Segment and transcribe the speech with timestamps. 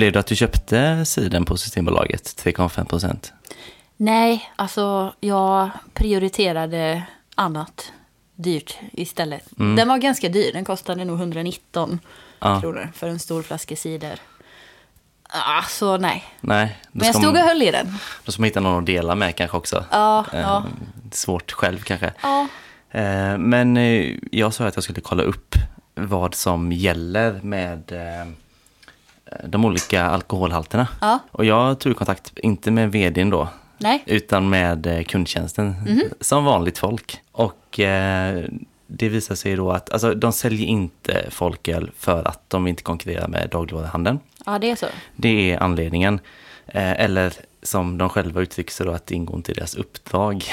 [0.00, 3.32] Blev det att du köpte siden på Systembolaget, 3,5 procent?
[3.96, 7.02] Nej, alltså jag prioriterade
[7.34, 7.92] annat
[8.36, 9.42] dyrt istället.
[9.56, 12.00] Den var ganska dyr, den kostade nog 119
[12.38, 12.60] Ja.
[12.60, 14.18] kronor för en stor flaska cider.
[15.28, 16.24] Ah, så nej.
[16.40, 17.94] Nej, Men jag stod och höll i den.
[18.24, 19.84] då ska man hitta någon att dela med kanske också.
[19.90, 20.64] Ja, Eh, ja.
[21.12, 22.12] Svårt själv kanske.
[22.22, 22.46] Ja,
[22.90, 25.54] Eh, Men eh, jag sa att jag skulle kolla upp
[25.94, 28.32] vad som gäller med eh,
[29.44, 30.88] de olika alkoholhalterna.
[31.00, 31.18] Ja.
[31.32, 34.02] Och jag tog kontakt, inte med vdn då, nej.
[34.06, 35.74] utan med eh, kundtjänsten
[36.20, 37.20] som vanligt folk.
[37.32, 38.44] Och eh,
[38.86, 43.28] det visar sig då att alltså, de säljer inte folköl för att de inte konkurrerar
[43.28, 44.18] med dagligvaruhandeln.
[44.46, 44.86] Ja, det är så.
[45.16, 46.20] Det är anledningen.
[46.66, 50.34] Eh, eller som de själva uttrycker sig då, att det ingår inte i deras uppdrag.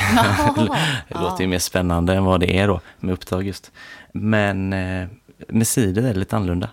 [1.08, 3.72] det låter ju mer spännande än vad det är då, med uppdrag just.
[4.12, 5.08] Men eh,
[5.48, 6.70] med cider är det lite annorlunda.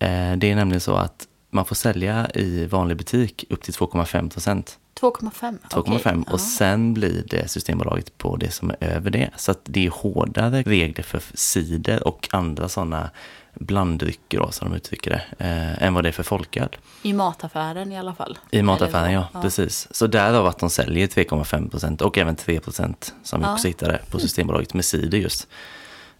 [0.00, 4.30] Eh, det är nämligen så att man får sälja i vanlig butik upp till 2,5
[4.30, 4.78] procent.
[5.00, 5.58] 2,5.
[5.70, 6.32] 2,5 okej.
[6.32, 9.30] och sen blir det Systembolaget på det som är över det.
[9.36, 13.10] Så att det är hårdare regler för cider och andra sådana
[13.54, 16.68] blanddrycker då, som de uttrycker det, eh, än vad det är för folköl.
[17.02, 18.38] I mataffären i alla fall.
[18.50, 19.40] I mataffären, ja, så.
[19.42, 19.88] Precis.
[19.90, 23.52] Så därav att de säljer 3,5 procent och även 3 procent som vi Ja.
[23.54, 25.48] också hittade på Systembolaget med cider just.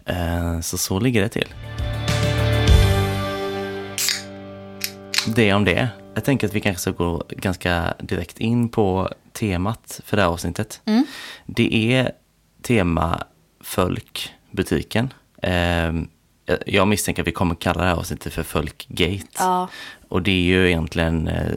[0.05, 1.49] Eh, Så så ligger det till.
[5.27, 5.89] Det om det.
[6.15, 10.31] Jag tänker att vi kanske ska gå ganska direkt in på temat för det här
[10.31, 10.81] avsnittet.
[10.85, 11.05] Mm.
[11.47, 12.13] Det är
[12.63, 13.23] tema
[13.61, 15.13] Folkbutiken.
[15.43, 15.93] Eh,
[16.67, 19.27] Jag misstänker att vi kommer kalla det här avsnittet för Folkgate.
[19.39, 19.69] Ja,
[20.09, 21.53] Och det är ju egentligen eh,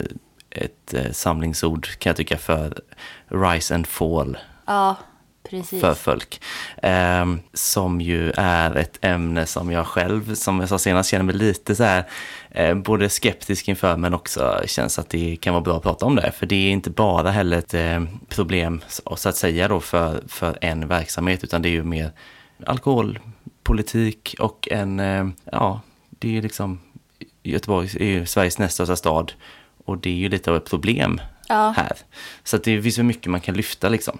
[0.50, 2.80] ett eh, samlingsord kan jag tycka för
[3.28, 4.96] rise and fall ja,
[5.50, 5.80] precis.
[5.80, 6.40] för folk.
[6.82, 11.34] Ehm, som ju är ett ämne som jag själv, som jag sa senast, känner mig
[11.34, 12.04] lite så här
[12.50, 16.16] eh, både skeptisk inför men också känns att det kan vara bra att prata om
[16.16, 16.32] det.
[16.32, 20.58] För det är inte bara heller ett eh, problem så att säga då för, för
[20.60, 22.12] en verksamhet utan det är ju mer
[22.66, 26.80] alkoholpolitik och en, eh, ja, det är ju liksom
[27.42, 29.32] Göteborg är ju Sveriges näst största stad
[29.84, 31.74] och det är ju lite av ett problem Ja.
[31.76, 31.92] här.
[32.44, 34.18] Så att det finns så mycket man kan lyfta liksom.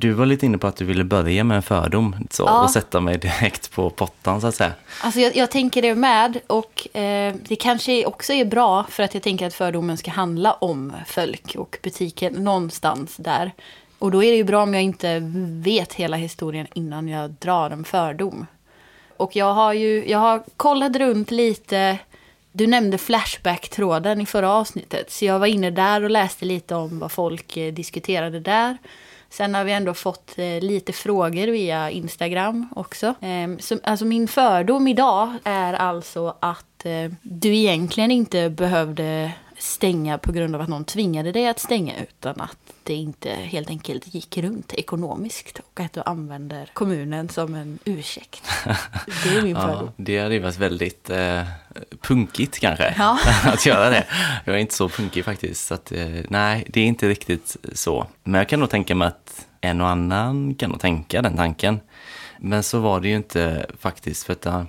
[0.00, 2.62] Du var lite inne på att du ville börja med en fördom så, Ja.
[2.64, 4.72] och sätta mig direkt på pottan så att säga.
[5.02, 9.14] Alltså jag, jag tänker det med och eh, det kanske också är bra för att
[9.14, 13.52] jag tänker att fördomen ska handla om folk och butiken någonstans där.
[13.98, 15.18] Och då är det ju bra om jag inte
[15.64, 18.46] vet hela historien innan jag drar en fördom.
[19.16, 21.98] Och jag har ju, jag har kollat runt lite,
[22.52, 25.10] du nämnde Flashback-tråden i förra avsnittet.
[25.12, 28.78] Så jag var inne där och läste lite om vad folk eh, diskuterade där.
[29.30, 33.14] Sen har vi ändå fått eh, lite frågor via Instagram också.
[33.20, 40.18] Ehm, så, alltså min fördom idag är alltså att eh, du egentligen inte behövde stänga
[40.18, 44.14] på grund av att någon tvingade dig att stänga utan att det inte helt enkelt
[44.14, 48.42] gick runt ekonomiskt och att du använder kommunen som en ursäkt.
[49.24, 49.86] Det är min fördom.
[49.86, 51.42] Ja, det hade ju varit väldigt eh,
[52.00, 53.18] punkigt kanske Ja.
[53.44, 54.06] att göra det.
[54.44, 55.66] Jag är inte så punkig faktiskt.
[55.66, 58.06] Så att, eh, nej, det är inte riktigt så.
[58.24, 61.80] Men jag kan nog tänka mig att en och annan kan nog tänka den tanken.
[62.38, 64.26] Men så var det ju inte faktiskt.
[64.26, 64.64] För att, eh,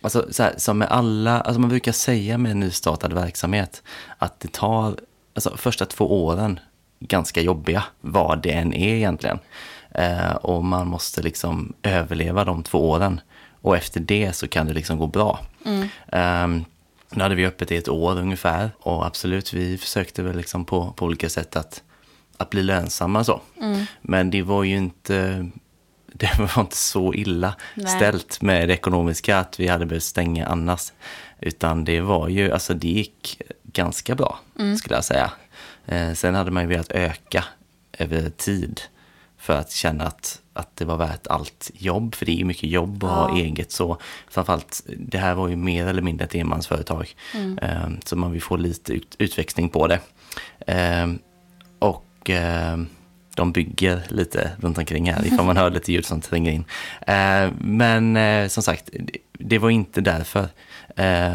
[0.00, 3.82] alltså, så här, som med alla, alltså man brukar säga med en nystartad verksamhet
[4.18, 4.96] att det tar,
[5.34, 6.60] alltså första två åren
[7.08, 9.38] ganska jobbiga, vad det än är egentligen.
[9.90, 13.20] Eh, och man måste liksom överleva de två åren.
[13.60, 15.40] Och efter det så kan det liksom gå bra.
[16.12, 16.64] Um,
[17.10, 18.70] nu hade vi öppet i ett år ungefär.
[18.78, 21.82] Och absolut, vi försökte väl liksom på, på olika sätt att,
[22.36, 23.40] att bli lönsamma så.
[24.02, 25.48] Men det var ju inte,
[26.12, 27.86] det var inte så illa Nej.
[27.86, 30.92] ställt med det ekonomiska att vi hade behövt stänga annars.
[31.40, 34.40] Utan det var ju, alltså det gick ganska bra
[34.78, 35.32] skulle jag säga.
[35.86, 37.44] Eh, sen hade man ju velat öka
[37.98, 38.80] över tid
[39.38, 42.70] för att känna att, att det var värt allt jobb, för det är ju mycket
[42.70, 43.96] jobb att ha eget så.
[44.30, 47.14] Framförallt, det här var ju mer eller mindre ett enmansföretag.
[47.62, 50.00] Eh, så man vill få lite ut, utväxling på det.
[50.66, 51.12] Eh,
[51.78, 52.30] och
[53.34, 56.64] de bygger lite runt omkring här, ifall man hör lite ljud som tränger in.
[57.58, 58.90] Men som sagt,
[59.32, 60.48] det, var inte därför.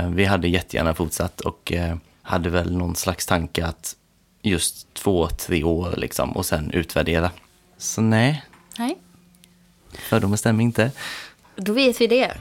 [0.09, 1.73] Vi hade jättegärna fortsatt och
[2.21, 3.95] hade väl någon slags tanke att
[4.41, 7.31] just två, tre år liksom och sen utvärdera.
[7.77, 8.43] Så nej,
[8.77, 8.97] Nej,
[9.91, 10.91] fördomen stämmer inte.
[11.55, 12.37] då vet vi det.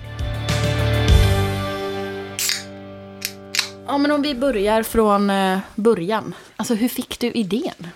[3.87, 6.35] Ja, men om vi börjar från eh, början.
[6.57, 7.87] Alltså, hur fick du idén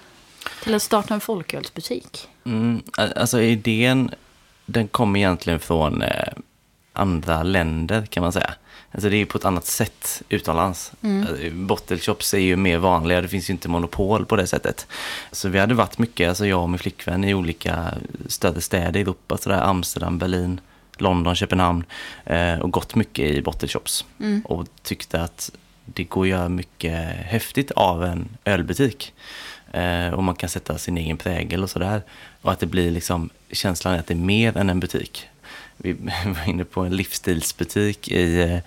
[0.63, 2.29] till att starta en folkölsbutik?
[2.45, 4.11] Mm, alltså idén,
[4.67, 6.33] den kom egentligen från eh,
[6.93, 8.55] andra länder kan man säga.
[8.93, 10.93] Alltså det är på ett annat sätt utomlands.
[11.03, 11.67] Mm.
[11.67, 14.87] Bottle shops är ju mer vanliga, det finns ju inte monopol på det sättet.
[15.33, 17.95] Så vi hade varit mycket, alltså jag och min flickvän, i olika
[18.27, 20.61] större städer i Europa, sådär Amsterdam, Berlin,
[20.97, 21.85] London, Köpenhamn
[22.25, 24.05] eh, och gått mycket i bottle shops.
[24.21, 24.41] Mm.
[24.45, 25.51] Och tyckte att
[25.85, 29.13] det går att göra mycket häftigt av en ölbutik.
[29.73, 32.03] Eh, och man kan sätta sin egen prägel och sådär.
[32.43, 35.29] Och att det blir liksom känslan att det är mer än en butik.
[35.83, 35.93] Vi
[36.25, 38.59] var inne på en livsstilsbutik i eh,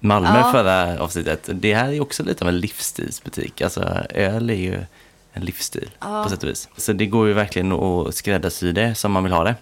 [0.00, 0.52] Malmö ja.
[0.52, 1.48] förra avsnittet.
[1.52, 3.60] Det här är också lite av en livsstilsbutik.
[3.60, 3.80] Alltså
[4.10, 4.84] öl är ju
[5.32, 6.24] en livsstil ja.
[6.24, 6.68] på sätt och vis.
[6.76, 9.54] Så det går ju verkligen att skräddarsy det som man vill ha det.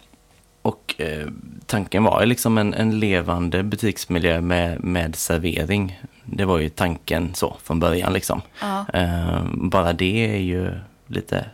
[0.63, 1.27] Och eh,
[1.67, 6.01] tanken var ju liksom en, en levande butiksmiljö med, med servering.
[6.25, 8.43] Det var ju tanken så från början liksom.
[8.61, 8.87] Ja.
[8.95, 11.45] Eh, bara det är ju lite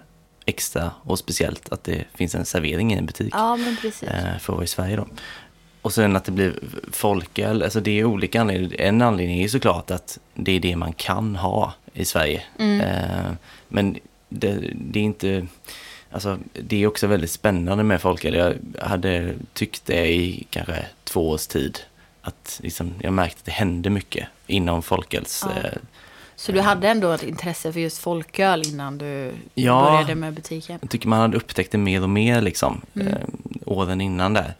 [0.47, 3.35] extra och speciellt att det finns en servering i en butik.
[3.37, 4.09] Ja, men precis.
[4.09, 5.07] Eh, för att vara i Sverige då.
[5.85, 6.55] Och sen att det blir
[6.93, 8.81] folköl, alltså det är olika anledningar.
[8.81, 12.43] En anledning är såklart att det är det man kan ha i Sverige.
[12.59, 12.81] Mm.
[12.81, 13.33] Eh,
[13.69, 13.99] men
[14.29, 15.47] det, det, är inte,
[16.11, 18.35] alltså det är också väldigt spännande med folköl.
[18.35, 18.55] Jag
[18.87, 21.79] hade tyckt det i kanske två års tid.
[22.23, 25.45] Att liksom, jag märkte att det hände mycket inom folköls...
[25.47, 25.69] Ja.
[25.69, 25.79] Eh,
[26.37, 30.79] så du hade ändå ett intresse för just folköl innan du ja, började med butiken?
[30.81, 33.09] jag tycker man hade upptäckt det mer och mer liksom, mm.
[33.09, 33.15] eh,
[33.65, 34.55] åren innan där.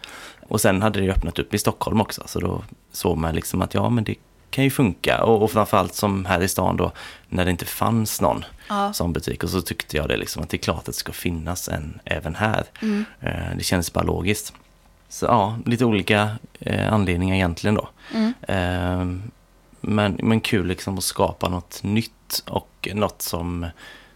[0.49, 2.63] Och sen hade det öppnat upp i Stockholm också, så då
[2.93, 4.15] såg man liksom att ja, men det
[4.51, 5.25] kan ju funka.
[5.25, 6.93] Och, och framförallt som här i stan då,
[7.29, 8.93] när det inte fanns någon ja.
[8.93, 9.45] sån butik.
[9.45, 12.01] Och så tyckte jag det liksom, att det är klart att det ska finnas en
[12.05, 12.65] även här.
[12.83, 13.05] Mm.
[13.21, 14.53] Eh, det kändes bara logiskt.
[15.09, 16.31] Så ja, lite olika
[16.61, 17.89] eh, anledningar egentligen då.
[18.15, 18.35] Mm.
[18.43, 19.31] Eh,
[19.81, 23.67] men, men kul liksom att skapa något nytt och något som,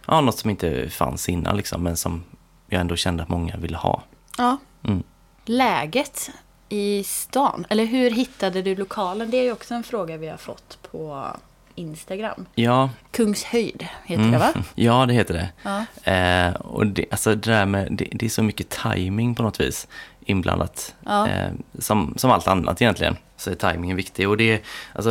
[0.05, 2.23] ja, något som inte fanns innan liksom, men som
[2.67, 4.03] jag ändå kände att många ville ha.
[4.37, 4.57] Ja.
[4.83, 5.03] Mm.
[5.51, 6.31] Läget
[6.69, 9.31] i stan, eller hur hittade du lokalen?
[9.31, 11.27] Det är ju också en fråga vi har fått på
[11.75, 12.45] Instagram.
[12.55, 12.89] Ja.
[13.11, 14.31] Kungshöjd heter mm.
[14.31, 14.53] det va?
[14.75, 15.49] Ja, det heter det.
[15.63, 16.11] Ja.
[16.11, 19.59] Eh, och det, alltså det där med, det, det, är så mycket timing på något
[19.59, 19.87] vis
[20.25, 20.95] inblandat.
[21.05, 21.27] Ja.
[21.27, 24.29] Eh, som, som allt annat egentligen så är timingen viktig.
[24.29, 24.61] Och det,
[24.93, 25.09] alltså,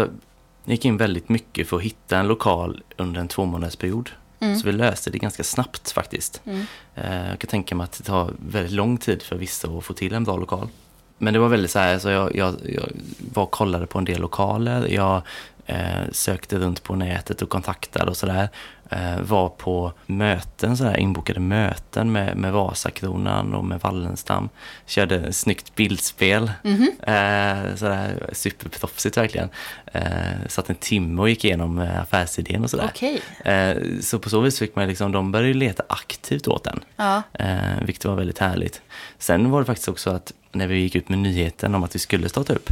[0.65, 4.11] jag gick in väldigt mycket för att hitta en lokal under en tvåmånadersperiod.
[4.41, 4.59] Mm.
[4.59, 6.41] Så vi löste det ganska snabbt faktiskt.
[6.45, 6.67] Mm.
[6.95, 9.93] Eh, jag kan tänka mig att det tar väldigt lång tid för vissa att få
[9.93, 10.69] till en bra lokal.
[11.19, 12.89] Men det var väldigt så här, så jag, jag, jag
[13.33, 14.89] var och kollade på en del lokaler.
[14.89, 15.23] Jag
[15.69, 18.49] eh, sökte runt på nätet och kontaktade och sådär.
[18.91, 24.49] Eh, var på möten, sådär, inbokade möten med, med Vasakronan och med Wallenstam.
[24.87, 26.53] Körde snyggt bildspel.
[26.65, 27.69] Mm -hmm.
[27.69, 29.49] eh, sådär superproffsigt verkligen.
[29.93, 30.03] Eh,
[30.49, 32.91] satt en timme och gick igenom eh, affärsidén och sådär.
[32.95, 33.19] Okay.
[33.45, 36.81] Eh, så på så vis fick man liksom, de började leta aktivt åt den.
[36.97, 37.23] Ja.
[37.33, 38.83] Eh, vilket var väldigt härligt.
[39.19, 41.99] Sen var det faktiskt också att när vi gick ut med nyheten om att vi
[41.99, 42.71] skulle starta upp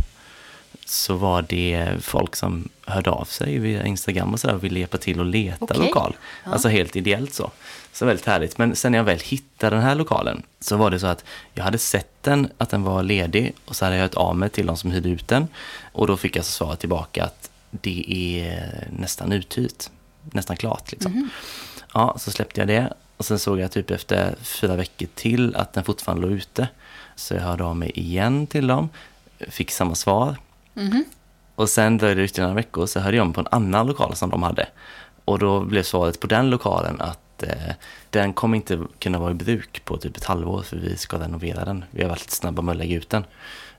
[0.85, 4.99] så var det folk som hörde av sig via Instagram och så och ville hjälpa
[4.99, 5.79] till att leta okay.
[5.79, 6.17] lokal.
[6.45, 6.53] Ja.
[6.53, 7.51] Alltså helt ideellt så.
[7.93, 8.59] Så väldigt härligt.
[8.59, 11.25] Men sen när jag väl hittade den här lokalen så var det så att
[11.55, 14.51] jag hade sett den, att den var ledig och så hade jag hört av mig
[14.51, 15.49] till de som hyrde ut den.
[15.93, 19.91] Och då fick jag så svaret tillbaka att det är nästan uthyrt.
[20.33, 21.13] Nästan klart liksom.
[21.13, 21.29] Mm.
[21.95, 25.73] Ja, så släppte jag det och sen såg jag typ efter fyra veckor till att
[25.73, 26.69] den fortfarande låg ute.
[27.17, 28.89] Så jag hörde av mig igen till dem,
[29.49, 30.37] fick samma svar
[30.77, 31.05] Mm.
[31.55, 34.17] Och sen dröjde det ytterligare några veckor så hörde jag mig på en annan lokal
[34.17, 34.67] som de hade.
[35.25, 37.75] Och då blev svaret på den lokalen att eh,
[38.11, 41.65] den kommer inte kunna vara i bruk på typ ett halvår för vi ska renovera
[41.65, 41.85] den.
[41.91, 43.25] Vi har varit lite snabba med att lägga ut den.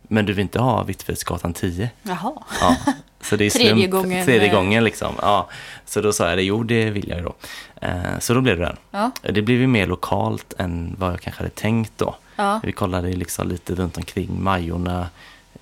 [0.02, 1.90] Men du vill inte ha Hvitfeldtsgatan 10?
[2.04, 2.34] Jaha.
[2.62, 2.76] Ja,
[3.22, 4.26] så det är slump, tredje gången.
[4.26, 5.16] Tredje gången liksom.
[5.22, 5.50] Ja,
[5.86, 7.36] så då sa jag det, jo det vill jag ju då.
[7.82, 8.78] Eh, så då blev det den.
[8.92, 9.12] Ja.
[9.22, 12.16] Det blev ju mer lokalt än vad jag kanske hade tänkt då.
[12.36, 12.60] Ja.
[12.64, 15.10] Vi kollade liksom lite runt omkring Majorna,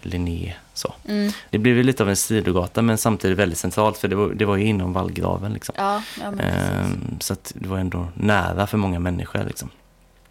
[0.02, 0.54] Linné.
[0.76, 0.94] Så.
[1.08, 1.32] Mm.
[1.50, 4.56] Det blev lite av en sidogata men samtidigt väldigt centralt för det var, det var
[4.56, 5.54] ju inom vallgraven.
[5.54, 5.76] Liksom.
[5.78, 9.70] Ja, ja, ehm, så det var ändå nära för många människor liksom,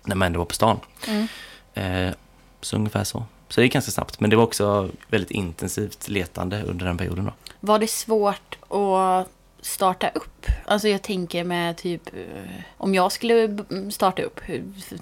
[0.04, 0.80] när man ändå var på stan.
[1.08, 1.26] Mm.
[1.74, 2.14] Ehm,
[2.60, 3.24] så ungefär så.
[3.48, 7.24] Så det gick ganska snabbt men det var också väldigt intensivt letande under den perioden.
[7.24, 7.32] Då.
[7.60, 9.28] Var det svårt att
[9.60, 10.46] starta upp?
[10.64, 13.58] Alltså jag tänker med typ, eh, om jag skulle
[13.90, 14.40] starta upp,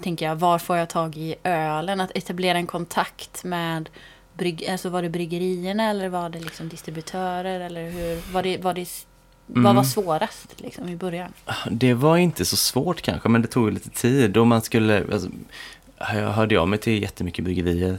[0.02, 2.00] tänker jag, var får jag tag i ölen?
[2.00, 3.88] Att etablera en kontakt med
[4.34, 7.60] brygg, alltså var det bryggerierna eller var det liksom distributörer?
[7.60, 8.88] Eller hur, var det, var det,
[9.48, 9.62] mm.
[9.62, 11.32] Vad var svårast liksom, i början?
[11.70, 14.36] Det var inte så svårt kanske, men det tog lite tid.
[14.36, 15.28] Och man skulle, alltså,
[15.98, 17.98] jag hörde av mig till jättemycket bryggerier.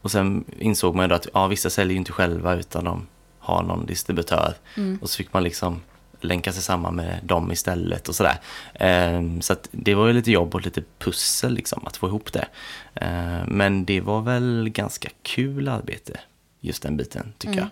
[0.00, 3.06] Och sen insåg man ju att ja, vissa säljer inte själva utan de
[3.38, 4.54] har någon distributör.
[4.76, 4.98] Mm.
[5.02, 5.80] Och så fick man liksom
[6.24, 8.40] länka sig samman med dem istället och sådär.
[8.74, 12.46] Ehm, så det var ju lite jobb och lite pussel liksom att få ihop det.
[12.94, 16.20] Ehm, men det var väl ganska kul arbete
[16.60, 17.68] just den biten, tycker jag.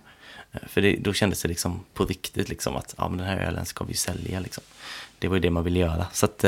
[0.52, 3.36] Eh, För det, då kändes det liksom på riktigt liksom att ja, men den här
[3.38, 4.40] ölen ska vi sälja.
[4.40, 4.64] Liksom.
[5.18, 6.06] Det var ju det man ville göra.
[6.12, 6.44] Så att,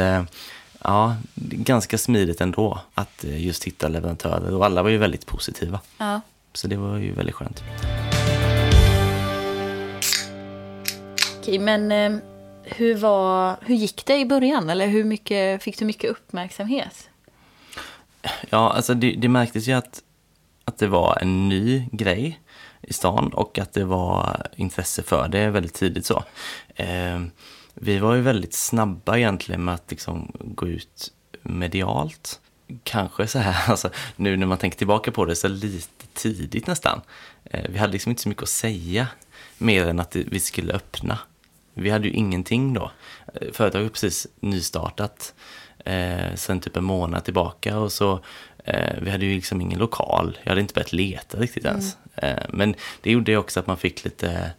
[0.85, 4.55] ja, ganska smidigt ändå att eh, just hitta leverantörer.
[4.55, 5.81] Och alla var ju väldigt positiva.
[5.99, 6.21] Ja.
[6.55, 7.63] Så det var ju väldigt skönt.
[11.43, 12.13] Okej, men eh,
[12.63, 14.71] hur, var, hur gick det i början?
[14.71, 17.11] Eller hur mycket, fick du mycket uppmärksamhet?
[18.51, 20.03] Ja, alltså det, det märktes ju att,
[20.65, 22.41] att det var en ny grej
[22.83, 26.25] i stan och att det var intresse för det väldigt tidigt så.
[26.75, 27.21] Eh,
[27.75, 32.41] vi var ju väldigt snabba egentligen med att liksom gå ut medialt.
[32.85, 37.01] Kanske så här, alltså, nu när man tänker tillbaka på det, så lite tidigt nästan.
[37.45, 39.07] Eh, vi hade liksom inte så mycket att säga
[39.59, 41.19] mer än att vi skulle öppna.
[41.75, 42.91] Vi hade ju ingenting då.
[43.35, 45.35] Eh, Företaget var precis nystartat
[45.85, 48.21] eh, sen typ en månad tillbaka och så
[48.65, 50.39] eh, vi hade ju liksom ingen lokal.
[50.43, 51.97] Jag hade inte börjat leta riktigt ens.
[52.17, 54.51] Eh, men det gjorde ju också att man fick lite,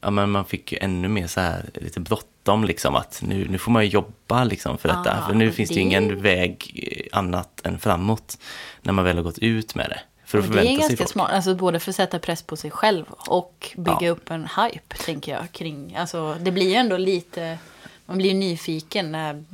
[0.00, 3.58] ja men man fick ju ännu mer så här lite bråttom liksom att nu, nu
[3.58, 5.18] får man ju jobba liksom för detta.
[5.18, 8.38] Ah, för nu finns det ju ingen väg annat än framåt
[8.82, 10.00] när man väl har gått ut med det.
[10.30, 11.10] För att Och det är förvänta sig ganska folk.
[11.10, 14.10] smart, alltså både för att sätta press på sig själv och bygga Ja.
[14.10, 15.52] upp en hype, tänker jag.
[15.52, 17.58] kring, alltså, Det blir ju ändå lite,
[18.06, 19.44] man blir ju nyfiken när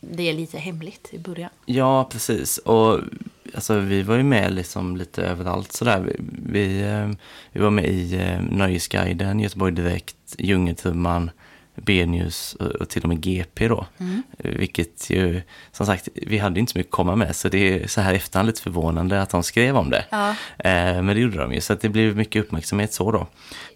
[0.00, 1.50] det är lite hemligt i början.
[1.66, 2.58] Ja, precis.
[2.58, 3.00] Och
[3.54, 6.00] alltså, vi var ju med liksom lite överallt sådär.
[6.00, 6.16] Vi,
[6.46, 7.10] vi, eh,
[7.52, 11.30] vi var med i eh, Nöjesguiden, Göteborg Direkt, Djungeltrumman,
[11.74, 13.86] B-news och, och till och med GP då.
[13.98, 17.36] Eh, Vilket ju, som sagt, vi hade inte så mycket att komma med.
[17.36, 20.04] Så det är så här efterhand lite förvånande att de skrev om det.
[20.10, 20.30] Ja.
[20.58, 23.26] Eh, men det gjorde de ju, så att det blev mycket uppmärksamhet så då.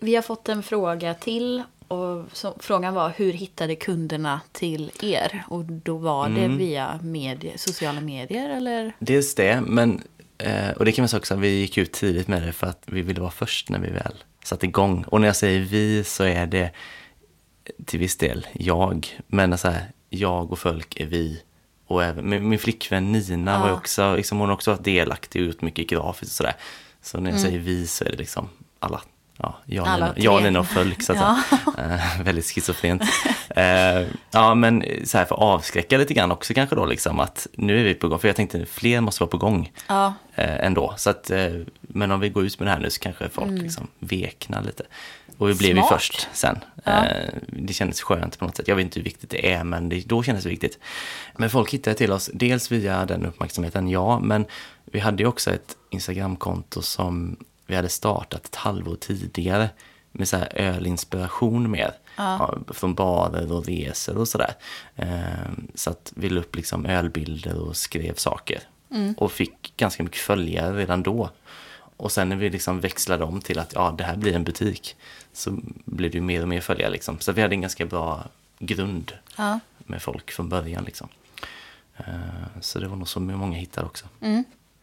[0.00, 1.62] Vi har fått en fråga till.
[1.88, 5.42] Och så, frågan var hur hittade kunderna till er?
[5.48, 6.58] Och då var det Mm.
[6.58, 8.92] via medie, sociala medier eller?
[8.98, 10.02] Dels det, men
[10.38, 12.82] eh, och det kan man säga också, vi gick ut tidigt med det för att
[12.86, 14.14] vi ville vara först när vi väl
[14.44, 15.04] satte igång.
[15.08, 16.70] Och när jag säger vi så är det
[17.86, 21.42] till viss del jag, men alltså här, jag och folk är vi.
[21.86, 23.74] Och även min, min flickvän Nina var Ja.
[23.74, 26.54] också, liksom, hon har också varit delaktig och gjort mycket grafiskt och sådär.
[27.02, 28.48] Så när jag säger vi så är det liksom
[28.80, 29.00] alla.
[29.40, 31.44] Ja, jag, Alla Nina, jag Nina och Fölk så säga.
[31.78, 33.02] Eh, väldigt schizofrent.
[33.56, 37.46] Eh, ja, men så här för att avskräcka lite grann också kanske då liksom att
[37.52, 38.18] nu är vi på gång.
[38.18, 40.94] För jag tänkte fler måste vara på gång Ja, eh, ändå.
[40.96, 41.30] Så att,
[41.80, 44.84] men om vi går ut med det här nu så kanske folk liksom veknar lite.
[45.38, 45.84] Och vi blev ju Mm.
[45.88, 46.00] Smart.
[46.00, 46.58] först sen.
[46.84, 47.04] Ja.
[47.04, 48.68] Eh, det kändes skönt på något sätt.
[48.68, 50.78] Jag vet inte hur viktigt det är, men det, då kändes det viktigt.
[51.36, 54.46] Men folk hittade till oss, dels via den uppmärksamheten, ja, men
[54.84, 59.70] vi hade ju också ett Instagramkonto som vi hade startat ett halvår tidigare
[60.12, 61.92] med så här ölinspiration med.
[62.16, 64.54] Ja, från barer och resor och sådär.
[64.96, 65.06] Eh,
[65.74, 68.60] så att vi la upp liksom ölbilder och skrev saker.
[69.16, 71.30] Och fick ganska mycket följare redan då.
[71.96, 74.96] Och sen när vi liksom växlade om till att ja, det här blir en butik
[75.38, 76.90] så blev det ju mer och mer följare.
[76.90, 77.20] Liksom.
[77.20, 78.24] Så vi hade en ganska bra
[78.58, 79.60] grund ja.
[79.78, 80.84] med folk från början.
[80.84, 81.08] Liksom.
[81.96, 82.04] Eh,
[82.60, 84.06] Så det var nog så många hittade också.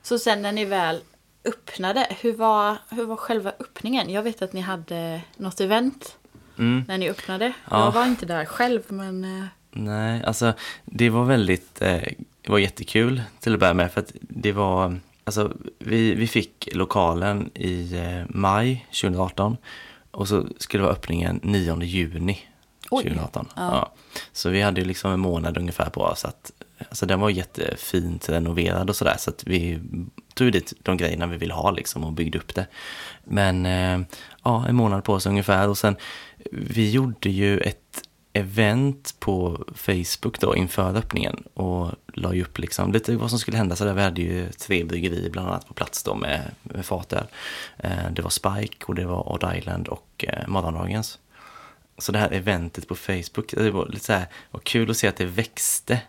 [0.03, 1.01] Så sen när ni väl
[1.45, 4.09] öppnade, hur var, hur var själva öppningen?
[4.09, 6.17] Jag vet att ni hade något event
[6.87, 7.53] när ni öppnade.
[7.71, 7.85] Ja.
[7.85, 9.23] Jag var inte där själv, men...
[9.39, 9.45] eh,
[9.77, 10.53] Nej, alltså
[10.85, 12.01] det var väldigt, eh,
[12.41, 16.69] det var jättekul till att börja med för att det var, alltså vi, vi fick
[16.73, 17.91] lokalen i
[18.29, 19.57] maj 2018
[20.15, 22.39] och så skulle det vara öppningen 9 juni
[22.89, 23.47] Oj, 2018.
[23.55, 23.61] ja.
[23.61, 23.93] Ja.
[24.31, 26.51] Så vi hade ju liksom en månad ungefär på oss att,
[26.89, 29.79] alltså den var jättefint renoverad och sådär så att vi
[30.33, 32.67] tog dit de grejerna vi ville ha liksom och byggde upp det.
[33.23, 34.07] Men eh,
[34.43, 35.95] ja, en månad på oss ungefär och sen
[36.51, 38.01] vi gjorde ju ett
[38.35, 43.57] event på Facebook då inför öppningen och la ju upp liksom lite vad som skulle
[43.57, 43.75] hända.
[43.75, 47.27] Så där vi hade ju tre bryggerier bland annat på plats då med, med fatöl.
[47.77, 51.19] Eh, det var Spike och det var Odd Island och eh, Morgondagens.
[51.97, 55.07] Så det här eventet på Facebook, det var lite så här, var kul att se
[55.07, 56.01] att det växte.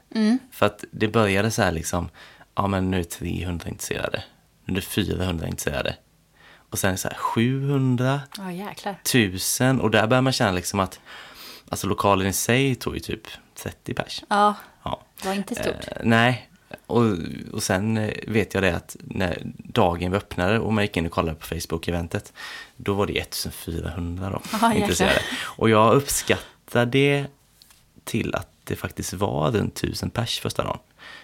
[0.53, 2.09] För att det började så här liksom,
[2.55, 4.25] ja men nu är 300 intresserade,
[4.65, 5.97] nu är det 400 intresserade.
[6.71, 8.95] Och sen så här 700, Ja, jäklar.
[9.13, 11.01] tusen och där börjar man känna liksom att
[11.69, 14.23] alltså lokalen i sig tog ju typ 30 pers.
[14.29, 15.03] Ja, Ja.
[15.23, 15.67] det var inte stort.
[15.89, 16.49] Eh, nej,
[16.87, 17.03] och,
[17.53, 21.07] och sen eh, vet jag det att när dagen vi öppnade och man gick in
[21.07, 22.33] och kollade på Facebook-eventet,
[22.77, 24.75] då var det 1400 då, jäklar.
[24.75, 25.21] intresserade.
[25.43, 27.27] Och jag uppskattar det
[28.05, 30.79] till att det faktiskt var runt 1000 pers första dagen.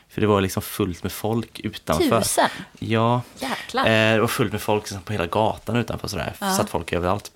[0.08, 2.20] För det var liksom fullt med folk utanför.
[2.20, 2.48] Tusen?
[2.78, 3.82] Ja, Jäklar.
[3.86, 6.34] Eh, det var fullt med folk liksom på hela gatan utanför sådär.
[6.40, 6.54] Ja.
[6.56, 7.30] Satt folk överallt.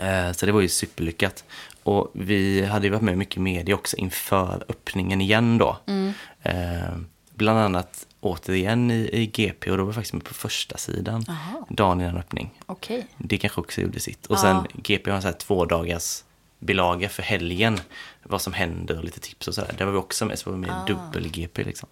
[0.00, 1.44] Eh, så det var ju superlyckat.
[1.86, 5.76] Och vi hade ju varit med mycket media också inför öppningen igen då.
[5.86, 6.12] Mm.
[6.42, 6.96] Eh,
[7.34, 11.24] bland annat återigen i, i GP och då var jag faktiskt med på första sidan
[11.26, 11.64] Jaha.
[11.68, 12.50] dagen innan öppning.
[12.66, 13.06] Okej.
[13.18, 14.26] Det kanske också gjorde sitt.
[14.26, 16.22] Och sen GP har en så här två dagars
[16.58, 17.78] bilaga för helgen.
[18.22, 19.74] Vad som händer och lite tips och sådär.
[19.78, 20.84] Där var vi också med, så var vi med Ah.
[20.86, 21.88] dubbel-GP liksom.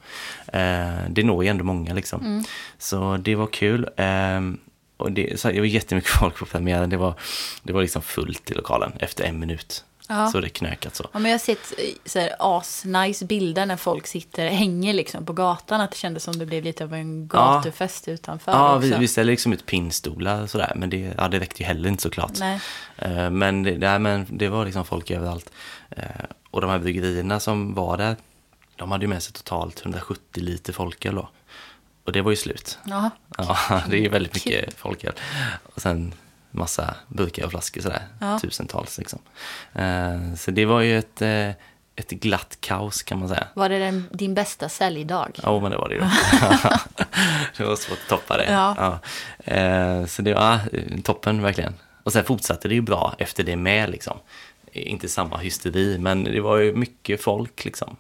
[0.46, 2.20] Eh, det når ju ändå många liksom.
[2.20, 2.44] Mm.
[2.78, 3.88] Så det var kul.
[3.96, 4.40] Eh,
[4.96, 6.90] och det, så det var jättemycket folk på premiären.
[6.90, 7.14] Det var,
[7.62, 9.84] det var liksom fullt i lokalen efter en minut.
[10.08, 10.28] Ja.
[10.28, 11.08] Så det knökat så.
[11.12, 15.26] Ja, men jag har sett eh, så här, as-nice bilder när folk sitter, hänger liksom
[15.26, 15.80] på gatan.
[15.80, 18.88] Att det kändes som det blev lite av en gatufest utanför Ja, också.
[18.88, 20.72] vi, vi ställde liksom ut pinnstolar sådär.
[20.76, 22.32] Men det, ja, det räckte ju heller inte såklart.
[22.38, 22.60] Nej.
[22.98, 25.50] Eh, Men det, nej, men det var liksom folk överallt.
[25.90, 26.02] Eh,
[26.50, 28.16] Och de här bryggerierna som var där,
[28.76, 31.28] de hade ju med sig totalt 170 liter folköl då.
[32.04, 32.78] Och det var ju slut.
[32.84, 33.10] Jaha.
[33.38, 33.56] Ja,
[33.88, 35.12] det är ju väldigt mycket folköl.
[35.74, 36.14] Och sen
[36.50, 38.38] massa burkar och flaskor sådär, Ja.
[38.38, 39.18] tusentals liksom.
[39.72, 41.48] Eh, Så det var ju ett, eh,
[41.96, 43.46] ett glatt kaos kan man säga.
[43.54, 45.40] Var det den, din bästa säljdag?
[45.42, 46.00] Ja, men det var det ju.
[47.56, 48.52] det var svårt att toppa det.
[48.52, 48.98] Ja.
[49.44, 50.60] Eh, Så det var ja,
[51.02, 51.74] toppen verkligen.
[52.02, 54.18] Och sen fortsatte det ju bra efter det med liksom.
[54.72, 57.96] Inte samma hysteri, men det var ju mycket folk liksom.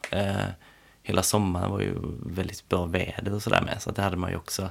[1.06, 1.94] Hela sommaren var ju
[2.26, 4.68] väldigt bra väder och sådär med, så det hade man ju också.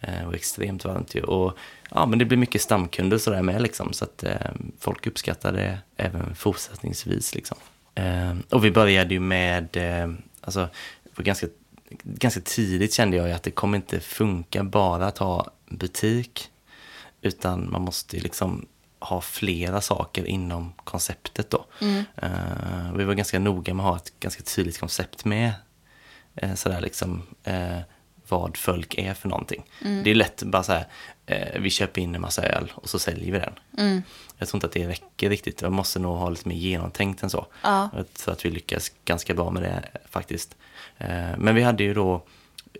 [0.00, 1.22] Eh, var extremt varmt ju.
[1.22, 1.58] Och
[1.90, 4.36] ja, men det blev mycket stamkunder sådär med liksom, så att eh,
[4.78, 7.56] folk uppskattade det även fortsättningsvis liksom.
[7.94, 10.68] Eh, Och vi började ju med, eh, alltså,
[11.16, 11.46] ganska,
[12.02, 16.50] ganska tidigt kände jag ju att det kommer inte funka bara att ha butik,
[17.22, 18.66] utan man måste ju liksom
[18.98, 21.64] ha flera saker inom konceptet då.
[22.16, 25.52] Eh, vi var ganska noga med att ha ett ganska tydligt koncept med
[26.36, 27.78] eh, sådär liksom eh,
[28.28, 29.62] vad folk är för någonting.
[30.04, 30.84] Det är lätt bara säga
[31.26, 34.04] eh, vi köper in en massa öl och så säljer vi den.
[34.38, 35.62] Jag tror inte att det räcker riktigt.
[35.62, 37.46] Jag måste nog ha lite mer genomtänkt än så.
[37.62, 37.90] Ja.
[37.96, 40.56] Jag tror att vi lyckas ganska bra med det faktiskt.
[40.98, 42.22] Eh, Men vi hade ju då,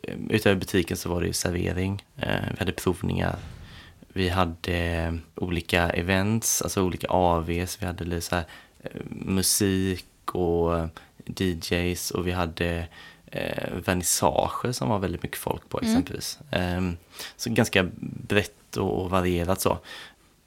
[0.03, 3.37] eh, utöver butiken så var det ju servering, eh, vi hade provningar,
[4.09, 8.45] vi hade eh, olika events, alltså olika AVs, vi hade lite så här,
[9.11, 10.89] musik och
[11.27, 12.87] DJs och vi hade
[13.35, 16.39] eh, vernissager som var väldigt mycket folk på exempelvis.
[16.51, 16.97] Ehm,
[17.37, 19.79] så ganska brett och, varierat så.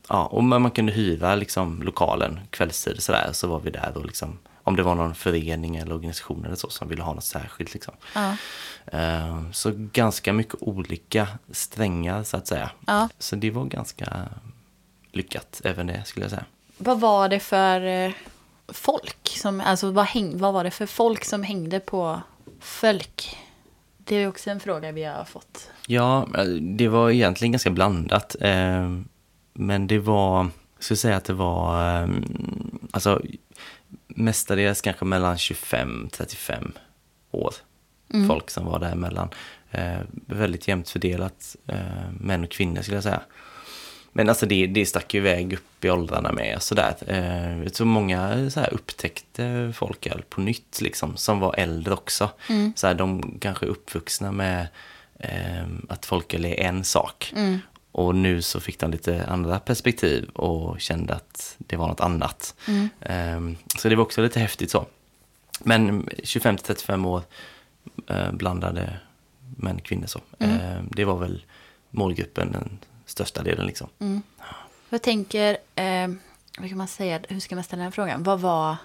[0.10, 4.06] Ja, och man, man kunde hyra liksom lokalen kvällstid sådär, så var vi där och
[4.06, 7.74] liksom, om det var någon förening eller organisation eller så som ville ha något särskilt
[7.74, 7.94] liksom.
[8.16, 8.36] Ja.
[8.92, 12.72] Ehm, så ganska mycket olika strängar så att säga.
[12.88, 13.10] Ja.
[13.20, 14.30] Så det var ganska
[15.12, 16.46] lyckat även det skulle jag säga.
[16.78, 18.12] Vad var det för eh,
[18.68, 19.30] folk?
[19.38, 22.22] Som, alltså, vad, häng, vad var det för folk som hängde på
[22.60, 23.38] folk?
[23.98, 25.70] Det är också en fråga vi har fått.
[25.88, 26.28] Ja,
[26.62, 28.36] det var egentligen ganska blandat.
[28.42, 28.92] Eh,
[29.54, 30.38] Men det var,
[30.76, 32.10] jag skulle säga att det var, eh,
[32.92, 33.22] alltså
[34.08, 36.72] mestadels kanske mellan 25-35
[37.32, 37.54] år.
[38.28, 39.30] Folk som var däremellan.
[39.72, 43.22] Eh, Väldigt jämnt fördelat, eh, män och kvinnor skulle jag säga.
[44.18, 46.96] Men alltså det, det stack ju iväg upp i åldrarna med sådär.
[47.08, 52.30] Eh, jag tror många så här upptäckte folköl på nytt liksom, som var äldre också.
[52.76, 54.68] Så här, de kanske är uppvuxna med
[55.20, 57.34] eh, att folköl är en sak.
[57.92, 62.56] Och nu så fick de lite andra perspektiv och kände att det var något annat.
[63.02, 63.42] Eh,
[63.80, 64.86] så det var också lite häftigt så.
[65.60, 67.22] Men 25-35 år
[68.08, 69.00] eh, blandade
[69.58, 70.20] män kvinnor så.
[70.40, 71.46] Eh, det var väl
[71.90, 73.88] målgruppen största delen liksom.
[74.90, 76.08] Jag tänker, eh,
[76.60, 78.24] vad kan man säga, hur ska man ställa den frågan?
[78.24, 78.76] Vad var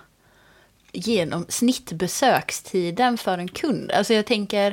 [0.92, 3.90] genom snittbesökstiden för en kund?
[3.90, 4.70] Alltså jag tänker,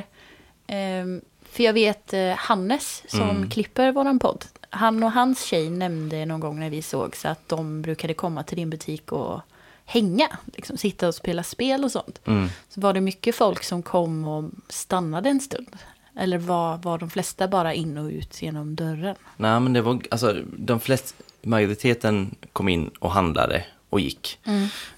[0.66, 1.04] eh,
[1.42, 4.44] för jag vet eh, Hannes som klipper våran podd.
[4.70, 8.56] Han och hans tjej nämnde någon gång när vi sågs att de brukade komma till
[8.56, 9.40] din butik och
[9.84, 12.20] hänga, liksom sitta och spela spel och sånt.
[12.68, 15.76] Så var det mycket folk som kom och stannade en stund?
[16.20, 19.16] Eller var, var de flesta bara in och ut genom dörren?
[19.36, 24.38] Nej men det var, alltså de flesta, majoriteten kom in och handlade och gick.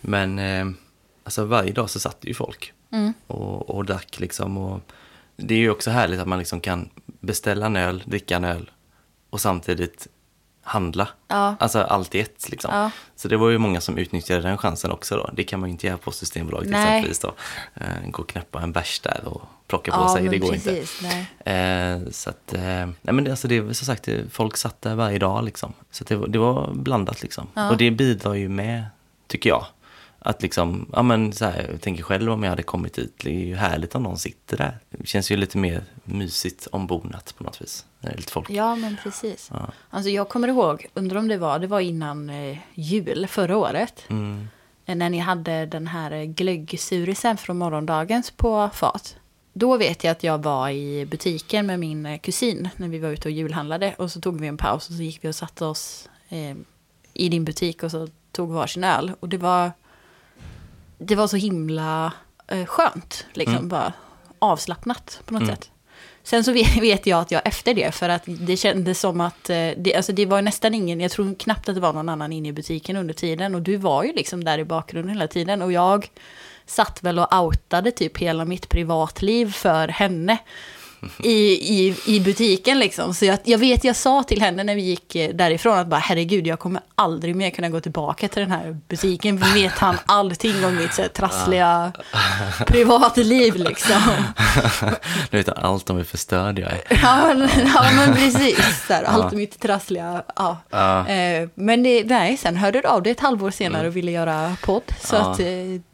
[0.01, 0.67] Men eh,
[1.25, 2.73] alltså varje dag så satt det ju folk
[3.27, 4.59] och, och drack liksom.
[4.59, 4.81] Och
[5.37, 6.89] det är ju också härligt att man liksom kan
[7.21, 8.71] beställa en öl, dricka en öl
[9.31, 10.07] och samtidigt
[10.63, 11.09] handla.
[11.29, 11.57] Ja.
[11.61, 12.71] Alltså allt i ett liksom.
[12.75, 12.91] Ja.
[13.17, 15.31] Så det var ju många som utnyttjade den chansen också då.
[15.33, 16.83] Det kan man ju inte göra på Systembolaget Nej.
[16.83, 17.35] exempelvis då.
[17.75, 21.03] Eh, gå och knäppa en bärs där och plocka på Ja, sig, det går precis,
[21.03, 21.51] inte.
[21.51, 24.95] Eh, så att, eh, nej men det, alltså det, som sagt, det, folk satt där
[24.95, 25.73] varje dag liksom.
[25.91, 27.47] Så det, var- det var blandat liksom.
[27.71, 28.85] Och det bidrar ju med,
[29.27, 29.67] tycker jag.
[30.25, 33.31] Att liksom, ja men så här, jag tänker själv om jag hade kommit dit, det
[33.31, 34.79] är ju härligt om någon sitter där.
[34.91, 37.85] Det känns ju lite mer mysigt ombonat på något vis.
[38.17, 38.51] Lite folk.
[38.51, 39.51] Ja, men precis.
[39.91, 44.05] Alltså jag kommer ihåg, undrar om det var, det var innan eh, jul förra året.
[44.09, 44.49] Mm.
[44.87, 49.17] Eh, När ni hade den här eh, glöggsurisen från morgondagens på fat.
[49.53, 53.09] Då vet jag att jag var i butiken med min eh, kusin när vi var
[53.09, 53.95] ute och julhandlade.
[53.99, 56.57] Och så tog vi en paus och så gick vi och satte oss eh,
[57.15, 59.13] i din butik och så tog varsin öl.
[59.21, 59.73] Och det var,
[60.99, 62.13] det var så himla
[62.49, 63.69] eh, skönt, liksom Mm.
[63.69, 63.93] bara
[64.39, 65.55] avslappnat på något Mm.
[65.57, 65.71] sätt.
[66.23, 69.71] Sen så vet jag att jag efter det, för att det kändes som att eh,
[69.77, 72.49] det, alltså det var nästan ingen, jag tror knappt att det var någon annan inne
[72.49, 73.55] i butiken under tiden.
[73.55, 75.63] Och du var ju liksom där i bakgrunden hela tiden.
[75.63, 76.11] Och jag
[76.73, 80.39] satt väl och outade typ hela mitt privatliv för henne.
[81.23, 81.33] I,
[81.79, 83.15] i, i butiken liksom.
[83.15, 86.01] Så jag, jag vet, jag sa till henne när vi gick eh, därifrån att bara
[86.01, 89.37] herregud, jag kommer aldrig mer kunna gå tillbaka till den här butiken.
[89.55, 91.93] Vet han allting om mitt så här, trassliga
[92.67, 94.01] privatliv liksom.
[95.31, 96.81] Nu vet jag allt om hur förstörd jag är.
[97.03, 98.85] Ja, men, ja, men precis.
[98.89, 100.23] Här, allt mitt trassliga.
[100.37, 100.59] Ja.
[100.71, 101.09] Ja.
[101.09, 104.57] Eh, men det, nej, sen hörde du av dig ett halvår senare och ville göra
[104.65, 104.83] podd.
[105.01, 105.21] Så Ja.
[105.21, 105.47] att eh,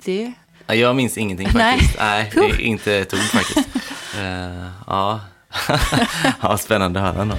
[0.04, 0.32] det...
[0.68, 1.72] Ja, Jag minns ingenting Nej.
[1.78, 1.98] faktiskt.
[1.98, 3.68] Nej, det är inte ett ord faktiskt.
[4.18, 5.20] Eh, ja.
[6.42, 7.34] ja, spännande att höra ändå.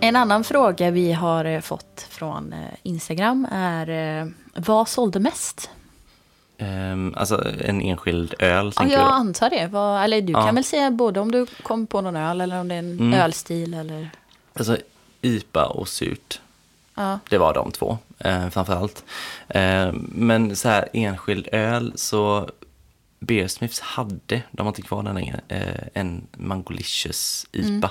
[0.00, 5.70] En annan fråga vi har eh, fått från eh, Instagram är vad sålde mest?
[6.58, 8.96] Um, alltså en enskild öl, Ja, jag du?
[9.10, 9.66] antar det.
[9.66, 10.42] Vad, eller du Ja.
[10.46, 12.98] kan väl säga både om du kom på någon öl eller om det är en
[13.00, 13.12] Mm.
[13.20, 14.10] ölstil eller...
[14.54, 14.76] Alltså
[15.22, 16.40] IPA och surt.
[16.94, 17.18] Ja.
[17.28, 19.04] Det var de två, eh, framför allt.
[19.48, 22.50] Eh, men så här enskild öl så
[23.20, 27.90] Beersmiths hade, de har inte kvar den längre, eh, en Mangolicious IPA.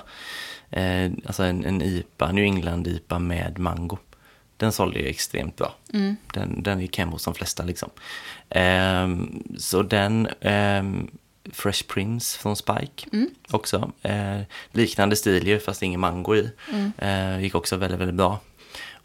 [0.69, 3.97] Eh, alltså en, en IPA, New England IPA med mango.
[4.57, 5.75] Den sålde ju extremt bra.
[6.33, 7.89] Den, den gick hem hos de flesta liksom.
[8.49, 11.07] Ehm, så den, ehm,
[11.51, 13.09] Fresh Prince från Spike
[13.51, 13.91] också.
[14.01, 14.39] Eh,
[14.71, 16.51] liknande stil ju, fast ingen mango i.
[16.97, 18.39] Eh, gick också väldigt, väldigt bra.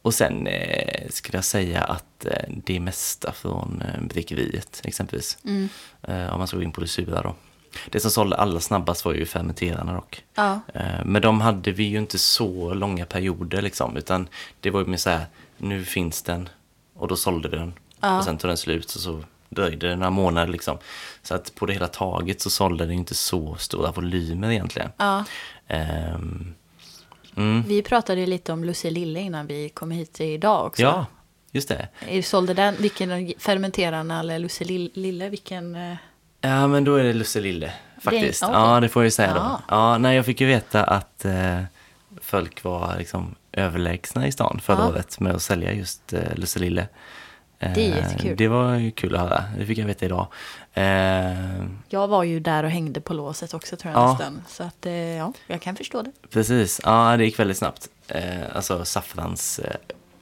[0.04, 5.38] Och sen eh, skulle jag säga att eh, det mesta från eh, bryggeriet exempelvis.
[6.02, 7.34] Eh, om man ska gå in på det sura då.
[7.90, 10.24] Det som sålde allra snabbast var ju fermenterarna dock.
[10.34, 10.60] Ja.
[10.74, 14.28] Eh, Men de hade vi ju inte så långa perioder liksom, utan
[14.60, 15.26] det var ju mer så här,
[15.58, 16.48] nu finns den
[16.94, 17.72] och då sålde den.
[18.00, 18.18] Ja.
[18.18, 20.78] Och sen tog den slut och så dröjde det några månader liksom.
[21.22, 24.90] Så att på det hela taget så sålde det inte så stora volymer egentligen.
[24.96, 25.24] Ja.
[25.68, 26.54] Ehm,
[27.36, 27.62] mm.
[27.66, 30.82] Vi pratade lite om Lucie Lille innan vi kom hit idag också.
[30.82, 31.06] Ja,
[31.52, 31.88] just det.
[32.08, 35.74] Eh, Sålde den, vilken fermenterarna eller Lill- Lille, vilken...
[35.74, 35.96] eh,
[36.40, 38.42] Ja, men då är det Lusse Lille faktiskt.
[38.42, 38.54] okej.
[38.54, 39.60] Ja, det får jag ju säga Ja.
[39.68, 39.74] då.
[39.76, 41.60] Ja, nej, jag fick ju veta att eh,
[42.20, 44.88] folk var liksom överlägsna i stan förra Ja.
[44.88, 46.86] året med att sälja just eh, Lusse Lille.
[47.58, 48.36] Eh, Det är jättekul.
[48.36, 49.44] Det var ju kul att höra.
[49.58, 50.26] Det fick jag veta idag.
[50.74, 54.10] Eh, Jag var ju där och hängde på låset också tror jag Ja.
[54.12, 54.42] nästan.
[54.48, 56.10] Så att, eh, ja, jag kan förstå det.
[56.30, 56.80] precis.
[56.84, 57.88] Ja, det gick väldigt snabbt.
[58.08, 59.76] Eh, alltså saffrans eh,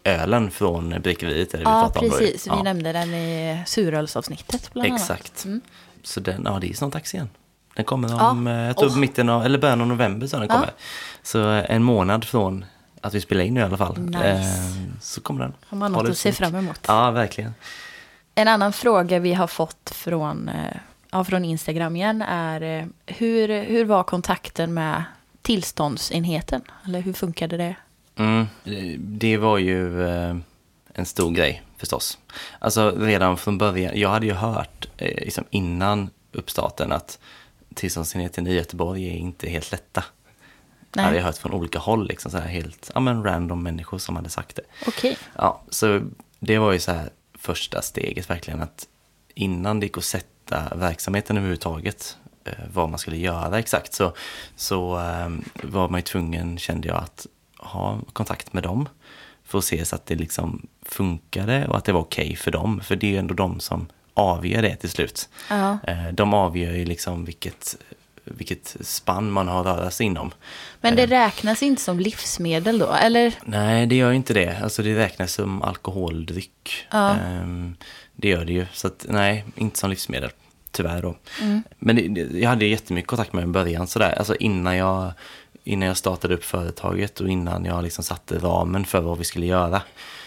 [0.05, 1.55] ölen från bryggeriet.
[1.55, 2.47] vi Ja, precis.
[2.47, 2.63] Vi Ja.
[2.63, 5.01] nämnde den i surölsavsnittet bland annat.
[5.01, 5.45] Exakt.
[5.45, 5.61] Mm.
[6.03, 7.29] Så den, ja det är snart dags igen.
[7.77, 8.31] Den kommer Ja.
[8.31, 8.97] om, eh, jag tror Åh.
[8.99, 10.55] mitten av, eller början av november så den Ja.
[10.55, 10.71] kommer.
[11.23, 12.65] Så eh, en månad från
[13.01, 13.99] att vi spelar in nu i alla fall.
[13.99, 14.25] Nice.
[14.29, 14.43] Eh,
[15.01, 15.53] så kommer den.
[15.69, 16.81] Har man något att se fram emot.
[16.87, 17.55] Ja, verkligen.
[18.35, 20.77] En annan fråga vi har fått från, eh,
[21.11, 25.05] ja, från Instagram igen är eh, hur, hur var kontakten med
[25.43, 26.63] tillståndsenheten?
[26.87, 27.77] Eller hur funkade det?
[28.17, 28.47] Mm,
[28.99, 30.37] det var ju eh,
[30.95, 32.19] en stor grej förstås.
[32.59, 37.19] Alltså redan från början, jag hade ju hört liksom innan uppstarten att
[37.75, 40.05] tillståndsenheten i Göteborg är inte helt lätta.
[40.93, 41.05] Nej.
[41.05, 44.17] hade jag hört från olika håll, liksom så här helt ja, men random människor som
[44.17, 44.63] hade sagt det.
[44.87, 45.19] Okej.
[45.37, 46.01] Ja, så
[46.39, 47.11] det var ju så här
[47.43, 48.89] första steget verkligen att
[49.35, 54.13] innan det gick att sätta verksamheten överhuvudtaget, eh, vad man skulle göra exakt, så,
[54.57, 55.29] så eh,
[55.63, 57.27] var man ju tvungen, kände jag, att
[57.59, 58.89] ha kontakt med dem
[59.45, 62.81] för att se så att det liksom funkade och att det var okej för dem.
[62.81, 65.29] För det är ju ändå de som avgör det till slut.
[65.51, 65.79] Ja.
[65.87, 67.77] Eh, De avgör ju liksom vilket,
[68.43, 70.31] vilket spann man har att röra sig inom.
[70.81, 72.93] Men det räknas inte som livsmedel då?
[72.93, 73.35] Eller?
[73.45, 74.61] Nej, det gör inte det.
[74.63, 76.87] Alltså det räknas som alkoholdryck.
[76.91, 77.11] Ja.
[77.11, 77.77] Ehm,
[78.17, 78.67] det gör det ju.
[78.73, 80.31] Så att, nej, inte som livsmedel.
[80.71, 81.17] Tyvärr då.
[81.79, 84.15] Men det, det, jag hade jättemycket kontakt med i början sådär.
[84.19, 85.13] Alltså innan jag,
[85.65, 89.47] innan jag startade upp företaget och innan jag liksom satte ramen för vad vi skulle
[89.47, 89.83] göra.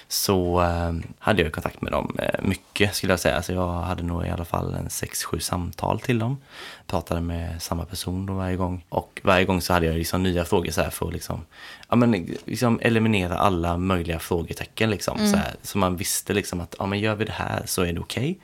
[0.07, 3.41] Så eh, hade jag kontakt med dem eh, mycket skulle jag säga.
[3.41, 6.37] Så jag hade nog i alla fall en sex sju samtal till dem.
[6.87, 8.83] Pratade med samma person då varje gång.
[8.89, 11.45] Och varje gång så hade jag liksom nya frågor så här för att liksom,
[11.89, 14.89] ja, men liksom eliminera alla möjliga frågetecken.
[14.89, 17.81] Liksom, så, här, så man visste liksom att ja, men gör vi det här så
[17.81, 18.39] är det okej.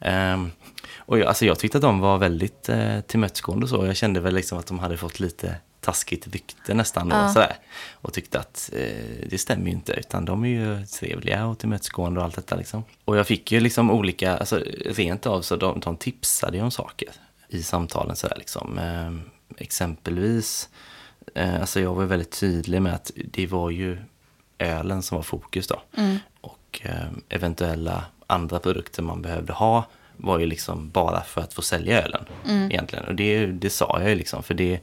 [0.00, 0.50] Ehm,
[0.96, 3.86] och jag, alltså jag tyckte att de var väldigt eh, tillmötesgående och så.
[3.86, 7.28] Jag kände väl liksom att de hade fått lite taskigt rykte nästan då, Ja.
[7.28, 7.56] sådär.
[7.92, 12.20] Och tyckte att eh, det stämmer ju inte, utan de är ju trevliga och tillmötesgående
[12.20, 12.84] och allt detta liksom.
[13.04, 16.70] Och jag fick ju liksom olika, alltså rent av så de, de tipsade ju om
[16.70, 17.08] saker
[17.48, 18.78] i samtalen sådär liksom.
[18.78, 19.12] Eh,
[19.80, 20.68] exempelvis,
[21.34, 23.98] eh, alltså jag var väldigt tydlig med att det var ju
[24.58, 25.82] ölen som var fokus då.
[26.40, 29.84] Och eh, eventuella andra produkter man behövde ha
[30.16, 32.24] var ju liksom bara för att få sälja ölen
[32.70, 33.04] egentligen.
[33.04, 34.80] Och det, det sa jag ju liksom, för det,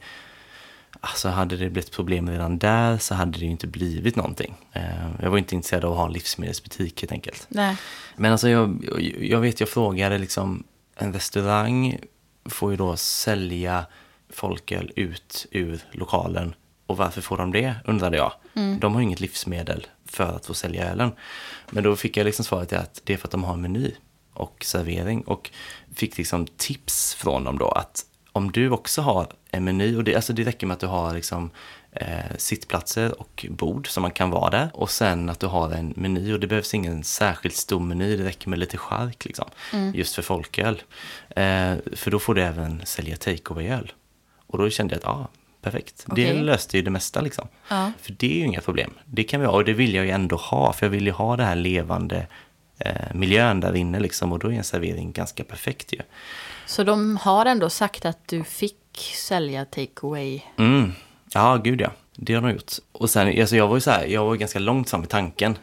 [1.00, 4.54] alltså hade det blivit problem redan där så hade det ju inte blivit någonting.
[4.72, 4.82] Eh,
[5.22, 7.46] jag var inte intresserad av att ha en livsmedelsbutik helt enkelt.
[7.48, 7.76] Nej.
[8.16, 8.84] Men alltså jag,
[9.20, 10.64] jag vet, jag frågade liksom,
[10.96, 11.98] en restaurang
[12.44, 13.86] får ju då sälja
[14.30, 16.54] folköl ut ur lokalen.
[16.86, 18.32] Och varför får de det, undrade jag.
[18.80, 21.12] De har ju inget livsmedel för att få sälja ölen.
[21.70, 23.94] Men då fick jag liksom svaret att det är för att de har en meny
[24.32, 25.22] och servering.
[25.22, 25.50] Och
[25.94, 30.14] fick liksom tips från dem då att om du också har en meny, och det,
[30.14, 31.50] alltså det räcker med att du har liksom,
[31.92, 34.70] eh, sittplatser och bord som man kan vara där.
[34.74, 38.24] Och sen att du har en meny och det behövs ingen särskilt stor meny, det
[38.24, 39.48] räcker med lite chark liksom.
[39.94, 40.82] Just för folköl.
[41.28, 43.92] Eh, för då får du även sälja take away-öl.
[44.46, 45.28] Och då kände jag att, ja, ah,
[45.62, 46.04] perfekt.
[46.06, 46.42] Det Okej.
[46.42, 47.48] löste ju det mesta liksom.
[47.68, 47.92] Ja.
[48.00, 48.90] För det är ju inga problem.
[49.04, 50.72] Det kan vi ha och det vill jag ju ändå ha.
[50.72, 52.26] För jag vill ju ha det här levande
[52.78, 54.32] eh, miljön där inne liksom.
[54.32, 55.98] Och då är en servering ganska perfekt ju.
[56.66, 60.40] Så de har ändå sagt att du fick sälja takeaway.
[60.58, 60.92] Mm.
[61.34, 61.90] Ja, gud ja.
[62.16, 62.72] Det har de gjort.
[62.92, 65.58] Och sen, alltså jag var ju så här, jag var ganska långt fram i tanken.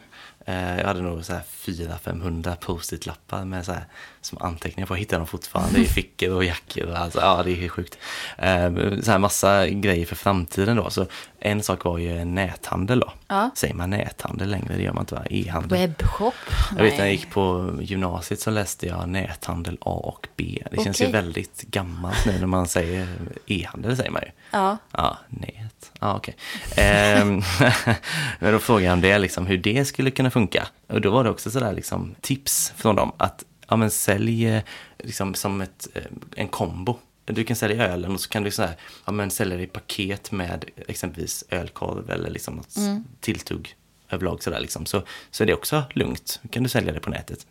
[0.48, 3.84] Eh, jag hade nog så här 400-500 post-it-lappar med så här,
[4.20, 4.94] som anteckningar på.
[4.94, 6.86] Jag hittar dem fortfarande i fickor och jackor.
[6.86, 7.98] Och alltså, ja, det är helt sjukt.
[8.38, 10.90] Eh, så här massa grejer för framtiden då.
[10.90, 11.06] Så
[11.40, 13.12] en sak var ju näthandel då.
[13.28, 13.50] Ja.
[13.54, 14.76] Säger man näthandel längre?
[14.76, 15.24] Det gör man inte va?
[15.30, 15.78] E-handel.
[15.78, 16.34] Webbshop?
[16.76, 20.62] Jag vet när jag gick på gymnasiet så läste jag näthandel A och B.
[20.70, 23.08] Det känns ju väldigt gammalt nu när man säger
[23.46, 24.30] e-handel säger man ju.
[24.50, 24.76] Ja.
[24.92, 25.92] Ja, nät.
[26.00, 26.36] Ja, okej.
[26.76, 27.42] Ehm,
[28.38, 30.68] men då frågade jag om det, liksom, hur det skulle kunna funka.
[30.86, 34.62] Och då var det också sådär liksom, tips från dem att ja, men sälj eh,
[34.98, 36.02] liksom, som ett, eh,
[36.36, 36.98] en kombo.
[37.24, 39.66] Du kan sälja ölen och så kan du så här, ja, men sälja det i
[39.66, 42.74] paket med exempelvis ölkorv eller liksom något
[43.20, 43.76] tilltugg
[44.10, 44.42] överlag.
[44.42, 44.86] Sådär, liksom.
[44.86, 46.40] så, så är det också lugnt.
[46.50, 47.46] kan du sälja det på nätet.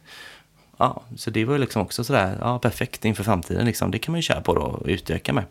[0.78, 3.91] Ja, så det var ju liksom också sådär, ja perfekt inför framtiden liksom.
[3.91, 5.43] Det kan man ju köra på då och utöka med.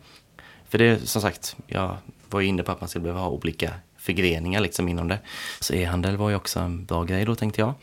[0.69, 1.97] För det är som sagt, jag
[2.29, 3.73] var ju inne på att man skulle behöva ha olika
[4.05, 5.19] förgreningar liksom inom det.
[5.59, 7.73] Så e-handel var ju också en bra grej då tänkte jag.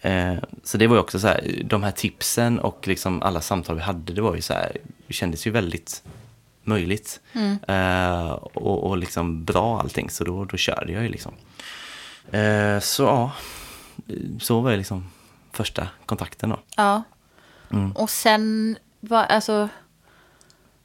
[0.00, 3.76] Eh, så det var ju också så här, de här tipsen och liksom alla samtal
[3.76, 6.02] vi hade, det var ju så här, det kändes ju väldigt
[6.64, 7.20] möjligt.
[7.66, 11.32] Eh, och, och liksom bra allting, så då, då körde jag ju liksom.
[12.30, 13.32] Eh, så ja,
[14.40, 15.10] så var ju liksom
[15.52, 16.58] första kontakten då.
[16.76, 17.02] Ja.
[17.70, 17.92] Mm.
[17.92, 19.68] Och sen, var, alltså,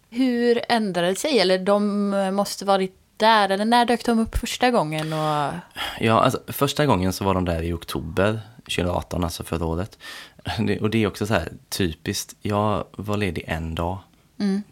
[0.10, 1.40] hur ändrade det sig?
[1.40, 3.50] Eller de måste varit där?
[3.50, 5.14] Eller när dök de upp första gången?
[5.14, 5.54] Och,
[6.00, 9.98] Ja, alltså, första gången så var de där i oktober 2018, alltså förra året.
[10.82, 12.36] Och det är också så här typiskt.
[12.42, 13.98] Jag var ledig en dag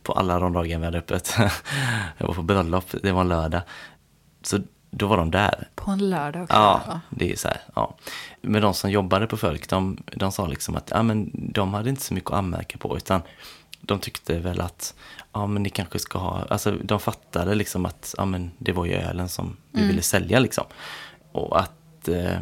[0.03, 1.35] på alla de dagar vi hade öppet.
[2.17, 3.61] jag var på bröllop, det var en lördag.
[4.41, 5.67] Så då var de där.
[5.75, 6.55] på en lördag också?
[6.55, 7.61] Ja, det är så här.
[7.75, 7.95] Ja.
[8.41, 11.89] Men de som jobbade på Fölk, de, de sa liksom att ja, men de hade
[11.89, 13.21] inte så mycket att anmärka på, utan
[13.81, 14.93] de tyckte väl att
[15.33, 18.85] ja, men ni kanske ska ha, alltså de fattade liksom att ja, men det var
[18.85, 20.65] ju ölen som vi ville sälja liksom.
[21.31, 22.39] Och att eh,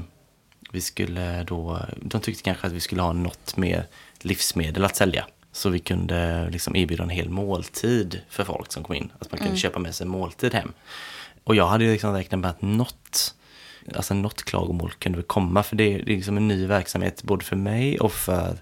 [0.71, 3.87] vi skulle då, de tyckte kanske att vi skulle ha något mer
[4.19, 5.25] livsmedel att sälja.
[5.51, 9.11] Så vi kunde liksom erbjuda en hel måltid för folk som kom in.
[9.19, 10.71] Att man kunde köpa med sig en måltid hem.
[11.43, 13.35] Och jag hade liksom räknat med att något,
[13.95, 15.63] alltså något klagomål kunde väl komma.
[15.63, 18.57] För det är, det är liksom en ny verksamhet både för mig och för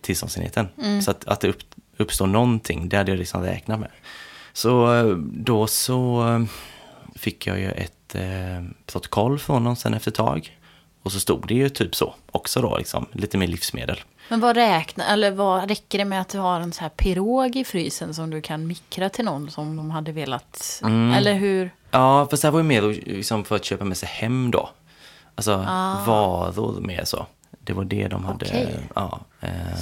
[0.00, 0.68] tillståndsenheten.
[1.02, 1.62] Så att, att det upp,
[1.96, 3.90] uppstår någonting, det hade jag liksom räknat med.
[4.52, 6.44] Så eh, då så eh,
[7.14, 10.58] fick jag ju ett eh, protokoll från honom sen efter ett tag.
[11.02, 14.00] Och så stod det ju typ så också då, liksom, lite mer livsmedel.
[14.28, 17.56] Men vad räknar, eller vad räcker det med att du har en så här pirog
[17.56, 20.80] i frysen som du kan mikra till någon som de hade velat?
[20.82, 21.12] Mm.
[21.12, 21.70] Eller hur?
[21.90, 24.70] Ja, fast det här var ju mer liksom för att köpa med sig hem då.
[25.34, 25.56] Alltså
[26.06, 27.26] varor mer så.
[27.50, 28.46] Det var det de hade.
[28.46, 28.76] Okej.
[28.94, 29.20] Ja,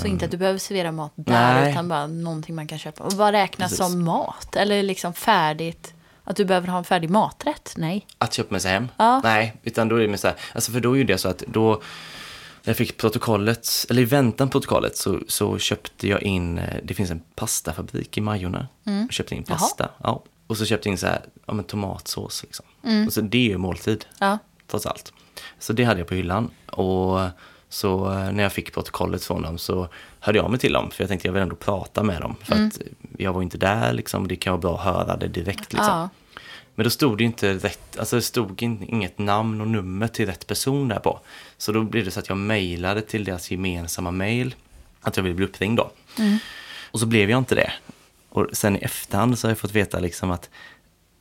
[0.01, 1.71] Så inte att du behöver servera mat där, Nej.
[1.71, 3.05] utan bara någonting man kan köpa.
[3.05, 3.87] Och vad räknas Precis.
[3.93, 4.57] som mat?
[4.57, 5.95] Eller liksom färdigt?
[6.25, 7.75] Att du behöver ha en färdig maträtt?
[7.77, 8.07] Nej.
[8.19, 8.89] Att köpa med sig hem?
[8.97, 9.21] Ja.
[9.25, 11.39] Nej, utan då är det mer så här, alltså för då är det så att
[11.39, 16.59] då, när jag fick protokollet, eller i väntan på protokollet så, så köpte jag in,
[16.59, 18.69] eh, det finns en pastafabrik i Majorna.
[18.85, 19.59] Jag köpte in Jaha.
[19.59, 20.23] pasta, ja.
[20.47, 22.67] Och så köpte jag in så här, ja men tomatsås liksom.
[23.07, 24.39] Och så det är ju måltid, Ja.
[24.71, 25.13] trots allt.
[25.59, 26.51] Så det hade jag på hyllan.
[26.67, 27.21] Och
[27.73, 29.89] så eh, när jag fick protokollet från dem så
[30.21, 30.91] hörde jag mig till dem.
[30.91, 32.37] För jag tänkte jag vill ändå prata med dem.
[32.43, 32.81] För att
[33.19, 34.29] jag var inte där liksom.
[34.29, 35.89] Det kan vara bra att höra det direkt liksom.
[35.89, 36.09] Ja.
[36.75, 40.27] Men då stod det inte rätt, alltså det stod in, inget namn och nummer till
[40.27, 41.21] rätt person där på.
[41.57, 44.55] Så då blev det så att jag mejlade till deras gemensamma mejl
[45.01, 45.91] att jag ville bli uppringd då.
[46.91, 47.73] Och så blev jag inte det.
[48.29, 50.51] Och sen i efterhand så har jag fått veta liksom att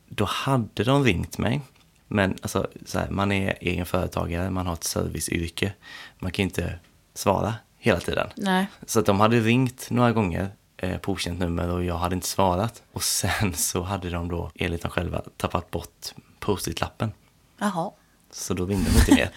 [0.08, 1.60] då hade de ringt mig.
[2.12, 5.72] Men alltså, så här, man är egen företagare, man har ett serviceyrke.
[6.18, 6.78] Man kan inte
[7.14, 8.28] svara hela tiden.
[8.36, 8.66] Nej.
[8.86, 12.26] Så att de hade ringt några gånger eh, på okänt nummer och jag hade inte
[12.26, 12.82] svarat.
[12.92, 17.12] Och sen så hade de då, enligt dem själva, tappat bort post-it-lappen.
[17.58, 17.90] Jaha.
[18.34, 19.30] Så då ringde de inte mer.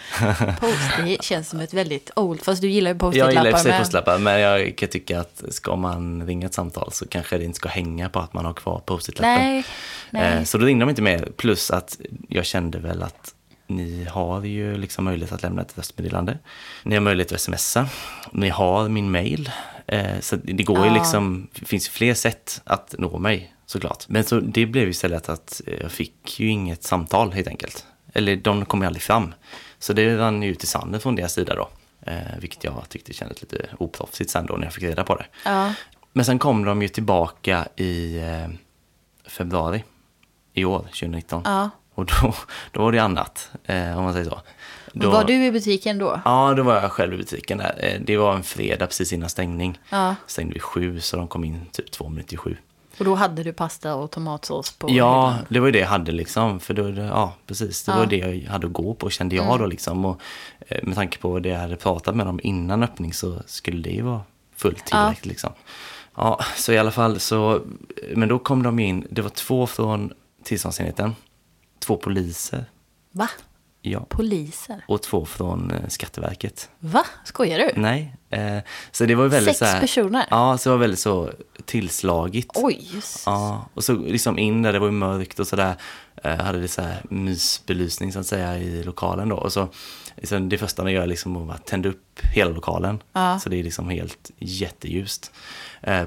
[0.60, 3.58] Post-it känns som ett väldigt old, fast du gillar ju jag gillar i och post-it-lappar
[3.58, 7.38] för sig post-it-lappar, men jag kan tycka att ska man ringa ett samtal så kanske
[7.38, 9.44] det inte ska hänga på att man har kvar post-it-lappen.
[9.44, 9.64] Nej,
[10.10, 10.38] nej.
[10.38, 11.98] Eh, Så då ringde de inte mer, plus att
[12.30, 13.34] jag kände väl att
[13.68, 16.38] ni har ju liksom möjlighet att lämna ett röstmeddelande.
[16.84, 17.88] Ni har möjlighet att smsa.
[18.32, 19.52] Ni har min mail.
[19.88, 20.94] Eh, Så det går ju Ah.
[20.94, 24.04] liksom, det finns fler sätt att nå mig såklart.
[24.08, 27.86] Men så det blev ju istället att jag fick ju inget samtal helt enkelt.
[28.16, 29.34] Eller de kom ju aldrig fram.
[29.80, 31.70] Så det rann ju ut i sanden från deras sida då.
[32.12, 35.26] Eh, vilket jag tyckte kändes lite oproffsigt sen då när jag fick reda på det.
[35.46, 35.74] Ja.
[36.14, 38.48] Men sen kom de ju tillbaka i eh,
[39.30, 39.84] februari
[40.54, 41.42] i år, 2019.
[41.46, 41.70] Ja.
[41.96, 42.34] Och då,
[42.72, 44.42] då var det annat, eh, om man säger så.
[44.94, 46.22] Då, Var du i butiken då?
[46.26, 47.76] Ja, då var jag själv i butiken där.
[47.80, 49.80] Eh, Det var en fredag precis innan stängning.
[49.90, 50.16] Ja.
[50.28, 52.58] Stängde vid sju, så de kom in typ två minuter i sju.
[53.00, 56.12] Och då hade du pasta och tomatsås på Ja, det var ju det jag hade
[56.12, 56.60] liksom.
[56.60, 57.84] För då, ja, precis.
[57.84, 57.98] Det Ja.
[57.98, 60.06] var det jag hade att gå på, kände jag då liksom.
[60.06, 60.22] Och
[60.68, 63.90] eh, med tanke på det jag hade pratat med dem innan öppning så skulle det
[63.90, 64.22] ju vara
[64.56, 65.52] fullt tillräckligt liksom.
[66.16, 67.62] Ja, så i alla fall så,
[68.16, 71.16] men då kom de in, det var två från tillståndsenheten,
[71.80, 72.66] två poliser,
[73.12, 73.30] Va?
[73.92, 74.84] Ja, Poliser?
[74.88, 76.70] och två från eh, Skatteverket.
[76.80, 77.06] Va?
[77.24, 77.82] Skojar du?
[77.82, 78.58] Nej, eh,
[78.92, 80.26] så det var väldigt Sex så här, personer?
[80.30, 81.32] Ja, så det var väldigt så
[81.66, 82.52] tillslagigt.
[82.56, 82.88] Oj.
[83.26, 85.76] Ja, och så liksom in där, det var ju mörkt och sådär.
[86.24, 89.36] Eh, hade det så här mysbelysning så att säga i lokalen då.
[89.36, 89.68] Och så
[90.16, 93.00] liksom, det första man gör är liksom att tända upp hela lokalen.
[93.14, 93.40] Ja.
[93.40, 95.32] Så det är liksom helt jätteljust.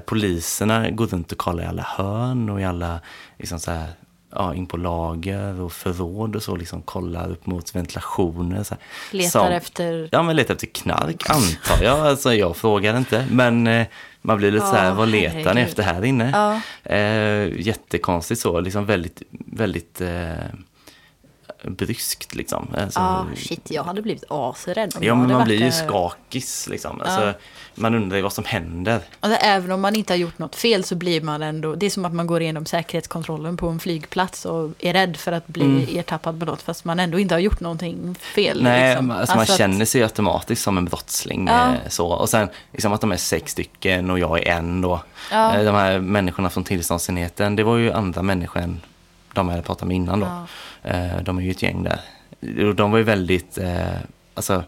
[0.05, 2.99] Poliserna går runt och kollar i alla hörn och i alla,
[3.37, 3.87] liksom så här,
[4.35, 8.63] ja, in på lager och förråd och så, liksom kollar upp mot ventilationer.
[8.63, 8.83] Så här.
[9.17, 10.09] Letar Som- efter...
[10.11, 11.99] Ja, men letar efter knark antar jag.
[11.99, 13.27] Alltså jag frågar inte.
[13.31, 13.87] Men eh,
[14.21, 16.31] man blir lite Ja, så här, vad letar ni efter här inne?
[16.33, 16.61] Ja.
[16.93, 20.33] Eh, jättekonstigt så, liksom väldigt, väldigt eh,
[21.63, 22.67] bryskt liksom.
[22.77, 27.01] Alltså, Ja, shit, jag hade blivit asrädd Ja, men man blir ju skakis liksom.
[27.01, 27.33] Alltså,
[27.75, 28.99] Man undrar ju vad som händer.
[29.19, 31.75] Alltså, även om man inte har gjort något fel så blir man ändå...
[31.75, 35.31] Det är som att man går igenom säkerhetskontrollen på en flygplats och är rädd för
[35.31, 38.59] att bli ertappad med något fast man ändå inte har gjort någonting fel.
[38.59, 38.71] Mm.
[38.71, 39.11] Nej, liksom.
[39.11, 41.47] alltså, man Alltså känner sig automatiskt som en brottsling.
[41.47, 41.67] Ja.
[41.67, 42.07] Eh, så.
[42.07, 45.01] Och sen liksom att de är sex stycken och jag är en då.
[45.31, 45.55] Ja.
[45.55, 48.81] Eh, de här människorna från tillståndsenheten, det var ju andra människor än
[49.39, 50.25] de jag hade pratat med innan då.
[50.81, 50.89] Ja.
[50.89, 52.01] Eh, de är ju ett gäng där.
[52.73, 53.97] De var ju väldigt, eh,
[54.33, 54.63] alltså,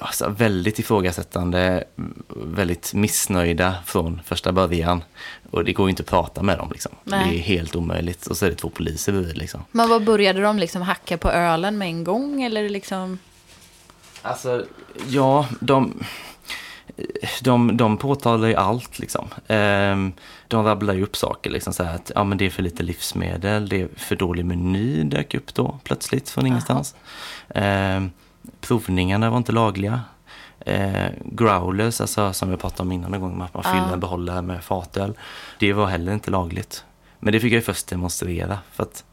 [0.00, 1.84] alltså väldigt ifrågasättande,
[2.28, 5.04] väldigt missnöjda från första början.
[5.50, 6.92] Och det går ju inte att prata med dem liksom.
[7.04, 7.30] Nej.
[7.30, 8.26] Det är helt omöjligt.
[8.26, 9.64] Och så är det två poliser bredvid liksom.
[9.72, 13.18] Men vad började de liksom hacka på ölen med en gång eller liksom?
[14.22, 14.64] Alltså,
[15.08, 16.04] ja, de,
[17.42, 19.28] de, de påtalar ju allt liksom.
[19.48, 20.12] Ehm,
[20.48, 23.68] De rabblar ju upp saker liksom så att ja, men det är för lite livsmedel,
[23.68, 26.94] det är för dålig meny dök upp då plötsligt från ingenstans.
[27.54, 28.10] Ehm,
[28.60, 30.00] Provningarna var inte lagliga.
[30.60, 34.42] Eh, growlers, alltså som vi pratade om innan en gång, att man fyller en behållare
[34.42, 35.14] med fatöl.
[35.58, 36.84] Det var heller inte lagligt.
[37.18, 39.04] Men det fick jag ju först demonstrera för att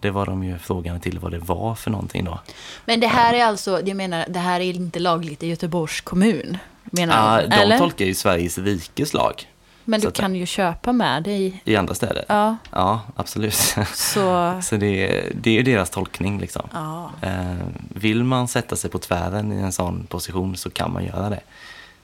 [0.00, 2.40] det var de ju frågan till vad det var för någonting då.
[2.84, 6.58] Men det här är alltså, jag menar, det här är inte lagligt i Göteborgs kommun.
[6.84, 7.78] Menar Ja, de eller?
[7.78, 9.48] tolkar ju Sveriges rikes lag
[9.84, 11.62] Men du kan ju köpa med dig.
[11.64, 12.24] i andra städer.
[12.28, 13.54] Ja, Ja, absolut.
[13.94, 14.58] så...
[14.62, 16.68] Så det, är- det är ju deras tolkning liksom.
[16.72, 17.10] Ja.
[17.22, 17.54] Eh,
[17.94, 21.40] vill man sätta sig på tvären i en sån position så kan man göra det.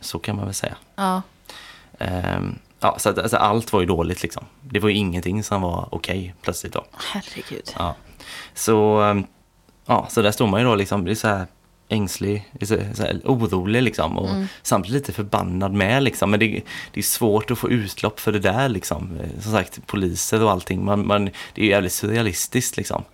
[0.01, 0.75] Så kan man väl säga.
[0.97, 1.23] Ja.
[2.83, 4.45] Ja, så att, alltså, allt var ju dåligt liksom.
[4.61, 6.85] Det var ju ingenting som var okej plötsligt då.
[7.13, 7.71] Herregud.
[7.79, 7.95] Ja.
[8.55, 9.25] Så, ehm,
[9.87, 11.47] ja, så där står man ju då liksom, det är så här
[11.89, 14.29] ängslig, så, här, orolig liksom och
[14.63, 16.31] samtidigt lite förbannad med liksom.
[16.31, 19.19] Men det, det är svårt att få utlopp för det där liksom.
[19.21, 23.05] Eh, Som sagt, poliser och allting, man, man, det är ju jävligt surrealistiskt liksom.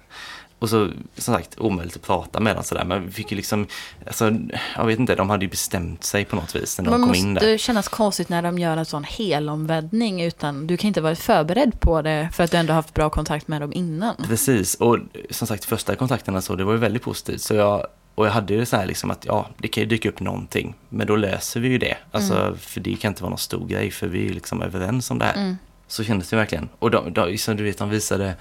[0.58, 2.84] Och så, som sagt, omöjligt att prata med dem sådär.
[2.84, 3.66] Men vi fick ju liksom,
[4.06, 4.32] alltså,
[4.76, 7.08] jag vet inte, de hade ju bestämt sig på något vis när de Man kom
[7.08, 7.58] måste in där.
[7.58, 12.02] kännas konstigt när de gör en sån helomvändning utan du kan inte vara förberedd på
[12.02, 14.16] det för att du ändå haft bra kontakt med dem innan.
[14.28, 14.98] Precis, och
[15.30, 17.40] som sagt första kontakterna så, det var ju väldigt positivt.
[17.40, 20.08] Så jag, och jag hade ju så här liksom att ja, det kan ju dyka
[20.08, 21.96] upp någonting, men då löser vi ju det.
[22.12, 25.10] Alltså, för det kan inte vara någon stor grej, för vi är ju liksom överens
[25.10, 25.56] om det här.
[25.90, 26.68] Så kändes det verkligen.
[26.78, 28.34] Och de, de, som du vet, de visade,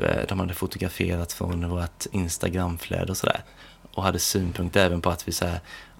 [0.00, 3.40] eh, de hade fotograferat från vårt Instagramflöde och sådär.
[3.92, 5.46] Och hade synpunkter även på att vi så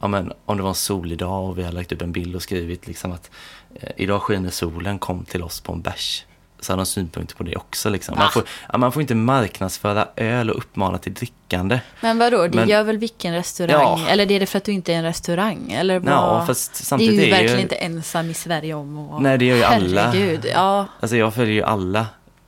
[0.01, 2.37] ja men om det var en solig dag och vi hade lagt upp en bild
[2.37, 3.31] och skrivit liksom att
[3.75, 6.25] eh, idag skiner solen, kom till oss på en bärs
[6.61, 7.91] så har de synpunkter på det också.
[7.91, 8.19] Liksom.
[8.19, 8.43] Man, får,
[8.79, 11.81] man får inte marknadsföra öl och uppmana till drickande.
[12.01, 14.01] Men vadå, det Men, gör väl vilken restaurang?
[14.01, 14.09] Ja.
[14.09, 15.73] Eller är det för att du inte är en restaurang?
[15.73, 16.13] Eller vad?
[16.13, 17.63] Ja, fast samtidigt det är ju verkligen ju...
[17.63, 19.23] inte ensam i Sverige om att...
[19.23, 20.07] Nej, det gör ju alla.
[20.07, 20.87] Herregud, ja.
[21.01, 22.07] Alltså jag följer ju alla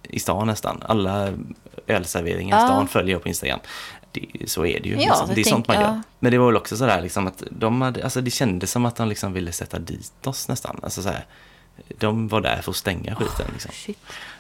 [0.09, 0.83] i stan nästan.
[0.87, 1.33] Alla
[1.87, 3.61] ölserveringar i stan följer jag på Instagram.
[4.13, 4.95] Det, så är det ju.
[4.95, 5.27] Ja, liksom.
[5.27, 5.83] Det är tänk, sånt man gör.
[5.83, 6.03] Ja.
[6.19, 8.97] Men det var väl också sådär liksom att de hade, alltså det kändes som att
[8.97, 10.81] de liksom ville sätta dit oss nästan.
[10.83, 11.11] Alltså så
[11.99, 13.47] de var där för att stänga skiten.
[13.53, 13.71] Liksom.
[13.89, 13.95] Oh,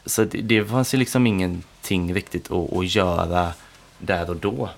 [0.06, 3.52] så det, det fanns ju liksom ingenting riktigt att, att göra
[3.98, 4.70] där och då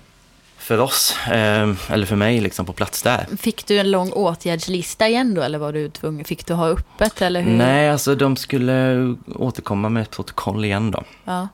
[0.71, 3.27] för oss, eh, eller för mig liksom på plats där.
[3.37, 7.23] Fick du en lång åtgärdslista igen då eller var du tvungen, fick du ha öppet
[7.23, 7.57] eller hur?
[7.57, 11.03] Nej, alltså de skulle återkomma med ett protokoll igen då.
[11.25, 11.49] Ja.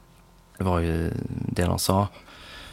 [0.59, 2.09] Det var ju det de sa.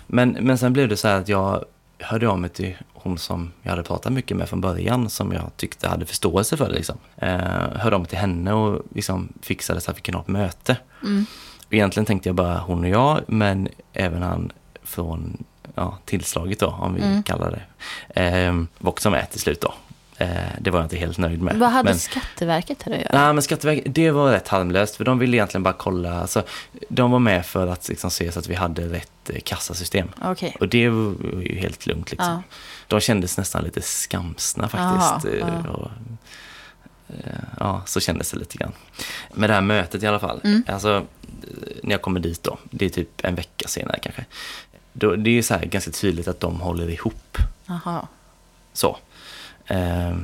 [0.07, 1.63] Men, men sen blev det så här att jag
[1.99, 5.57] hörde av mig till hon som jag hade pratat mycket med från början, som jag
[5.57, 6.75] tyckte hade förståelse för det.
[6.75, 6.97] Liksom.
[7.17, 7.37] Eh,
[7.75, 10.77] hörde av mig till henne och liksom fixade så att vi kunde ha ett möte.
[11.03, 11.25] Mm.
[11.69, 14.51] Egentligen tänkte jag bara hon och jag, men även han
[14.83, 15.43] från
[15.75, 17.23] ja, tillslaget då, om vi mm.
[17.23, 19.73] kallar det, eh, var också med till slut då.
[20.17, 20.27] Eh,
[20.59, 21.59] det var jag inte helt nöjd med.
[21.59, 23.09] Vad hade men, Skatteverket att göra?
[23.11, 26.43] Nej, men Skatteverket, det var rätt harmlöst, för de ville egentligen bara kolla, alltså,
[26.89, 30.07] de var med för att liksom, se så att vi hade rätt eh, kassasystem.
[30.31, 30.51] Okay.
[30.59, 32.29] Och det var ju helt lugnt liksom.
[32.29, 32.55] Ja.
[32.87, 35.43] De kändes nästan lite skamsna faktiskt.
[35.43, 35.69] Aha, ja.
[35.69, 35.91] Och,
[37.59, 38.71] ja, så kändes det lite grann.
[39.33, 40.41] Med det här mötet i alla fall.
[40.43, 40.63] Mm.
[40.67, 41.05] Alltså,
[41.83, 44.25] när jag kommer dit då, det är typ en vecka senare kanske.
[44.93, 47.37] Då, det är så här ganska tydligt att de håller ihop.
[47.69, 48.07] Aha.
[48.73, 48.97] Så.
[49.65, 50.17] Eh,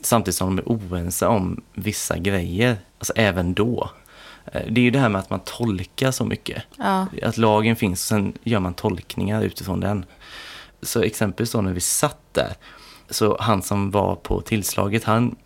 [0.00, 3.90] samtidigt som de är oense om vissa grejer, alltså även då.
[4.52, 6.62] Eh, det är ju det här med att man tolkar så mycket.
[6.78, 7.06] Ja.
[7.22, 10.04] Att lagen finns och sen gör man tolkningar utifrån den.
[10.82, 12.54] Så exempelvis då när vi satt där,
[13.10, 15.36] så han som var på tillslaget, han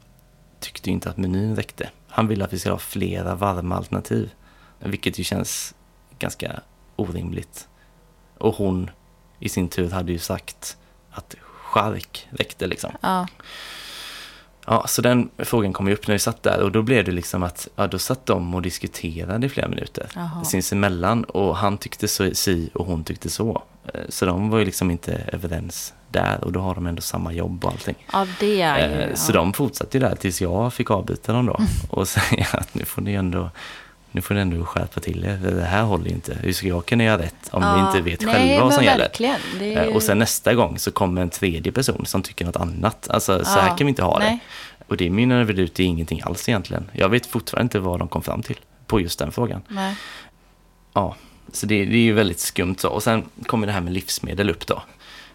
[0.61, 1.91] tyckte inte att menyn räckte.
[2.09, 4.31] Han ville att vi skulle ha flera varma alternativ.
[4.79, 5.75] Vilket ju känns
[6.19, 6.61] ganska
[6.97, 7.69] orimligt.
[8.45, 8.91] Och hon
[9.39, 10.77] i sin tur hade ju sagt
[11.11, 12.91] att chark räckte liksom.
[13.01, 13.27] Ja.
[14.67, 17.13] Ja, så den frågan kom ju upp när vi satt där och då blev det
[17.13, 20.45] liksom att, ja då satt de och diskuterade i flera minuter Jaha.
[20.45, 23.63] sinsemellan och han tyckte så, si och hon tyckte så.
[23.95, 27.33] Eh, så de var ju liksom inte överens där och då har de ändå samma
[27.33, 27.97] jobb och allting.
[28.13, 31.47] Ja, det är ju, eh, Så de fortsatte ju där tills jag fick avbryta dem
[31.47, 31.59] då
[31.91, 33.51] och säga att nu får ni ändå
[34.15, 35.37] nu får ni ändå skärpa till er.
[35.37, 36.39] Det här håller inte.
[36.43, 38.85] Hur ska jag kunna göra rätt om ja, ni inte vet nej, själva vad som
[38.85, 39.37] verkligen.
[39.61, 39.89] gäller?
[39.89, 43.11] Eh, och sen nästa gång så kommer en tredje person som tycker något annat.
[43.11, 44.39] Alltså ja, så här kan vi inte ha nej.
[44.79, 44.85] det.
[44.89, 46.91] Och det mynnar väl ut i ingenting alls egentligen.
[46.93, 48.57] Jag vet fortfarande inte vad de kom fram till
[48.87, 49.63] på just den frågan.
[49.69, 49.97] Nej.
[50.93, 51.17] Ja,
[51.53, 52.89] så det, det är ju väldigt skumt så.
[52.89, 54.83] Och sen kommer det här med livsmedel upp då.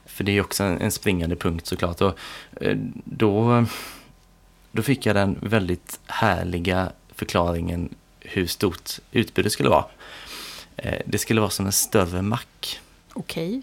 [0.06, 2.02] För det är ju också en, en springande punkt såklart.
[2.02, 2.20] Och
[2.62, 3.66] eh, då,
[4.72, 7.96] då fick jag den väldigt härliga förklaringen
[8.32, 9.86] hur stort utbudet skulle vara.
[10.78, 12.80] Eh, det skulle vara som en större mack.
[13.14, 13.62] Okej.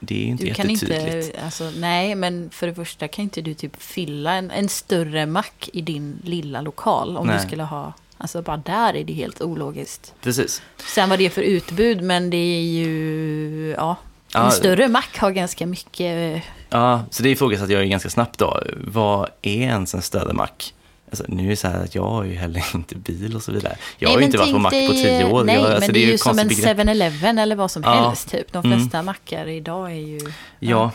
[0.00, 1.26] Det är inte du kan jättetydligt.
[1.26, 5.26] Inte, alltså, nej, men för det första kan inte du typ fylla en, en större
[5.26, 7.36] mack i din lilla lokal om Nej.
[7.40, 7.92] du skulle ha...
[8.18, 10.14] Alltså bara där är det helt ologiskt.
[10.22, 10.62] Precis.
[10.94, 13.74] Sen vad det är för utbud, men det är ju...
[13.78, 13.96] Ja,
[14.34, 14.50] en Ja.
[14.50, 16.42] större mack har ganska mycket...
[16.70, 18.62] Ja, så det ifrågasatte jag ju ganska snabbt då.
[18.76, 20.74] Vad är ens en större mack?
[21.10, 23.52] Alltså, nu är det så här att jag har ju heller inte bil och så
[23.52, 23.76] vidare.
[23.98, 25.44] Jag Nej, har ju men inte varit på mack på tio år.
[25.44, 26.86] Nej, jag, men alltså, det är ju som en konstigt begrepp.
[26.86, 28.08] 7-Eleven eller vad som Ja.
[28.08, 28.52] helst typ.
[28.52, 28.78] De Mm.
[28.78, 30.20] flesta mackar idag är ju...
[30.58, 30.90] Ja.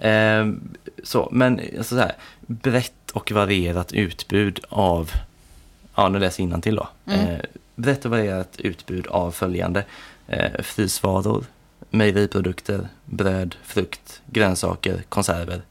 [0.00, 5.10] Ehm, så, men alltså så här, brett och varierat utbud av,
[5.94, 6.88] ja nu läser jag till då.
[7.06, 7.20] Mm.
[7.26, 7.38] Eh,
[7.74, 9.84] brett och varierat utbud av följande.
[10.28, 11.44] Eh, frysvaror,
[11.90, 15.62] mejeriprodukter, bröd, frukt, grönsaker, konserver.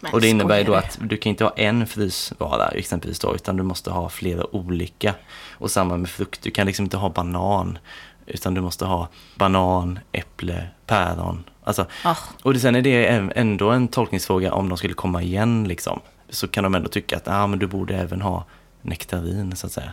[0.00, 3.34] Men och det innebär ju då att du kan inte ha en frysvara exempelvis då,
[3.34, 5.14] utan du måste ha flera olika.
[5.52, 7.78] Och samma med frukt, du kan liksom inte ha banan,
[8.26, 11.44] utan du måste ha banan, äpple, päron.
[11.64, 12.16] Alltså, Ah.
[12.42, 16.00] och sen är det ändå en tolkningsfråga om de skulle komma igen liksom.
[16.30, 18.44] Så kan de ändå tycka att ah, men du borde även ha
[18.82, 19.92] nektarin så att säga.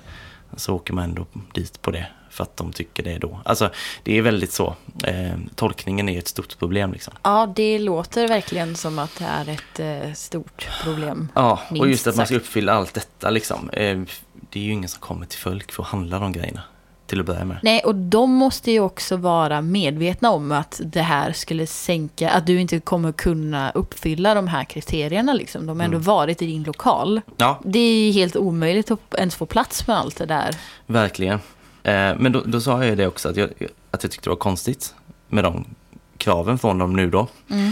[0.56, 3.40] Så åker man ändå dit på det för att de tycker det då.
[3.46, 3.70] Alltså
[4.04, 4.76] det är väldigt så.
[5.04, 7.14] Eh, tolkningen är ett stort problem liksom.
[7.24, 11.32] Ja, det låter verkligen som att det är ett eh, stort problem.
[11.36, 13.70] Ja, och just att man ska uppfylla allt detta liksom.
[13.70, 14.00] Eh,
[14.50, 16.62] det är ju ingen som kommer till folk för att handla de grejerna.
[17.08, 17.58] till att börja med.
[17.64, 22.46] Nej, och de måste ju också vara medvetna om att det här skulle sänka, att
[22.48, 25.34] du inte kommer kunna uppfylla de här kriterierna.
[25.34, 25.66] Liksom.
[25.66, 27.22] De har ändå varit i din lokal.
[27.38, 30.56] Ja, Det är helt omöjligt att ens få plats med allt det där.
[30.86, 31.40] verkligen.
[31.86, 33.50] Eh, men då, då sa jag ju det också, att jag,
[33.92, 34.96] att jag tyckte det var konstigt
[35.28, 35.66] med de
[36.18, 37.28] kraven från dem nu då.
[37.50, 37.72] Mm.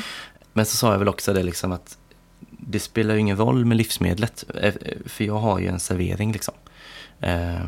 [0.54, 1.98] Men så sa jag väl också det liksom att
[2.50, 4.74] det spelar ju ingen roll med livsmedlet, eh,
[5.06, 6.54] för jag har ju en servering liksom.
[7.20, 7.62] Eh,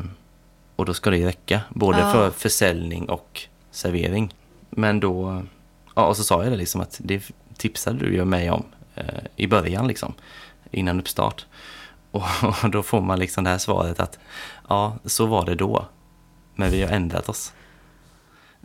[0.76, 2.12] och då ska det ju räcka, både Ja.
[2.12, 3.42] för försäljning och
[3.72, 4.34] servering.
[4.70, 5.44] Men då,
[5.96, 7.24] ja och så sa jag det liksom att det
[7.58, 8.64] tipsade du ju mig om
[8.96, 10.14] eh, i början liksom,
[10.72, 11.46] innan uppstart.
[12.12, 12.24] Och,
[12.64, 14.20] och då får man liksom det här svaret att
[14.70, 15.86] ja, så var det då,
[16.56, 17.54] men vi har ändrat oss.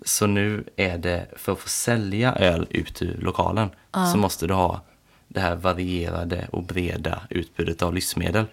[0.04, 3.70] Så nu är det, för att få sälja öl ut ur lokalen,
[4.12, 4.80] så måste du ha
[5.28, 8.44] det här varierade och breda utbudet av livsmedel.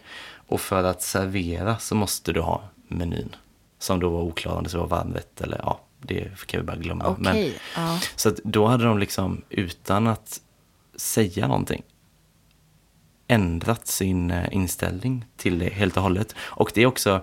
[0.48, 3.36] Och för att servera så måste du ha menyn.
[3.80, 6.78] Som då var oklar om det så var varmrätt eller ja, det kan vi bara
[6.78, 7.08] glömma.
[7.08, 8.00] Okej, ja.
[8.16, 10.42] Så att då hade de liksom utan att
[10.96, 11.84] säga någonting
[13.28, 16.36] ändrat sin eh, inställning till det helt och hållet.
[16.40, 17.22] Och det är också,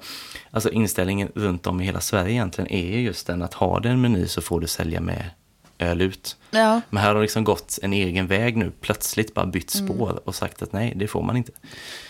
[0.50, 3.88] alltså inställningen runt om i hela Sverige egentligen är ju just den att har du
[3.88, 5.30] en meny så får du sälja med
[5.78, 6.36] öl ut.
[6.50, 6.80] Ja.
[6.90, 9.86] Men här har de liksom gått en egen väg nu, plötsligt bara bytt Mm.
[9.88, 11.52] spår och sagt att nej, det får man inte.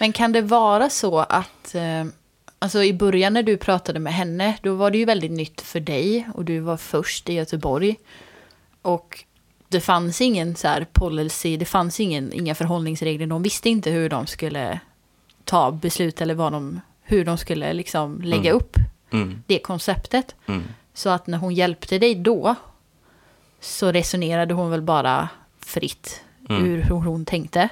[0.01, 2.05] Men kan det vara så att, eh,
[2.59, 5.81] alltså i början när du pratade med henne, då var det ju väldigt nytt för
[5.81, 7.97] dig och du var först i Göteborg.
[8.83, 9.25] Och
[9.69, 14.09] det fanns ingen så här policy, det fanns ingen, inga förhållningsregler, de visste inte hur
[14.09, 14.81] de skulle
[15.45, 18.57] ta beslut eller vad de, hur de skulle liksom lägga Mm.
[18.57, 18.77] upp
[19.11, 20.35] Mm, det konceptet.
[20.47, 20.63] mm,
[20.95, 22.55] Så att när hon hjälpte dig då
[23.61, 25.29] så resonerade hon väl bara
[25.67, 26.65] fritt Mm.
[26.67, 27.69] ur hur hon tänkte.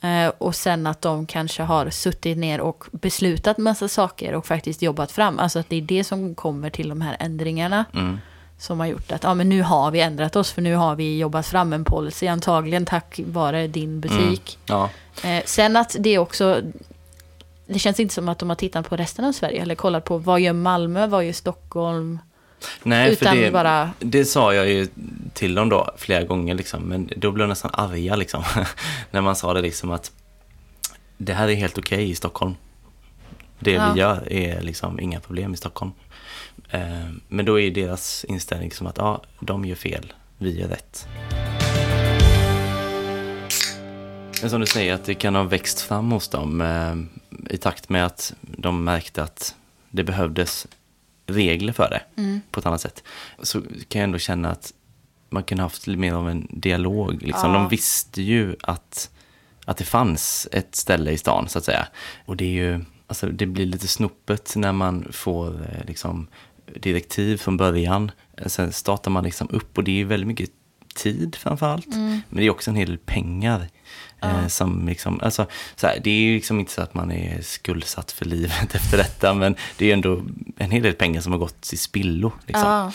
[0.00, 4.82] Eh, och sen att de kanske har suttit ner och beslutat massa saker och faktiskt
[4.82, 5.38] jobbat fram.
[5.38, 8.18] Alltså att det är det som kommer till de här ändringarna mm,
[8.58, 11.18] som har gjort att ja, men nu har vi ändrat oss för nu har vi
[11.18, 14.58] jobbat fram en policy antagligen tack vare din butik.
[14.66, 14.90] ja.
[15.24, 16.62] Eh, sen att det också,
[17.66, 20.18] det känns inte som att de har tittat på resten av Sverige eller kollat på
[20.18, 22.18] vad gör Malmö, vad gör Stockholm.
[22.82, 24.88] Nej, Utan för det, bara- det sa jag ju
[25.34, 28.44] till dem då flera gånger liksom, men då blev de nästan arga liksom.
[29.10, 30.12] När man sa det liksom att
[31.18, 32.54] det här är helt okej i Stockholm.
[33.58, 33.92] Det Ja.
[33.94, 35.92] vi gör är liksom inga problem i Stockholm.
[36.70, 41.08] Eh, men då är deras inställning som att ja, de gör fel, vi gör rätt.
[44.40, 47.88] Men som du säger, att det kan ha växt fram hos dem eh, i takt
[47.88, 49.54] med att de märkte att
[49.90, 50.66] det behövdes
[51.26, 52.02] regler för det
[52.50, 53.02] på ett annat sätt.
[53.42, 54.72] Så kan jag ändå känna att
[55.30, 57.22] man kunde haft lite mer av en dialog.
[57.22, 57.52] Liksom.
[57.52, 57.58] Ja.
[57.58, 59.10] De visste ju att,
[59.64, 61.88] att det fanns ett ställe i stan, så att säga.
[62.24, 66.26] Och det är ju, alltså det blir lite snopet när man får eh, liksom,
[66.74, 68.10] direktiv från början.
[68.46, 70.50] Sen startar man liksom upp och det är väldigt mycket
[70.94, 71.86] tid framför allt.
[71.86, 73.68] Men det är också en hel del pengar.
[74.22, 75.46] Eh, som liksom, alltså,
[75.76, 78.96] så här, det är ju liksom inte så att man är skuldsatt för livet efter
[78.96, 80.22] detta, men det är ändå
[80.56, 82.32] en hel del pengar som har gått till spillo.
[82.46, 82.68] Liksom.
[82.68, 82.92] Ja.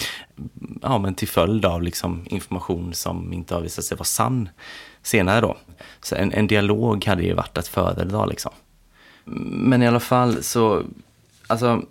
[0.82, 4.50] Ja, men till följd av liksom, information som inte har visat sig vara sann
[5.04, 5.58] senare då.
[6.02, 8.52] Så en, en dialog hade ju varit att föredra liksom.
[9.36, 10.84] Men i alla fall så,
[11.48, 11.86] alltså,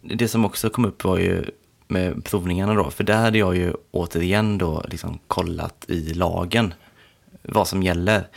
[0.00, 1.44] det som också kom upp var ju
[1.88, 6.74] med provningarna då, för där hade jag ju återigen då liksom kollat i lagen
[7.42, 8.28] vad som gäller.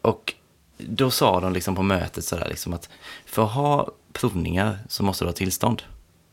[0.00, 0.34] Och
[0.78, 2.88] då sa de liksom på mötet sådär liksom att
[3.26, 5.82] för att ha provningar så måste du ha tillstånd.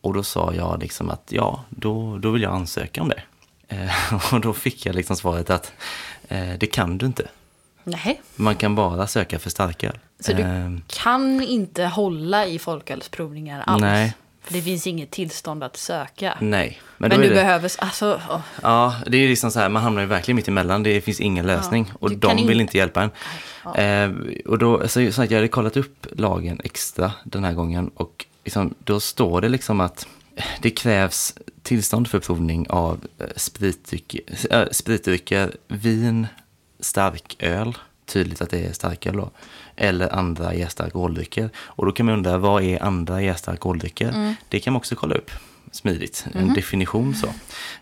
[0.02, 3.24] Och då sa jag liksom att ja, då, då vill jag ansöka om det.
[3.68, 5.74] Eh, och då fick jag liksom svaret att
[6.28, 7.28] eh, det kan du inte.
[7.84, 8.22] Nej.
[8.36, 9.98] Man kan bara söka för starköl.
[10.20, 13.82] Så du Eh, kan inte hålla i folkölsprovningar alls?
[13.82, 14.14] Nej.
[14.44, 16.38] För det finns inget tillstånd att söka?
[16.42, 16.80] nej.
[16.98, 20.02] Men, är du det- behöver, alltså, åh, Ja, det är liksom så här, man hamnar
[20.02, 20.84] ju verkligen mitt emellan.
[20.84, 21.92] Det finns ingen lösning.
[22.00, 23.12] och du de kan vill inte- inte hjälpa en.
[23.76, 24.12] Eh,
[24.46, 27.92] och då, alltså, så att jag hade kollat upp lagen extra den här gången.
[27.96, 30.08] Och liksom, då står det liksom att
[30.62, 34.22] det krävs tillstånd för provning av eh, spritdrycker,
[34.52, 36.28] äh, spritdrycker vin,
[36.84, 37.78] starköl.
[38.06, 39.30] Tydligt att det är starköl då.
[39.76, 41.50] Eller andra jästa alkoholdrycker.
[41.58, 44.36] Och då kan man undra, vad är andra jästa alkoholdrycker?
[44.50, 45.32] Det kan man också kolla upp
[45.72, 47.28] smidigt, en definition så.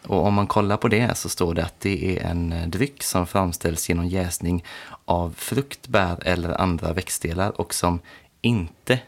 [0.07, 3.03] Och om man kollar på det så står det att det är en eh, dryck
[3.03, 4.63] som framställs genom jäsning
[5.05, 7.99] av frukt, bär eller andra växtdelar och som
[8.41, 8.99] inte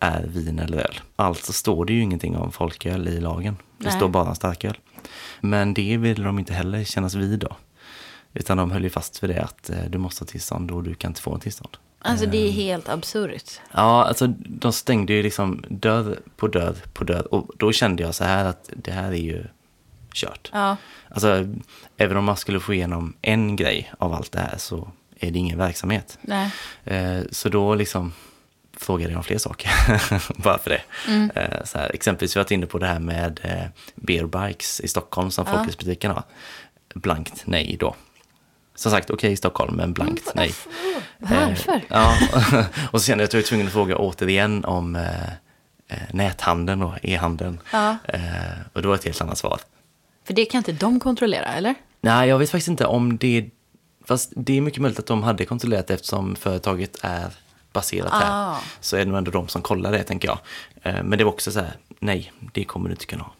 [0.00, 1.00] är vin eller öl.
[1.16, 3.56] Alltså står det ju ingenting om folköl i lagen.
[3.78, 3.96] Det Nej.
[3.96, 4.78] står bara starköl.
[5.40, 7.56] Men det vill de inte heller kännas vid då.
[8.38, 10.94] Utan de höll ju fast vid det att eh, du måste ha tillstånd och du
[10.94, 11.76] kan inte få en tillstånd.
[11.98, 13.60] Alltså det är helt absurt.
[13.72, 17.34] Ja, alltså de stängde ju liksom dörr på dörr på dörr.
[17.34, 19.44] Och då kände jag så här att det här är ju
[20.12, 20.50] kört.
[20.52, 20.76] Ja.
[21.08, 21.46] Alltså,
[21.96, 25.38] även om man skulle få igenom en grej av allt det här så är det
[25.38, 26.18] ingen verksamhet.
[26.22, 26.50] Nej.
[26.84, 28.12] Eh, så då liksom
[28.76, 29.70] frågade jag om fler saker,
[30.42, 30.82] bara för det.
[31.08, 31.30] Mm.
[31.34, 33.40] Eh, så här, exempelvis vi varit inne på det här med
[33.94, 35.52] beerbikes i Stockholm som Ja.
[35.56, 36.22] Folkhusbutiken har.
[36.94, 37.94] Blankt nej då.
[38.78, 40.54] Som sagt, okej i Stockholm, men blankt nej.
[41.18, 41.72] Varför?
[41.72, 42.18] Eh, ja,
[42.90, 45.28] och så kände jag att jag var tvungen att fråga återigen om eh,
[45.88, 47.60] eh, näthandeln och e-handeln.
[47.72, 47.96] Ja.
[48.04, 48.20] Eh,
[48.72, 49.60] och då var det ett helt annat svar.
[50.26, 51.74] För det kan inte de kontrollera, eller?
[52.00, 53.50] Nej, jag vet faktiskt inte om det...
[54.04, 57.32] Fast det är mycket möjligt att de hade kontrollerat det eftersom företaget är
[57.72, 58.52] baserat här.
[58.52, 58.56] Ah.
[58.80, 60.38] Så är det nog ändå de som kollar det, tänker jag.
[60.82, 63.32] Eh, Men det var också så här, nej, det kommer du inte kunna ha.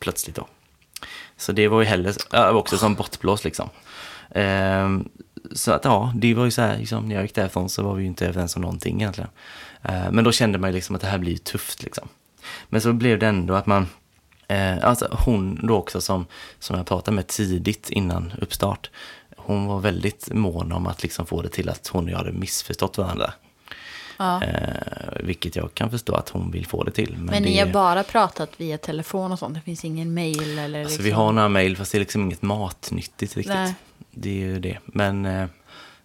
[0.00, 0.46] Plötsligt då.
[1.36, 3.68] Så det var ju heller, det också som bortblås liksom.
[4.34, 5.08] Ehm,
[5.52, 7.94] Så att ja, det var ju så här, liksom, när jag gick därifrån så var
[7.94, 9.30] vi ju inte överens om någonting egentligen.
[9.82, 12.08] Eh, Men då kände man ju liksom att det här blir tufft liksom.
[12.68, 13.86] Men så blev det ändå att man,
[14.48, 16.26] eh, alltså hon då också som,
[16.58, 18.90] som jag pratade med tidigt innan uppstart,
[19.36, 22.32] hon var väldigt mån om att liksom få det till att hon och jag hade
[22.32, 23.32] missförstått varandra.
[24.18, 24.42] Ja.
[24.42, 27.12] Eh, vilket jag kan förstå att hon vill få det till.
[27.16, 29.54] Men, Men det, ni har bara pratat via telefon och sånt?
[29.54, 31.04] Det finns ingen mail eller alltså, liksom...
[31.04, 33.54] Vi har några mejl fast det är liksom inget matnyttigt riktigt.
[33.54, 33.74] Nej.
[34.10, 34.78] Det är ju det.
[34.84, 35.48] Men eh,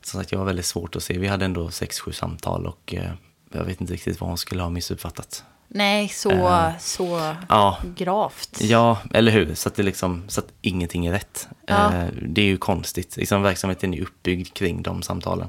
[0.02, 1.18] som sagt, jag var väldigt svårt att se.
[1.18, 3.12] Vi hade ändå sex, sju samtal och eh,
[3.52, 5.44] jag vet inte riktigt vad hon skulle ha missuppfattat.
[5.68, 8.58] Nej, så, Eh, så Ja, gravt.
[8.62, 9.56] Ja, eller hur?
[9.56, 11.48] Så att, det liksom, så att ingenting är rätt.
[11.66, 11.94] Ja.
[11.94, 13.18] Eh, det är ju konstigt.
[13.18, 15.48] Liksom, verksamheten är uppbyggd kring de samtalen.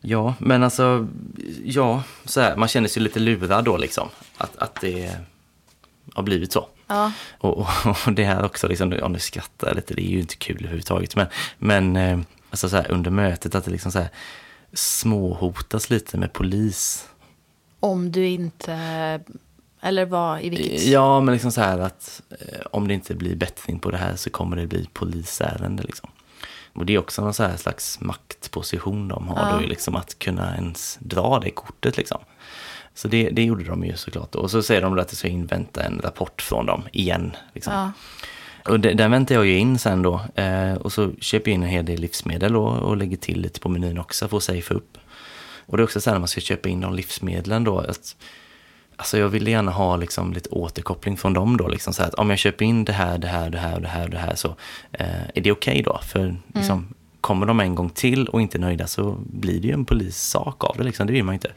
[0.00, 1.08] Ja, men alltså,
[1.64, 4.08] ja, så här, man känner sig lite lurad då liksom.
[4.36, 5.16] Att, att det
[6.14, 6.68] har blivit så.
[6.86, 7.12] Ja.
[7.38, 7.66] Och, och,
[8.06, 11.16] och det här också, liksom, om du skrattar lite, det är ju inte kul överhuvudtaget.
[11.16, 11.26] Men,
[11.58, 12.18] men eh,
[12.50, 14.08] alltså, så här, under mötet att det liksom så här,
[14.72, 17.08] småhotas lite med polis.
[17.80, 18.74] Om du inte...
[19.80, 20.82] Eller vad, i vilket...
[20.82, 24.16] Ja, men liksom så här att eh, om det inte blir bättring på det här
[24.16, 25.82] så kommer det bli polisärende.
[25.82, 26.10] Liksom.
[26.74, 29.58] Och det är också någon så här slags maktposition de har Ja.
[29.60, 31.96] då, liksom att kunna ens dra det kortet.
[31.96, 32.20] Liksom.
[32.96, 34.34] Så det, det gjorde de ju såklart.
[34.34, 37.36] Och så säger de att jag ska invänta en rapport från dem igen.
[37.52, 37.72] Liksom.
[37.72, 37.92] Ja.
[38.72, 40.20] Och det, den väntar jag ju in sen då.
[40.34, 43.60] Eh, och så köper jag in en hel del livsmedel och, och lägger till lite
[43.60, 44.98] på menyn också för att safea upp.
[45.66, 47.78] Och det är också så här när man ska köpa in de livsmedlen då.
[47.78, 48.16] Att,
[48.96, 51.68] alltså jag ville gärna ha liksom lite återkoppling från dem då.
[51.68, 54.08] Liksom så att om jag köper in det här, det här, det här, det här,
[54.08, 54.48] det här så
[54.92, 56.00] eh, är det okej då?
[56.02, 59.84] För liksom, kommer de en gång till och inte nöjda så blir det ju en
[59.84, 60.84] polissak av det.
[60.84, 61.06] Liksom.
[61.06, 61.52] Det vill man ju inte.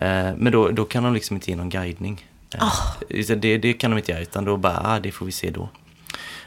[0.00, 2.26] Eh, men då, då kan de liksom inte ge någon guidning.
[3.26, 5.50] Så det, det kan de inte göra, utan då bara, ah, det får vi se
[5.50, 5.68] då.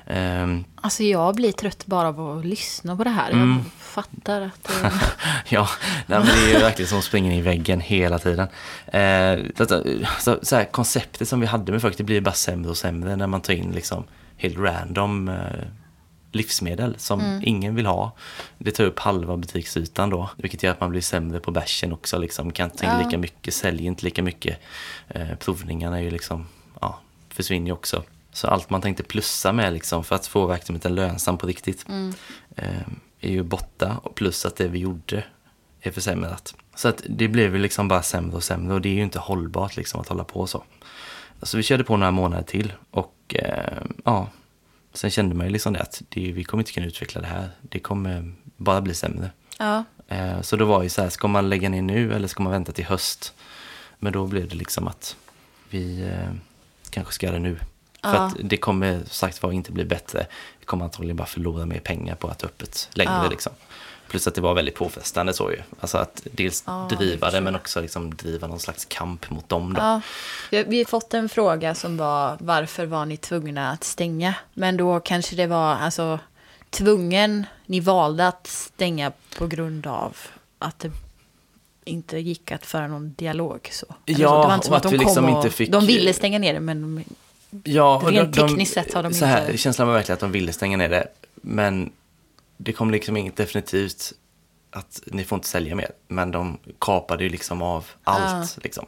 [0.08, 3.32] Ehm, Alltså jag blir trött bara av att lyssna på det här.
[3.32, 3.58] Mm.
[3.58, 4.92] Jag fattar att det...
[5.50, 5.68] ja,
[6.08, 8.48] nej, men det är ju verkligen som springer i väggen hela tiden.
[8.88, 9.86] Eh, så, att,
[10.20, 13.16] så, så här, konceptet som vi hade med folk, det blir bara sämre och sämre
[13.16, 14.04] när man tar in liksom
[14.38, 15.36] helt random eh,
[16.32, 18.12] livsmedel som ingen vill ha.
[18.58, 22.18] Det tar upp halva butiksytan då, vilket gör att man blir sämre på bärsen också.
[22.20, 22.52] Liksom.
[22.52, 23.06] Kan inte ta in Ja.
[23.06, 24.60] lika mycket, säljer inte lika mycket.
[25.08, 26.48] Eh, provningarna är ju liksom,
[26.82, 28.04] ja, försvinner ju också.
[28.34, 31.86] Så allt man tänkte plussa med liksom, för att få verksamheten lönsam på riktigt
[32.56, 32.66] eh,
[33.22, 33.98] är ju borta.
[34.04, 35.24] Och plus att det vi gjorde
[35.82, 36.56] är försämrat.
[36.76, 39.20] Så att det blev ju liksom bara sämre och sämre och det är ju inte
[39.20, 40.64] hållbart liksom att hålla på så.
[41.42, 44.28] Så vi körde på några månader till och eh, ja,
[44.94, 47.50] sen kände man ju liksom det att det, vi kommer inte kunna utveckla det här.
[47.62, 49.32] Det kommer bara bli sämre.
[49.60, 49.84] Ja.
[50.08, 52.52] Eh, så då var ju så här, ska man lägga ner nu eller ska man
[52.52, 53.34] vänta till höst?
[54.00, 55.16] Men då blev det liksom att
[55.70, 56.34] vi eh,
[56.90, 57.56] kanske ska göra det nu.
[58.04, 58.26] För Ja.
[58.26, 60.26] att det kommer sagt var inte bli bättre.
[60.60, 63.30] Vi kommer antagligen bara förlora mer pengar på att öppet längre Ja.
[63.30, 63.54] liksom.
[64.12, 65.58] Plus att det var väldigt påfrestande så ju.
[65.80, 69.74] Alltså att dels det driva det men också liksom driva någon slags kamp mot dem
[69.74, 69.82] då.
[69.82, 70.02] Ja.
[70.68, 74.34] Vi har fått en fråga som var varför var ni tvungna att stänga?
[74.54, 76.20] Men då kanske det var alltså
[76.70, 80.18] tvungen, ni valde att stänga på grund av
[80.60, 80.92] att det
[81.86, 83.70] inte gick att föra någon dialog.
[83.72, 83.86] Så.
[84.06, 84.42] Eller Ja, så.
[84.42, 86.40] det var inte som att att de vi kom liksom och, fick- De ville stänga
[86.40, 87.04] ner det men de,
[87.64, 90.54] Ja, Rent tekniskt sett har de så här, inte- Känslan var verkligen att de ville
[90.54, 91.08] stänga ner det.
[91.36, 91.92] Men
[92.64, 94.14] det kom liksom inget definitivt
[94.72, 95.92] att ni får inte sälja mer.
[96.08, 98.58] Men de kapade ju liksom av allt.
[98.64, 98.86] Liksom.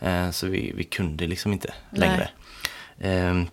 [0.00, 2.28] Eh, så vi, vi kunde liksom inte längre.
[2.98, 3.46] Ehm,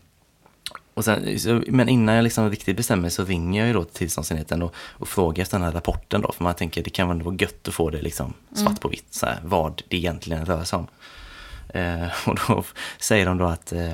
[0.94, 3.84] och sen, så, men innan jag liksom riktigt bestämmer mig så ringer jag ju då
[3.84, 6.32] till tillståndsenheten och, och frågar efter den här rapporten då.
[6.32, 9.14] För man tänker det kan väl vara gött att få det liksom svart på vitt.
[9.14, 10.88] Så här, vad det egentligen rör sig om.
[11.70, 12.64] Eh, och då
[13.00, 13.92] säger de då att eh,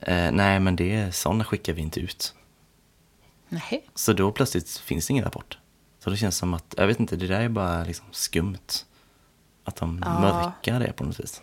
[0.00, 2.34] eh, nej men det, sådana skickar vi inte ut.
[3.48, 3.84] Nej.
[3.94, 5.58] Så då plötsligt finns det ingen rapport.
[6.04, 8.58] Så det känns som att, jag vet inte, det där är bara liksom skumt.
[9.64, 10.20] att de Ja.
[10.20, 11.42] mörkar det på något vis.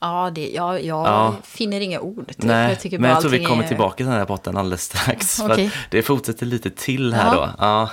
[0.00, 1.34] Ja, det, jag, jag Ja.
[1.44, 2.28] finner inga ord.
[2.28, 2.42] Typ.
[2.42, 4.82] Nej, jag tycker men jag tror vi kommer är- tillbaka till den här rapporten alldeles
[4.82, 5.40] strax.
[5.40, 5.60] Att
[5.90, 7.46] det fortsätter lite till här Jaha.
[7.46, 7.52] då.
[7.58, 7.90] Ja.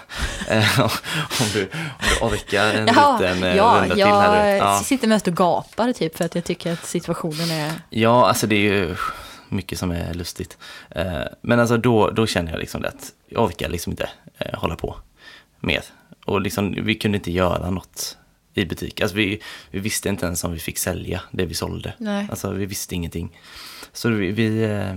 [0.55, 0.79] Eh,
[1.41, 1.61] om, du,
[1.99, 4.57] om du orkar en Ja, liten eh, ja, runda till jag här nu.
[4.57, 4.79] Ja.
[4.79, 7.71] sitter mest och gapar typ för att jag tycker att situationen är...
[7.89, 8.95] ja, alltså det är ju
[9.55, 10.57] mycket som är lustigt.
[10.89, 14.59] Eh, Men alltså då, då känner jag liksom det att jag orkar liksom inte eh,
[14.59, 14.95] hålla på
[15.59, 15.83] mer.
[16.25, 18.17] Och liksom, vi kunde inte göra något
[18.53, 19.01] i butik.
[19.01, 19.41] Alltså vi,
[19.71, 21.93] vi visste inte ens om vi fick sälja det vi sålde.
[21.97, 22.27] Nej.
[22.29, 23.37] Alltså vi visste ingenting.
[23.93, 24.95] Så vi, vi eh,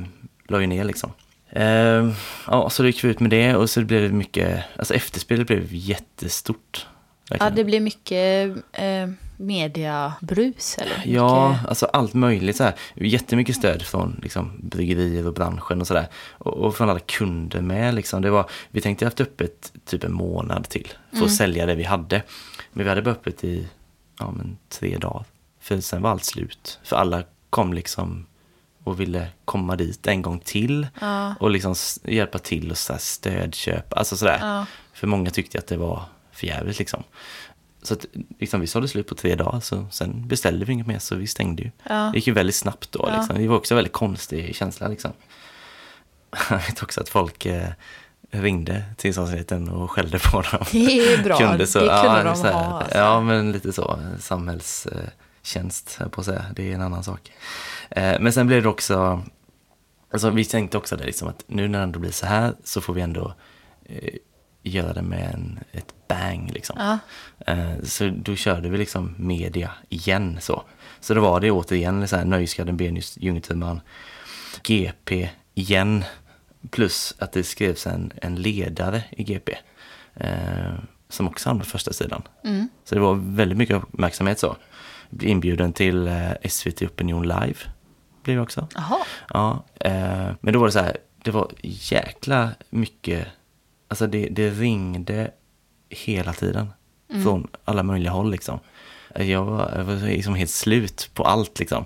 [0.49, 1.13] la ju ner liksom.
[1.51, 2.13] Eh,
[2.47, 5.47] ja, så då gick vi ut med det och så blev det mycket, alltså efterspelet
[5.47, 6.87] blev jättestort.
[7.31, 11.03] Ja, det blir mycket eh, mediabrus eller?
[11.05, 11.68] Ja, Mycket...
[11.68, 12.74] alltså allt möjligt så här.
[12.95, 16.09] Jättemycket stöd från liksom, bryggerier och branschen och sådär.
[16.39, 18.22] Och, och från alla kunder med liksom.
[18.22, 21.85] Det var, vi tänkte haft öppet typ en månad till för att sälja det vi
[21.85, 22.22] hade.
[22.72, 23.68] Men vi hade bara öppet i
[24.18, 25.24] ja, men, tre dagar.
[25.61, 26.79] För sen var allt slut.
[26.83, 28.26] För alla kom liksom
[28.85, 30.87] och ville komma dit en gång till.
[31.01, 31.35] Ja.
[31.41, 31.74] Och liksom
[32.05, 33.93] hjälpa till och så här stödköp.
[33.93, 34.39] Alltså sådär.
[34.41, 34.66] Ja.
[34.93, 36.03] För många tyckte att det var
[36.39, 37.05] för jävligt liksom.
[37.82, 38.07] Så att,
[38.39, 41.26] liksom, vi sålde slut på tre dagar, så sen beställde vi inget mer så vi
[41.26, 41.70] stängde ju.
[41.82, 41.95] Ja.
[41.95, 43.05] Det gick ju väldigt snabbt då.
[43.09, 43.18] Ja.
[43.18, 43.39] Liksom.
[43.39, 45.12] Det var också en väldigt konstig känsla liksom.
[46.51, 47.68] Jag vet också att folk eh,
[48.30, 50.64] ringde tillståndsenheten och skällde på dem.
[50.72, 52.99] Det är bra, det kunde de så här, ha, alltså.
[52.99, 53.99] Ja, men lite så.
[54.18, 56.45] Samhällstjänst, jag på att säga.
[56.57, 57.32] Det är en annan sak.
[57.91, 59.22] Eh, Men sen blev det också,
[60.12, 62.80] alltså vi tänkte också det liksom att nu när det ändå blir så här så
[62.80, 63.34] får vi ändå
[63.84, 64.14] eh,
[64.63, 66.77] göra det med en, ett bang liksom.
[66.79, 66.99] Ja.
[67.53, 70.63] Eh, Så då körde vi liksom media igen så.
[71.01, 73.81] Så då var det återigen så här Nöjesguiden, Benius, Unityman,
[74.63, 76.05] GP igen.
[76.71, 79.55] Plus att det skrevs en, en ledare i GP.
[80.15, 80.73] Eh,
[81.09, 82.23] som också hamnade på första sidan.
[82.45, 82.69] Mm.
[82.85, 84.57] Så det var väldigt mycket uppmärksamhet så.
[85.11, 87.55] Jag blev inbjuden till eh, SVT Opinion Live.
[88.23, 88.69] Blev jag också.
[88.75, 88.99] Jaha.
[89.29, 93.27] Ja, eh, men då var det så här, det var jäkla mycket,
[93.89, 95.30] alltså det, det ringde
[95.91, 96.72] hela tiden.
[97.24, 98.59] Från alla möjliga håll liksom.
[99.14, 101.84] Jag var, jag var liksom helt slut på allt liksom.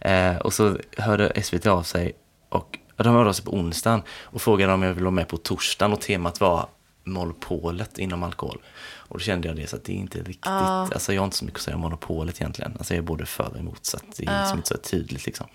[0.00, 2.12] Eh, och så hörde SVT av sig
[2.48, 5.36] och de hörde av sig på onsdagen och frågade om jag ville vara med på
[5.36, 6.66] torsdagen och temat var
[7.04, 8.58] monopolet inom alkohol.
[8.96, 10.88] Och då kände jag det så att det är inte riktigt, Ja.
[10.92, 12.74] alltså jag har inte så mycket att säga om monopolet egentligen.
[12.78, 15.26] Alltså jag är både för och emot så att det är liksom inte så tydligt
[15.26, 15.46] liksom.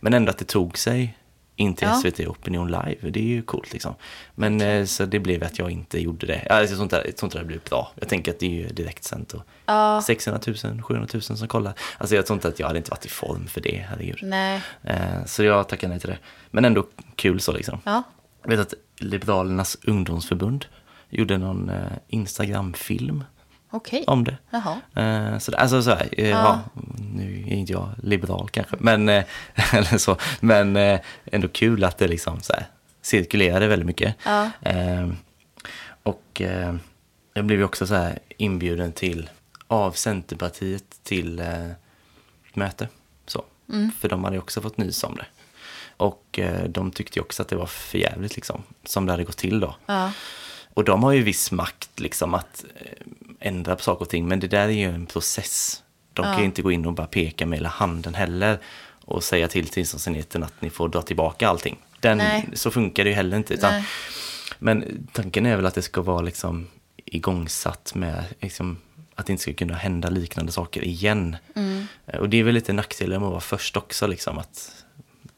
[0.00, 1.18] Men ändå att det tog sig
[1.56, 1.94] in till Ja.
[1.94, 3.94] SVT Opinion Live, det är ju coolt liksom.
[4.34, 6.46] Men eh, så det blev att jag inte gjorde det.
[6.50, 7.92] Alltså, jag tror inte, jag tror inte det blev bra.
[7.94, 10.02] Jag tänker att det är ju direktsänt och Ja.
[10.06, 11.72] 600 000, 700 000 som kollar.
[11.98, 14.18] Alltså jag tror inte att jag hade inte varit i form för det, herregud.
[14.22, 14.62] Nej.
[14.82, 16.18] Eh, så jag tackar nej till det.
[16.50, 16.86] Men ändå
[17.16, 17.78] kul så liksom.
[17.84, 18.02] Ja.
[18.42, 20.66] Jag vet att Liberalernas ungdomsförbund
[21.10, 21.76] gjorde någon eh,
[22.08, 23.24] Instagram-film
[23.70, 24.04] Okej.
[24.06, 24.36] om det.
[24.50, 24.80] Jaha.
[24.94, 26.60] Eh, så, alltså så här, eh, ja.
[27.14, 29.24] nu är inte jag liberal kanske, men, eh,
[29.74, 30.76] eller så, men
[31.24, 32.66] ändå kul att det liksom så här,
[33.02, 34.14] cirkulerade väldigt mycket.
[34.24, 34.50] Ja.
[34.60, 35.08] Eh,
[36.02, 36.42] och
[37.34, 39.30] jag blev ju också så här inbjuden till,
[39.66, 41.42] av Centerpartiet till
[42.54, 42.88] möte.
[43.26, 43.44] Så.
[43.98, 45.26] För de hade ju också fått nys om det.
[45.96, 49.36] Och de tyckte ju också att det var för jävligt liksom, som det hade gått
[49.36, 49.76] till då.
[49.86, 50.12] Ja.
[50.74, 52.64] Och de har ju viss makt liksom att
[53.40, 55.82] ändra på saker och ting, men det där är ju en process.
[56.12, 58.58] De kan ju inte gå in och bara peka med hela handen heller
[59.04, 61.76] och säga till tillståndsenheten att ni får dra tillbaka allting.
[62.00, 62.48] Den, Nej.
[62.52, 63.54] så funkar det ju heller inte.
[63.54, 63.82] Utan,
[64.58, 66.66] men tanken är väl att det ska vara liksom
[67.04, 68.78] igångsatt med liksom,
[69.14, 71.36] att det inte ska kunna hända liknande saker igen.
[71.54, 71.86] Mm.
[72.06, 74.72] Eh, Och det är väl lite nackdelen med att vara först också, liksom, att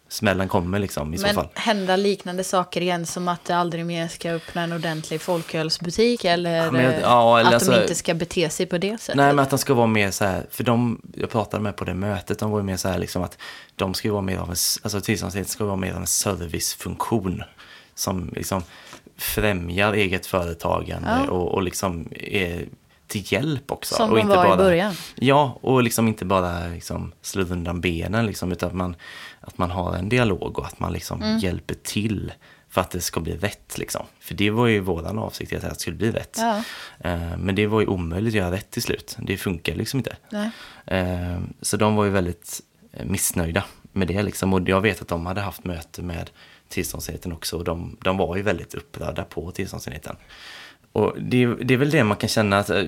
[0.08, 1.48] smällen kommer liksom, i så Men fall.
[1.54, 6.70] hända liknande saker igen som att det aldrig mer ska öppna en ordentlig folkölsbutik eller,
[6.70, 9.16] men ja, eller att alltså- de inte ska bete sig på det sättet?
[9.16, 11.84] Nej, men att de ska vara mer så här, för de, jag pratade med på
[11.84, 13.38] det mötet, de var ju mer så här liksom att
[13.76, 17.42] de ska vara mer av en, alltså tillståndsenheten ska vara mer av en servicefunktion
[17.94, 18.62] som liksom
[19.16, 21.30] främjar eget företagande Ja.
[21.30, 22.64] och, och liksom är
[23.06, 23.94] till hjälp också.
[23.94, 24.94] Som och de var i början.
[25.14, 28.96] Ja, och liksom inte bara liksom slå undan benen liksom, utan att man,
[29.48, 31.38] att man har en dialog och att man liksom Mm.
[31.38, 32.32] hjälper till
[32.68, 33.78] för att det ska bli rätt.
[33.78, 34.06] Liksom.
[34.20, 36.36] För det var ju våran avsikt att det skulle bli rätt.
[36.40, 36.56] Ja.
[37.00, 39.16] Eh, Men det var ju omöjligt att göra rätt till slut.
[39.18, 40.16] Det funkar liksom inte.
[40.30, 40.50] Nej.
[40.86, 42.60] Eh, Så de var ju väldigt
[42.92, 44.22] eh, missnöjda med det.
[44.22, 44.52] Liksom.
[44.54, 46.30] Och jag vet att de hade haft möte med
[46.68, 47.56] tillståndsenheten också.
[47.56, 50.16] Och de, de var ju väldigt upprörda på tillståndsenheten.
[50.92, 52.82] Och det, det är väl det man kan känna att eh,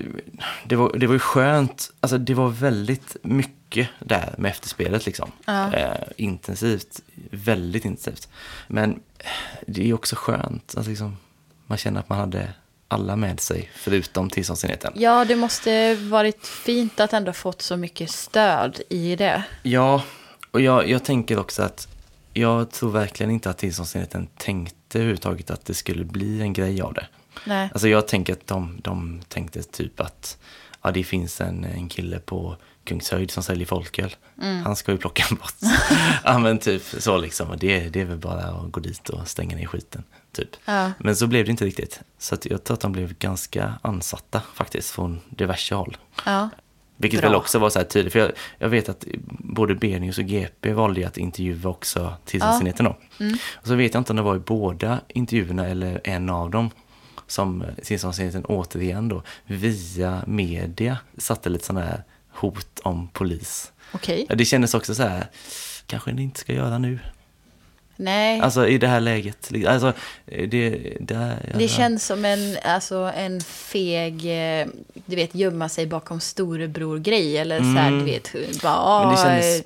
[0.65, 1.91] det var, det var ju skönt.
[1.99, 5.31] Alltså det var väldigt mycket där med efterspelet liksom.
[5.45, 5.73] Ja.
[5.73, 8.29] Eh, intensivt, väldigt intensivt.
[8.67, 8.99] Men
[9.67, 11.17] det är också skönt att liksom,
[11.67, 12.53] man känner att man hade
[12.87, 14.93] alla med sig, förutom tillståndsenheten.
[14.95, 19.43] Ja, det måste varit fint att ändå fått så mycket stöd i det.
[19.63, 20.03] Ja,
[20.51, 21.87] och jag, jag tänker också att
[22.33, 26.93] jag tror verkligen inte att tillståndsenheten tänkte överhuvudtaget att det skulle bli en grej av
[26.93, 27.07] det.
[27.45, 27.69] Nej.
[27.73, 30.37] Alltså jag tänker att de, de tänkte typ att
[30.81, 34.15] ja, det finns en, en kille på Kungshöjd som säljer folköl.
[34.41, 34.63] Mm.
[34.63, 35.55] Han ska ju plocka bort.
[36.23, 37.49] ja men typ så liksom.
[37.49, 40.03] Och det, det är väl bara att gå dit och stänga ner skiten.
[40.31, 40.49] Typ.
[40.65, 40.91] Ja.
[40.97, 42.01] Men så blev det inte riktigt.
[42.17, 45.97] Så jag tror att de blev ganska ansatta faktiskt från diverse håll.
[46.25, 46.49] Ja.
[46.97, 47.29] Vilket Bra.
[47.29, 48.13] väl också var så här tydligt.
[48.13, 52.97] För jag, jag vet att både B-news och GP valde att intervjua också tillståndsenheten då.
[53.19, 53.37] Mm.
[53.55, 56.69] Och så vet jag inte om det var i båda intervjuerna eller en av dem
[57.31, 63.71] som tillståndsenheten återigen då via media satte lite sådana här hot om polis.
[64.29, 65.25] Ja, Det kändes också så här,
[65.85, 66.99] kanske ni inte ska göra nu.
[67.95, 68.39] Nej.
[68.39, 69.51] Alltså i det här läget.
[69.67, 69.93] Alltså,
[70.25, 70.47] det,
[70.99, 74.67] det, Det känns som en, alltså, en feg, eh,
[75.05, 77.37] du vet, gömma sig bakom storebror-grej.
[77.37, 79.07] Eller så här, du vet, bara, Mm.
[79.07, 79.63] Men det kändes-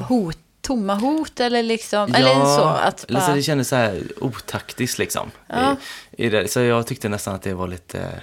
[0.00, 0.38] eh, hot,
[0.68, 2.64] tomma hot eller liksom, eller så.
[2.64, 5.30] Att bara, det kändes så här otaktiskt liksom.
[5.46, 5.76] Ja.
[6.10, 6.48] I, i det.
[6.48, 8.22] Så jag tyckte nästan att det var lite eh,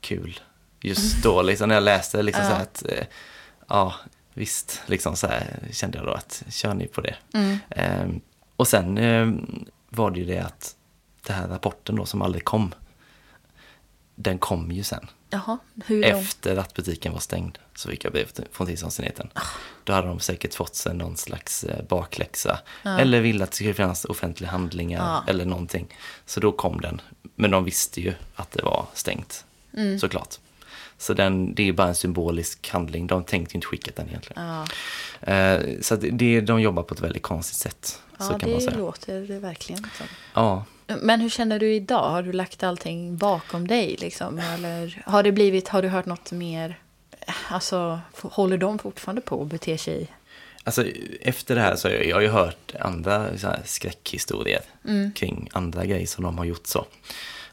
[0.00, 0.40] kul
[0.80, 2.50] just då, liksom, när jag läste liksom Ja.
[2.50, 3.06] så här att, eh,
[3.68, 3.94] ja,
[4.34, 7.16] visst, liksom så här kände jag då att kör ni på det.
[7.34, 7.58] Mm.
[7.70, 8.20] Ehm,
[8.56, 9.28] och sen eh,
[9.88, 10.76] var det ju det att
[11.26, 12.74] den här rapporten då som aldrig kom,
[14.14, 15.06] den kom ju sen.
[15.30, 16.08] Jaha, hur då?
[16.08, 19.28] Efter att butiken var stängd så fick jag brev från tillståndsenheten.
[19.84, 22.58] Då hade de säkert fått sig någon slags eh, bakläxa.
[22.84, 25.24] Eller ville att det skulle finnas offentliga handlingar Ja.
[25.32, 25.86] eller någonting.
[26.26, 27.00] Så då kom den.
[27.34, 29.44] Men de visste ju att det var stängt,
[29.76, 29.98] Mm.
[29.98, 30.34] såklart.
[30.98, 33.06] Så den, det är bara en symbolisk handling.
[33.06, 34.42] De tänkte ju inte skicka den egentligen.
[34.44, 34.66] Ja,
[35.32, 38.00] Eh, så det, de jobbar på ett väldigt konstigt sätt.
[38.18, 38.76] ja så kan man det säga.
[38.76, 40.06] låter det verkligen som.
[40.34, 40.64] Ja,
[41.02, 42.10] Men hur känner du idag?
[42.10, 43.96] Har du lagt allting bakom dig?
[44.00, 44.38] Liksom?
[44.38, 46.78] Eller har det blivit, har du hört något mer?
[47.48, 50.06] Alltså, håller de fortfarande på och beter sig?
[50.64, 50.84] Alltså
[51.20, 53.26] efter det här så har jag, jag har ju hört andra
[53.64, 55.12] skräckhistorier Mm.
[55.12, 56.86] kring andra grejer som de har gjort så.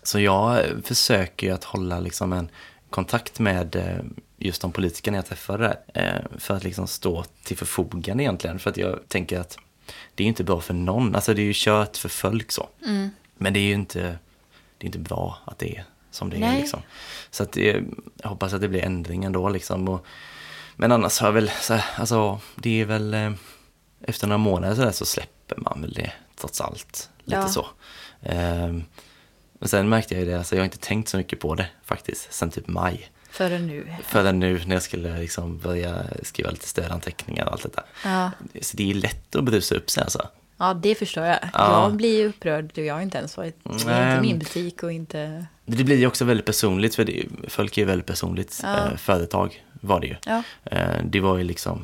[0.03, 2.49] Så jag försöker ju att hålla liksom en
[2.89, 3.97] kontakt med eh,
[4.37, 5.63] just de politikerna jag träffade
[5.93, 6.03] där.
[6.03, 8.59] eh, För att liksom stå till förfogande egentligen.
[8.59, 9.57] För att jag tänker att
[10.15, 11.15] det är inte bra för någon.
[11.15, 12.69] Alltså det är ju kört för folk så.
[12.85, 13.09] Mm.
[13.37, 14.01] Men det är ju inte,
[14.77, 16.39] det är inte bra att det är som det är.
[16.39, 16.61] Nej.
[16.61, 16.81] Liksom.
[17.31, 17.83] Så att det,
[18.21, 19.49] jag hoppas att det blir ändring ändå.
[19.49, 19.87] Liksom.
[19.89, 20.05] Och,
[20.75, 23.31] men annars har jag väl, så alltså det är väl, eh,
[24.01, 27.09] efter några månader så, där, så släpper man väl det trots allt.
[27.23, 27.47] Lite Ja.
[27.47, 27.67] så.
[28.21, 28.83] Ehm,
[29.59, 31.67] och sen märkte jag ju det, alltså jag har inte tänkt så mycket på det
[31.85, 33.09] faktiskt, sen typ maj.
[33.31, 33.95] Förrän nu?
[34.03, 37.85] Förrän nu när jag skulle liksom börja skriva lite stödanteckningar och allt det där.
[38.05, 38.31] Ja.
[38.61, 40.27] Så det är lätt att brusa upp sig alltså.
[40.59, 41.39] Ja, det förstår jag.
[41.53, 41.83] Ja.
[41.83, 42.77] Jag blir ju upprörd.
[42.77, 43.57] Jag har inte ens varit...
[43.63, 43.75] Nej.
[43.75, 45.45] inte min butik och inte...
[45.65, 48.59] Det blir ju också väldigt personligt, för det, folk är ju väldigt personligt.
[48.63, 48.77] Ja.
[48.77, 50.15] Eh, företag var det ju.
[50.25, 50.43] Ja.
[50.63, 51.81] Eh, det var ju liksom,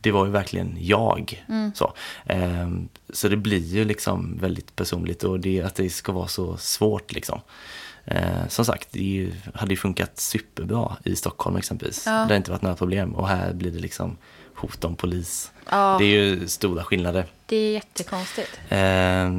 [0.00, 1.44] det var ju verkligen jag.
[1.48, 1.72] Mm.
[1.74, 1.92] Så.
[2.26, 2.68] Eh,
[3.12, 7.12] så det blir ju liksom väldigt personligt och det, att det ska vara så svårt
[7.12, 7.40] liksom.
[8.10, 12.02] Eh, som sagt, det ju, hade ju funkat superbra i Stockholm exempelvis.
[12.06, 12.12] Ja.
[12.12, 14.16] Det har inte varit några problem och här blir det liksom
[14.54, 15.50] hot om polis.
[15.70, 15.96] Ja.
[15.98, 17.26] Det är ju stora skillnader.
[17.46, 18.60] Det är jättekonstigt.
[18.68, 19.30] Eh,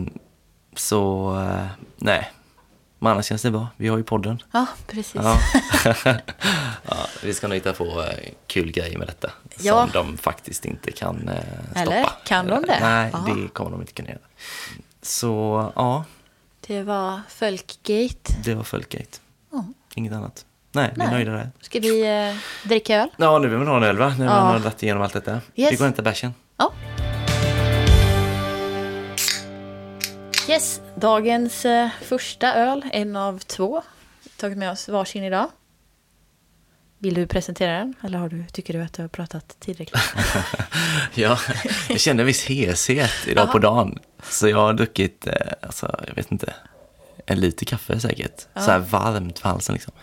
[0.75, 1.65] så, eh,
[1.97, 2.31] nej.
[3.01, 3.67] Men annars känns det bra.
[3.77, 4.41] Vi har ju podden.
[4.51, 5.15] Ja, precis.
[5.15, 5.37] Ja.
[6.85, 9.31] ja, vi ska nog hitta på eh, kul grejer med detta.
[9.59, 9.81] Ja.
[9.81, 11.35] Som de faktiskt inte kan eh,
[11.71, 11.81] stoppa.
[11.81, 12.09] Eller?
[12.25, 12.77] Kan de det?
[12.81, 13.33] Nej, Ja.
[13.35, 14.19] det kommer de inte kunna göra.
[15.01, 16.03] Så ja,
[16.69, 18.33] Det var Folkgate.
[18.43, 19.19] det var Folkgate.
[19.51, 19.65] Ja.
[19.95, 20.45] Inget annat.
[20.71, 21.13] Nej, vi är Nej.
[21.13, 21.49] nöjda där.
[21.61, 22.35] Ska vi eh,
[22.69, 23.09] dricka öl?
[23.17, 24.13] Ja, nu vill man ha en öl va?
[24.19, 25.31] När man har dragit igenom allt detta.
[25.31, 25.71] Yes.
[25.71, 26.33] Vi går och hämtar bärsen.
[26.57, 26.73] Ja.
[30.49, 33.81] Yes, dagens eh, första öl, en av två.
[34.37, 35.49] Tagit med oss varsin idag.
[37.01, 40.01] Vill du presentera den eller har du, tycker du att du har pratat tillräckligt?
[41.13, 41.39] Ja,
[41.89, 43.99] jag kände en viss heshet idag på dagen.
[44.23, 46.53] Så jag har druckit, eh, alltså, jag vet inte,
[47.25, 48.45] en liter kaffe säkert.
[48.55, 49.93] Så här varmt för halsen liksom.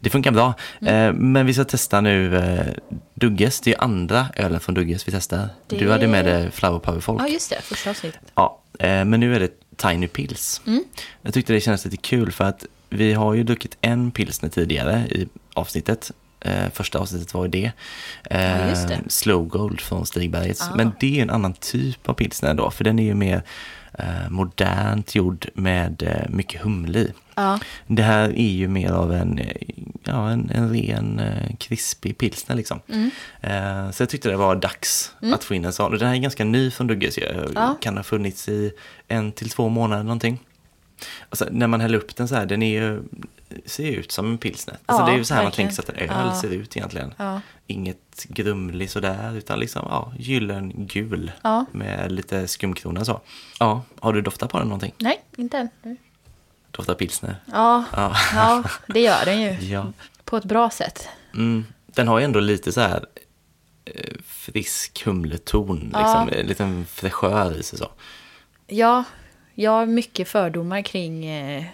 [0.00, 0.54] Det funkar bra.
[0.80, 0.94] Mm.
[1.08, 2.66] Eh, men vi ska testa nu eh,
[3.14, 3.60] Dugges.
[3.60, 5.48] Det är andra ölen från Dugges vi testar.
[5.66, 7.22] Det- Du hade med dig Flower Power Folk.
[7.22, 8.20] ja, just det, första avsnittet.
[8.34, 10.60] Ja, men nu är det Tiny Pills.
[10.66, 10.84] Mm.
[11.22, 14.98] Jag tyckte det kändes lite kul för att vi har ju druckit en pilsner tidigare
[15.10, 16.10] i avsnittet.
[16.40, 17.72] Eh, första avsnittet var ju det.
[18.30, 19.00] Eh, Ja, det.
[19.08, 20.62] Slow Gold från Stigbergets.
[20.62, 20.76] Ah.
[20.76, 23.42] Men det är en annan typ av pilsner då, för den är ju mer
[23.98, 27.12] eh, modernt gjord med eh, mycket humle i.
[27.34, 29.40] Ja, Det här är ju mer av en,
[30.04, 32.80] ja, en, en ren eh, krispig pilsner liksom.
[32.88, 33.10] Mm.
[33.40, 35.92] Eh, så jag tyckte det var dags att få in en sån.
[35.92, 37.18] Och den här är ganska ny från Dugges.
[37.54, 37.74] Ja.
[37.80, 38.72] Kan ha funnits i
[39.08, 40.38] en till två månader någonting.
[41.30, 43.02] Alltså, när man häller upp den så här, den är ju
[43.66, 44.76] ser ut som en pilsner.
[44.86, 45.68] Alltså Ja, det är ju så här man verkligen.
[45.68, 46.40] tänker sig att en öl Ja.
[46.40, 47.14] ser ut egentligen.
[47.16, 47.40] Ja.
[47.66, 51.64] Inget grumlig sådär, utan liksom ja, gyllengul Ja.
[51.72, 53.20] med lite skumkrona så.
[53.60, 54.92] Ja, har du doftat på den någonting?
[54.98, 55.96] Nej, inte än.
[56.70, 57.36] Doftar pilsner?
[57.52, 57.84] Ja,
[58.34, 58.64] Ja.
[58.86, 59.50] det gör den ju.
[59.50, 59.92] Ja.
[60.24, 61.08] På ett bra sätt.
[61.34, 61.64] Mm.
[61.86, 63.06] Den har ju ändå lite så här
[63.84, 67.88] eh, frisk humleton, liksom, en liten fräschör i sig så.
[68.66, 69.04] Ja,
[69.54, 71.64] jag har mycket fördomar kring eh,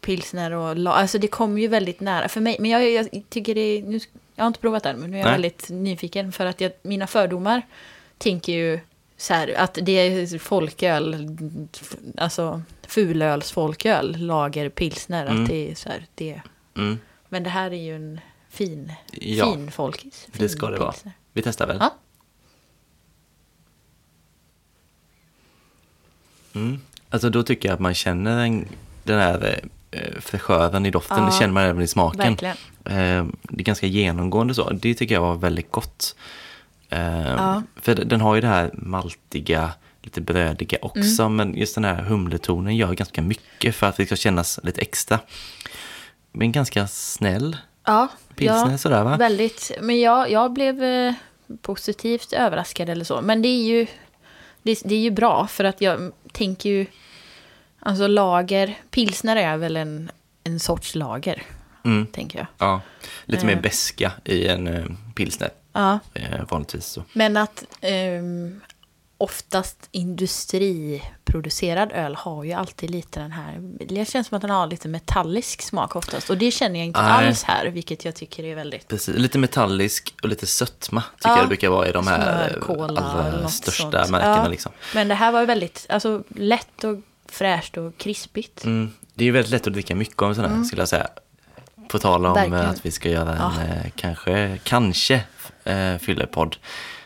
[0.00, 2.56] pilsner och Alltså det kommer ju väldigt nära för mig.
[2.60, 4.00] Men jag, jag tycker det nu,
[4.34, 5.32] Jag har inte provat den, men nu är jag Nej.
[5.34, 6.32] väldigt nyfiken.
[6.32, 7.62] För att jag, mina fördomar
[8.18, 8.80] tänker ju
[9.16, 11.28] så här att det är folköl,
[12.16, 15.26] alltså fulölsfolköl, lager, pilsner.
[15.26, 15.42] Mm.
[15.42, 16.40] Att det är så här, det.
[16.76, 16.98] Mm.
[17.28, 18.20] Men det här är ju en
[18.50, 19.52] fin, Ja.
[19.52, 20.26] fin folkis.
[20.32, 20.92] Det fin ska det vara.
[20.92, 21.12] pilsner.
[21.32, 21.76] Vi testar väl?
[21.80, 21.94] Ja.
[26.54, 26.80] Mm.
[27.10, 28.68] Alltså då tycker jag att man känner en,
[29.04, 29.68] den här eh,
[30.20, 31.24] fräschören i doften, Ja.
[31.26, 32.18] det känner man även i smaken.
[32.36, 32.56] Verkligen.
[32.84, 34.70] Eh, det är ganska genomgående så.
[34.70, 36.16] Det tycker jag var väldigt gott.
[36.88, 37.62] Eh, Ja.
[37.76, 39.70] För den har ju det här maltiga,
[40.02, 41.36] lite brödiga också, Mm.
[41.36, 45.18] men just den här humletonen gör ganska mycket för att det ska kännas lite extra.
[46.32, 49.16] Men ganska snäll Ja, pilsner ja, sådär va?
[49.16, 49.70] väldigt.
[49.80, 51.12] Men jag, jag blev eh,
[51.62, 53.20] positivt överraskad eller så.
[53.22, 53.86] Men det är ju,
[54.62, 56.86] det, det är ju bra för att jag tänker ju...
[57.80, 60.10] Alltså lager, pilsner är väl en,
[60.44, 61.42] en sorts lager,
[61.84, 62.06] Mm.
[62.06, 62.46] tänker jag.
[62.58, 62.80] Ja,
[63.24, 63.60] lite mer Eh.
[63.60, 66.86] beska i en eh, pilsner Ja, eh, vanligtvis.
[66.86, 67.02] Så.
[67.12, 68.60] men att ehm,
[69.18, 73.56] oftast industriproducerad öl har ju alltid lite den här...
[73.86, 76.30] Det känns som att den har lite metallisk smak oftast.
[76.30, 77.26] Och det känner jag inte Nej.
[77.28, 78.88] alls här, vilket jag tycker är väldigt...
[78.88, 82.48] Precis, lite metallisk och lite sötma tycker Ja, jag det brukar vara i de här
[82.50, 84.10] smörkola eller allra största sånt.
[84.10, 84.36] märkena.
[84.36, 84.48] Ja.
[84.48, 84.72] Liksom.
[84.94, 86.96] Men det här var ju väldigt alltså, lätt och
[87.30, 88.64] fräscht och krispigt.
[88.64, 88.90] Mm.
[89.14, 91.06] Det är ju väldigt lätt att dricka mycket om sådana här, skulle jag säga.
[91.88, 92.64] På tal om Verkligen.
[92.64, 93.52] eh, att vi ska göra en Ja.
[93.62, 95.20] eh, kanske, kanske
[95.64, 96.56] eh, fyllepodd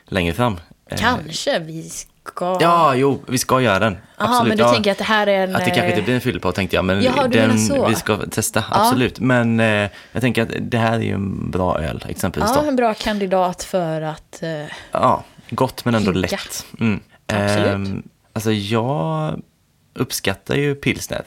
[0.07, 0.61] längre fram.
[0.91, 2.59] Eh, Kanske vi ska...
[2.61, 3.93] Ja, jo, vi ska göra den.
[4.19, 4.49] Jaha, Absolut.
[4.49, 4.73] men du ja.
[4.73, 5.57] tänker att det här är en...
[5.57, 7.89] Att det kanske inte eh, blir en fyllepodd tänkte jag, men Jaha, menar så.
[7.89, 9.21] vi ska testa, absolut.
[9.21, 12.51] Men eh, jag tänker att det här är ju en bra öl, exempelvis.
[12.55, 12.69] Ja, då.
[12.69, 14.43] en bra kandidat för att...
[14.43, 16.29] eh, Ja, gott men ändå Hinka.
[16.37, 16.67] lätt.
[16.81, 17.01] Mm.
[17.27, 17.67] Absolut.
[17.67, 18.03] Ehm,
[18.33, 19.41] alltså jag
[19.95, 21.23] uppskattar ju pilsner.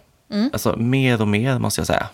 [0.54, 2.08] Alltså mer och mer måste jag säga.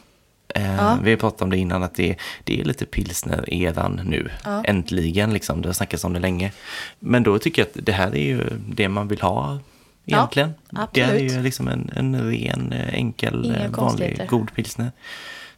[0.55, 0.75] Mm.
[0.75, 0.97] Ja.
[1.03, 4.29] Vi har pratat om det innan att det, det är lite pilsner-eran nu.
[4.43, 4.63] Ja.
[4.63, 6.51] Äntligen liksom, det har snackats om det länge.
[6.99, 9.59] Men då tycker jag att det här är ju det man vill ha
[10.05, 10.53] Ja, egentligen.
[10.91, 14.91] det är ju liksom en, en ren, eh, enkel, Inga eh, vanlig, god pilsner.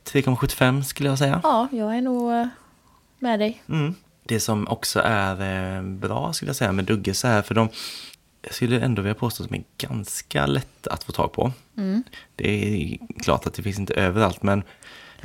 [0.06, 1.39] 3,75 skulle jag säga.
[1.43, 2.48] Ja, jag är nog eh,
[3.20, 3.62] med dig.
[3.70, 3.96] Mm.
[4.24, 7.70] Det som också är eh, bra skulle jag säga med Dugge så här, för de
[8.46, 11.52] jag skulle ändå vilja påstå att de är ganska lätta att få tag på.
[11.78, 12.04] Mm.
[12.36, 12.48] Det
[12.93, 14.64] är klart att det finns inte överallt, men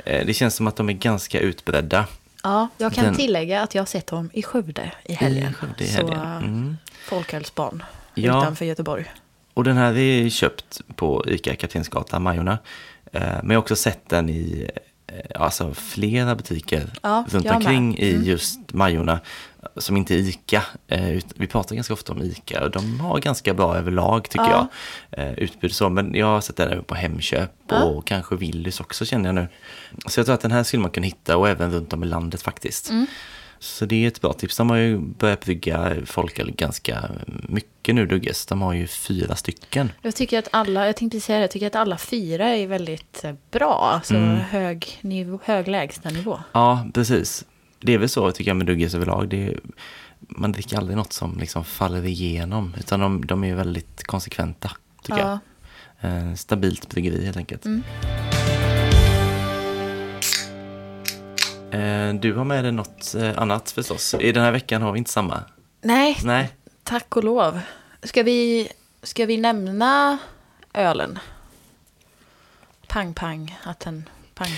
[0.05, 2.05] eh, det känns som att de är ganska utbredda.
[2.43, 5.53] Ja, jag kan Den- tillägga att jag har sett dem i Skövde i helgen.
[5.77, 6.19] I Så, helgen.
[6.21, 6.77] eh, Mm.
[7.09, 7.83] folkölsbarn
[8.15, 8.39] Ja.
[8.41, 9.05] utanför Göteborg.
[9.53, 12.57] Och den här är köpt på ICA Kaptensgatan, Majorna.
[13.11, 14.69] Eh, Men jag har också sett den i
[15.07, 17.95] eh, alltså flera butiker Ja, runt omkring.
[17.99, 18.23] Mm.
[18.23, 19.19] i just Majorna.
[19.77, 20.63] Som inte är ICA.
[20.87, 24.67] Eh, Vi pratar ganska ofta om ICA och de har ganska bra överlag tycker Ja.
[25.09, 25.27] jag.
[25.27, 27.83] eh, Utbud så, men jag har sett den även på Hemköp Ja.
[27.83, 29.47] och kanske Willys också känner jag nu.
[30.07, 32.07] Så jag tror att den här skulle man kunna hitta och även runt om i
[32.07, 32.89] landet faktiskt.
[32.89, 33.05] Mm.
[33.59, 34.57] Så det är ett bra tips.
[34.57, 38.45] De har ju börjat brygga folköl ganska mycket nu, Dugges.
[38.45, 39.91] De har ju fyra stycken.
[40.01, 43.23] Jag tycker att alla, jag tänkte säga det, jag tycker att alla fyra är väldigt
[43.23, 43.91] eh, bra.
[43.93, 44.35] Alltså Mm.
[44.37, 46.39] hög, nivå, hög lägstanivå.
[46.51, 47.45] Ja, precis.
[47.81, 49.29] Det är väl så tycker jag med Dugges överlag.
[49.29, 49.59] Det är,
[50.19, 52.75] man dricker aldrig något som liksom faller igenom.
[52.79, 54.71] Utan de, de är väldigt konsekventa,
[55.03, 55.39] tycker Ja.
[55.99, 56.11] jag.
[56.11, 57.65] Eh, stabilt bryggeri helt enkelt.
[57.65, 57.83] Mm.
[61.71, 64.13] Eh, du har med dig något eh, annat förstås.
[64.19, 65.43] I den här veckan har vi inte samma.
[65.81, 66.49] Nej, Nej.
[66.83, 67.59] tack och lov.
[68.03, 68.67] Ska vi,
[69.03, 70.17] ska vi nämna
[70.73, 71.19] ölen?
[72.87, 74.09] Pang pang, att den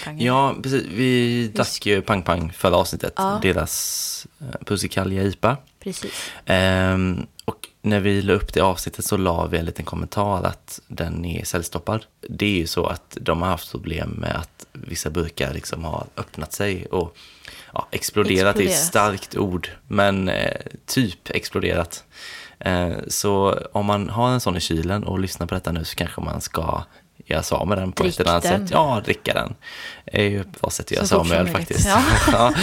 [0.03, 0.21] pang.
[0.21, 0.83] Ja, precis.
[0.83, 3.13] Vi drack ju Pang Pang förra avsnittet.
[3.15, 3.39] Ja.
[3.41, 5.57] Deras eh, Pussikalja IPA.
[5.79, 6.31] Precis.
[6.45, 10.81] Ehm, och när vi la upp det avsnittet så la vi en liten kommentar att
[10.87, 12.05] den är säljstoppad.
[12.29, 16.05] Det är ju så att de har haft problem med att vissa burkar liksom har
[16.17, 17.17] öppnat sig och
[17.73, 22.03] ja, exploderat är ett starkt ord, men eh, typ exploderat.
[22.59, 25.95] Eh, så om man har en sån i kylen och lyssnar på detta nu så
[25.95, 26.83] kanske man ska
[27.25, 28.61] göra sig av med den på Drick ett eller annat den.
[28.67, 28.71] sätt.
[28.71, 29.55] Ja, dricka den.
[30.05, 31.87] Det är ju ett bra sätt att göra sig av med öl faktiskt.
[31.87, 32.03] Ja.
[32.31, 32.53] Ja.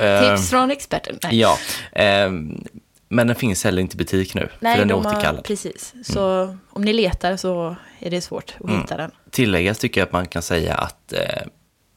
[0.00, 1.18] Ehm, Tips från experten.
[1.22, 1.58] Nej, Ja,
[1.92, 2.64] ehm,
[3.08, 5.30] men den finns heller inte i butik nu, Nej för den är de återkallad.
[5.30, 5.42] Mm.
[5.42, 5.94] precis.
[6.04, 8.80] Så om ni letar så är det svårt att Mm.
[8.80, 9.10] hitta den.
[9.30, 11.20] Tilläggas tycker jag att man kan säga att eh,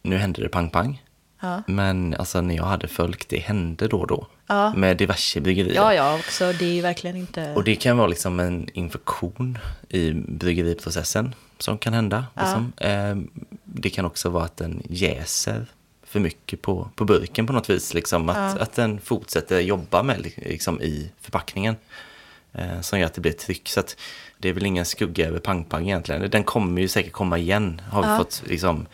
[0.04, 1.04] nu hände det pang-pang.
[1.42, 1.64] Ja.
[1.68, 4.28] Men alltså när jag hade följt, det hände då och då.
[4.48, 4.74] Ja.
[4.76, 5.76] Med diverse bryggerier.
[5.76, 6.54] Ja, ja, också.
[6.54, 7.54] Det är ju verkligen inte...
[7.56, 9.58] Och det kan vara liksom en infektion
[9.90, 12.26] i bryggeriprocessen som kan hända.
[12.38, 12.74] Liksom.
[12.78, 13.16] Eh,
[13.64, 15.66] Det kan också vara att den jäser
[16.04, 17.94] för mycket på, på burken på något vis.
[17.94, 18.30] Liksom.
[18.30, 21.76] Att, att den fortsätter jobba med liksom, i förpackningen.
[22.54, 23.70] Eh, som gör att det blir tryck.
[23.70, 23.98] Så att
[24.38, 26.30] det är väl ingen skugga över pang-pang egentligen.
[26.30, 27.82] Den kommer ju säkert komma igen.
[27.92, 28.86] Har vi fått liksom...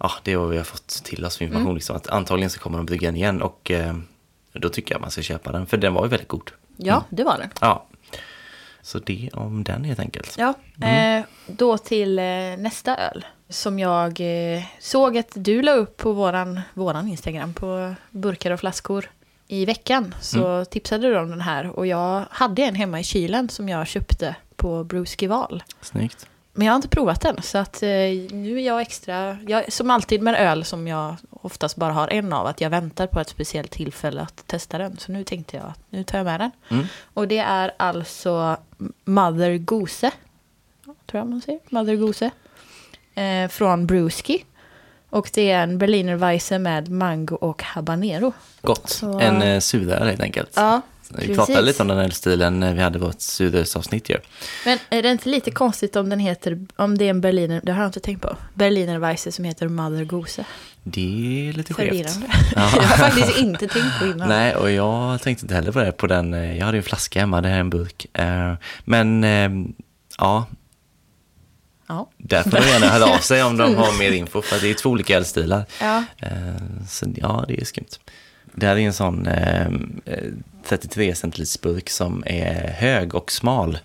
[0.00, 1.74] Ja, det är vad vi har fått till oss för information.
[1.74, 3.42] Liksom, att antagligen så kommer de brygga igen.
[3.42, 3.96] Och eh,
[4.52, 5.66] då tycker jag man ska köpa den.
[5.66, 6.50] För den var ju väldigt god.
[6.76, 7.48] Ja, det var den.
[7.60, 7.86] Ja.
[8.86, 10.36] Så det om den helt enkelt.
[10.38, 10.54] Ja,
[10.86, 12.24] eh, då till eh,
[12.58, 13.26] nästa öl.
[13.48, 18.60] Som jag eh, såg att du la upp på våran, våran Instagram på burkar och
[18.60, 19.10] flaskor
[19.46, 20.14] i veckan.
[20.20, 23.86] Så tipsade du om den här och jag hade en hemma i kylen som jag
[23.86, 25.62] köpte på Bruce Val.
[25.80, 26.28] Snyggt.
[26.56, 27.88] Men jag har inte provat den så att eh,
[28.30, 32.32] nu är jag extra, jag, som alltid med öl som jag oftast bara har en
[32.32, 34.98] av, att jag väntar på ett speciellt tillfälle att testa den.
[34.98, 36.50] Så nu tänkte jag att nu tar jag med den.
[36.68, 36.86] Mm.
[37.14, 38.56] Och det är alltså
[39.04, 40.10] Mother Goose,
[40.84, 42.30] tror jag man säger, Mother Goose,
[43.14, 44.44] eh, från Brewski.
[45.10, 48.32] Och det är en Berliner Weisse med mango och habanero.
[48.62, 48.88] Gott.
[48.88, 50.50] Så- En eh, surare helt enkelt.
[50.56, 50.80] Ja,
[51.10, 54.16] Vi pratade lite om den här stilen när vi hade vårt surölsavsnitt ju.
[54.64, 57.72] Men är det inte lite konstigt om den heter, om det är en Berliner, det
[57.72, 60.44] har jag inte tänkt på, Berliner Weisse som heter Mother Goose?
[60.82, 61.88] Det är lite skevt.
[61.88, 62.26] Förvirrande.
[62.54, 64.28] jag har faktiskt inte tänkt på innan.
[64.28, 65.92] Nej, och jag tänkte inte heller på det.
[65.92, 68.06] På den, eh, jag hade ju en flaska hemma, det här är en burk.
[68.12, 68.54] Eh,
[68.84, 69.50] Men eh,
[70.18, 70.46] ja,
[71.88, 72.10] Ja.
[72.16, 74.42] där får de gärna höra av sig om de har mer info.
[74.42, 75.64] För det är två olika ölstilar.
[75.80, 76.04] Ja.
[76.88, 77.98] Så ja, det är skumt.
[78.54, 79.28] Det här är en sån
[80.68, 83.78] 33 centiliters burk som är hög och smal.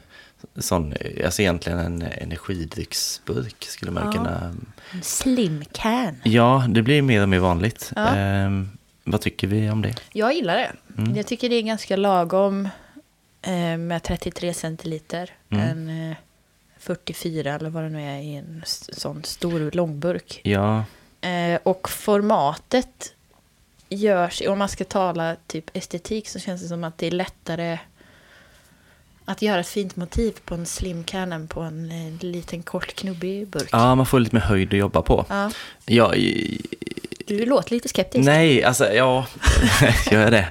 [0.55, 0.93] Sån,
[1.25, 4.11] alltså egentligen en energidrycksburk skulle man Ja.
[4.11, 4.55] kunna...
[5.01, 6.15] Slim can.
[6.23, 7.91] Ja, det blir mer och mer vanligt.
[7.95, 8.17] Ja.
[8.17, 8.49] Eh,
[9.03, 9.95] vad tycker vi om det?
[10.13, 10.71] Jag gillar det.
[11.15, 12.69] Jag tycker det är ganska lagom
[13.41, 15.29] eh, med 33 centiliter.
[15.49, 16.17] En eh,
[16.79, 20.41] 44 eller vad det nu är i en sån stor långburk.
[20.43, 20.83] Ja,
[21.23, 23.13] Eh, och formatet
[23.95, 27.77] görs, om man ska tala typ estetik så känns det som att det är lättare
[29.25, 32.95] att göra ett fint motiv på en slim can än på en eh, liten kort
[32.95, 33.69] knubbig burk.
[33.71, 35.25] ja, man får lite mer höjd att jobba på.
[35.29, 35.51] Ja.
[35.85, 36.61] Ja, i-
[37.27, 38.25] Du låter lite skeptisk.
[38.25, 39.27] nej, alltså ja,
[40.11, 40.47] gör jag det?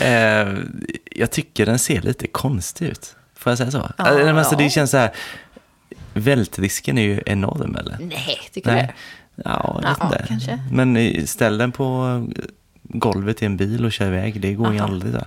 [0.00, 0.58] Eh,
[1.20, 3.16] jag tycker den ser lite konstig ut.
[3.34, 3.90] Får jag säga så?
[3.98, 4.58] Ja, Alltså, ja.
[4.58, 5.10] det känns så här,
[6.14, 7.96] vältrisken är ju enorm eller?
[8.00, 8.86] Nej, tycker du Nej.
[8.86, 8.92] det?
[9.44, 10.24] Ja, jag vet inte.
[10.28, 10.62] kanske.
[10.72, 12.26] Men eh, ställ den på
[12.92, 14.88] golvet i en bil och kör iväg, det går ju Aha.
[14.88, 15.12] aldrig.
[15.12, 15.26] Där.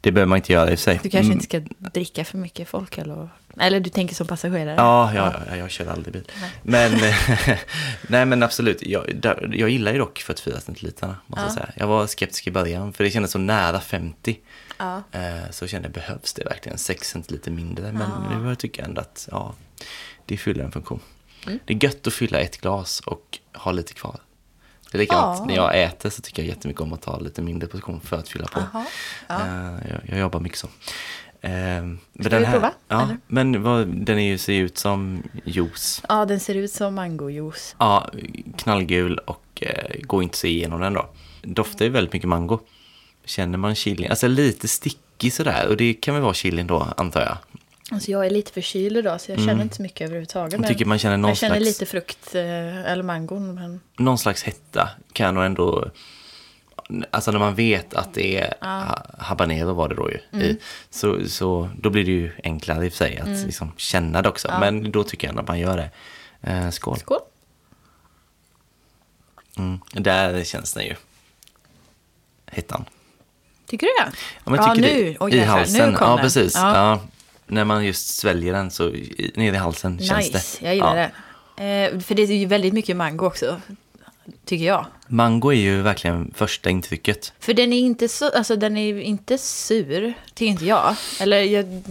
[0.00, 1.00] Det behöver man inte göra i sig.
[1.02, 1.32] Du kanske Mm.
[1.32, 1.60] inte ska
[1.90, 3.28] dricka för mycket folk eller?
[3.60, 4.74] Eller du tänker som passagerare?
[4.76, 6.30] Ja, ja, ja, jag kör aldrig bil.
[6.40, 6.50] Nej.
[6.62, 7.00] Men,
[8.08, 11.54] nej men absolut, jag, jag gillar ju dock 44 centiliterna, måste jag Ja.
[11.54, 11.72] säga.
[11.76, 14.38] Jag var skeptisk i början, för det kändes så nära 50.
[14.78, 15.02] Ja.
[15.12, 17.92] Eh, Så kände jag, behövs det verkligen 6 centiliter mindre?
[17.92, 18.38] Men Ja.
[18.38, 19.54] nu tycker jag ändå att, ja,
[20.26, 21.00] det fyller en funktion.
[21.46, 21.58] Mm.
[21.64, 24.20] Det är gött att fylla ett glas och ha lite kvar.
[24.92, 25.44] Det är likadant Ja.
[25.46, 28.28] när jag äter så tycker jag jättemycket om att ta lite mindre portion för att
[28.28, 28.60] fylla på.
[28.72, 28.84] Ja.
[29.36, 30.66] Eh, Jag, jag jobbar mycket så.
[31.40, 33.16] Eh, men Ska den vi här- prova, Ja, eller?
[33.26, 36.02] men vad, den är ju, ser ut som juice.
[36.08, 37.76] ja, den ser ut som mangojuice.
[37.78, 38.10] Ja,
[38.56, 41.08] knallgul och eh, går inte se igenom den då.
[41.42, 42.58] Doftar ju väldigt mycket mango.
[43.24, 44.10] Känner man chilin?
[44.10, 47.36] Alltså lite stickig sådär och det kan väl vara chilin då antar jag.
[47.90, 50.52] Alltså jag är lite förkyld idag så jag känner inte så mycket överhuvudtaget.
[50.52, 53.54] Jag men tycker man känner någon jag känner slags- lite frukt eh, eller mangon.
[53.54, 55.90] Men Någon slags hetta kan nog ändå...
[57.10, 60.18] Alltså när man vet att det är ha- habanero var det då ju.
[60.32, 60.44] Mm.
[60.46, 60.58] I,
[60.90, 64.28] så, så då blir det ju enklare i och för sig att liksom känna det
[64.28, 64.54] också.
[64.60, 65.90] Men då tycker jag ändå att man gör det.
[66.50, 66.98] Eh, skål.
[66.98, 67.18] skål.
[69.58, 69.80] Mm.
[69.92, 70.94] Där känns den ju.
[72.46, 72.84] Hettan.
[73.66, 74.16] Tycker du det?
[74.44, 75.16] Ja, men ja, tycker nu.
[75.30, 75.90] det, I halsen.
[75.90, 76.54] Nu kom ja, precis.
[76.54, 76.74] Ja.
[76.76, 77.00] Ja.
[77.48, 78.88] När man just sväljer den så
[79.34, 80.38] ner i halsen känns det.
[80.38, 81.08] Nice, jag gillar Ja.
[81.56, 81.92] det.
[81.94, 83.60] Eh, för det är ju väldigt mycket mango också.
[84.44, 84.86] Tycker jag.
[85.06, 87.32] Mango är ju verkligen första intrycket.
[87.40, 90.96] För den är inte så, alltså den är inte sur, tycker inte jag.
[91.20, 91.82] Eller jag har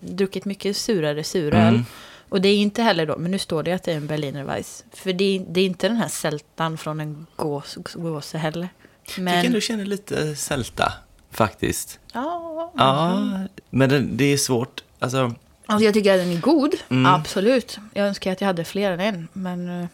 [0.00, 1.54] druckit mycket surare suröl.
[1.74, 1.84] Mm.
[2.28, 4.44] Och det är inte heller då, men nu står det att det är en Berliner
[4.44, 4.84] Weiss.
[4.92, 8.68] För det är, det är inte den här sältan från en gås, gåse heller.
[9.06, 10.92] Tycker Men, du känner lite sälta,
[11.30, 11.98] faktiskt.
[12.12, 13.22] ja, Ja,
[13.70, 14.82] men det, det är svårt.
[14.98, 15.34] Alltså,
[15.66, 17.06] alltså jag tycker att den är god, Mm.
[17.14, 17.78] absolut.
[17.94, 19.28] Jag önskar att jag hade fler än en.
[19.32, 19.86] Men eh,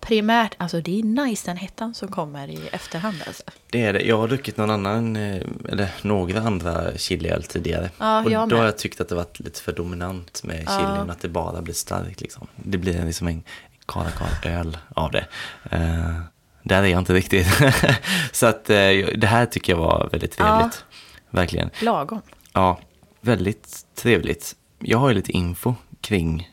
[0.00, 3.42] primärt, alltså det är nice den hettan som kommer i efterhand alltså.
[3.70, 4.00] det är det.
[4.02, 7.90] Jag har druckit någon annan, eh, eller några andra chiliöl tidigare.
[7.98, 8.58] Ja, och då har med.
[8.66, 10.78] jag tyckt att det varit lite för dominant med Ja.
[10.78, 12.46] chilin, att det bara blir starkt liksom.
[12.56, 13.42] Det blir liksom en
[13.86, 15.26] Karakarl-öl av det.
[15.70, 16.18] Eh,
[16.62, 17.46] där är jag inte riktigt.
[18.32, 20.84] så att det här tycker jag var väldigt trevligt.
[21.30, 21.70] Verkligen.
[21.82, 22.20] Lagom.
[22.52, 22.78] Ja,
[23.24, 24.56] väldigt trevligt.
[24.78, 26.50] Jag har ju lite info kring...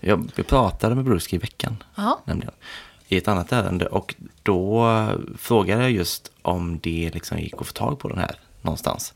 [0.00, 2.20] Jag, jag pratade med Bruski i veckan, Ja.
[2.24, 2.52] nämligen,
[3.08, 3.86] i ett annat ärende.
[3.86, 8.18] Och då eh, frågade jag just om det liksom gick att få tag på den
[8.18, 9.14] här någonstans.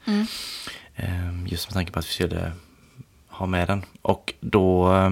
[0.94, 2.52] Eh, Just med tanke på att vi skulle
[3.28, 3.84] ha med den.
[4.02, 5.10] Och då eh,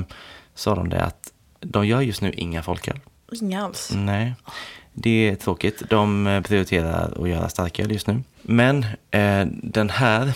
[0.54, 3.00] sa de det att de gör just nu inga folköl.
[3.32, 3.92] Inga alls.
[3.94, 4.34] Nej,
[4.92, 5.82] det är tråkigt.
[5.90, 8.22] De eh, prioriterar att göra starköl just nu.
[8.42, 10.32] Men eh, den här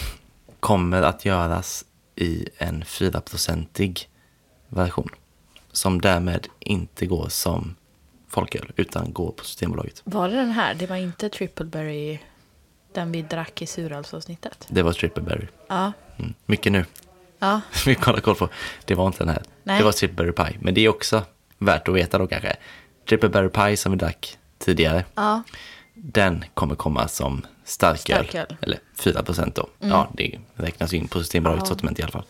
[0.61, 1.85] kommer att göras
[2.17, 4.09] i en 4-procentig
[4.69, 5.09] version.
[5.73, 7.77] Som därmed inte går som
[8.29, 10.03] folköl, utan går på Systembolaget.
[10.05, 10.75] Var det den här?
[10.75, 12.19] Det var inte Tripleberry,
[12.93, 14.67] den vi drack i surölsavsnittet?
[14.69, 15.47] Det var Stripperberry.
[15.69, 15.93] Ja.
[16.17, 16.35] Mm.
[16.47, 16.85] Mycket nu.
[17.39, 17.61] Ja.
[17.87, 18.49] Mycket att koll på.
[18.85, 19.43] Det var inte den här.
[19.63, 19.79] Nej.
[19.79, 20.59] Det var Stripperberry Pie.
[20.61, 21.23] Men det är också
[21.59, 22.57] värt att veta då kanske.
[23.05, 25.05] Stripperberry Pie som vi drack tidigare.
[25.15, 25.43] Ja.
[25.95, 28.27] Den kommer komma som starköl.
[28.29, 28.57] Starköl.
[28.63, 29.67] Eller 4 procent då.
[29.79, 31.75] Ja, det räknas in på Systembolagets Ja.
[31.75, 32.25] sortiment i alla fall.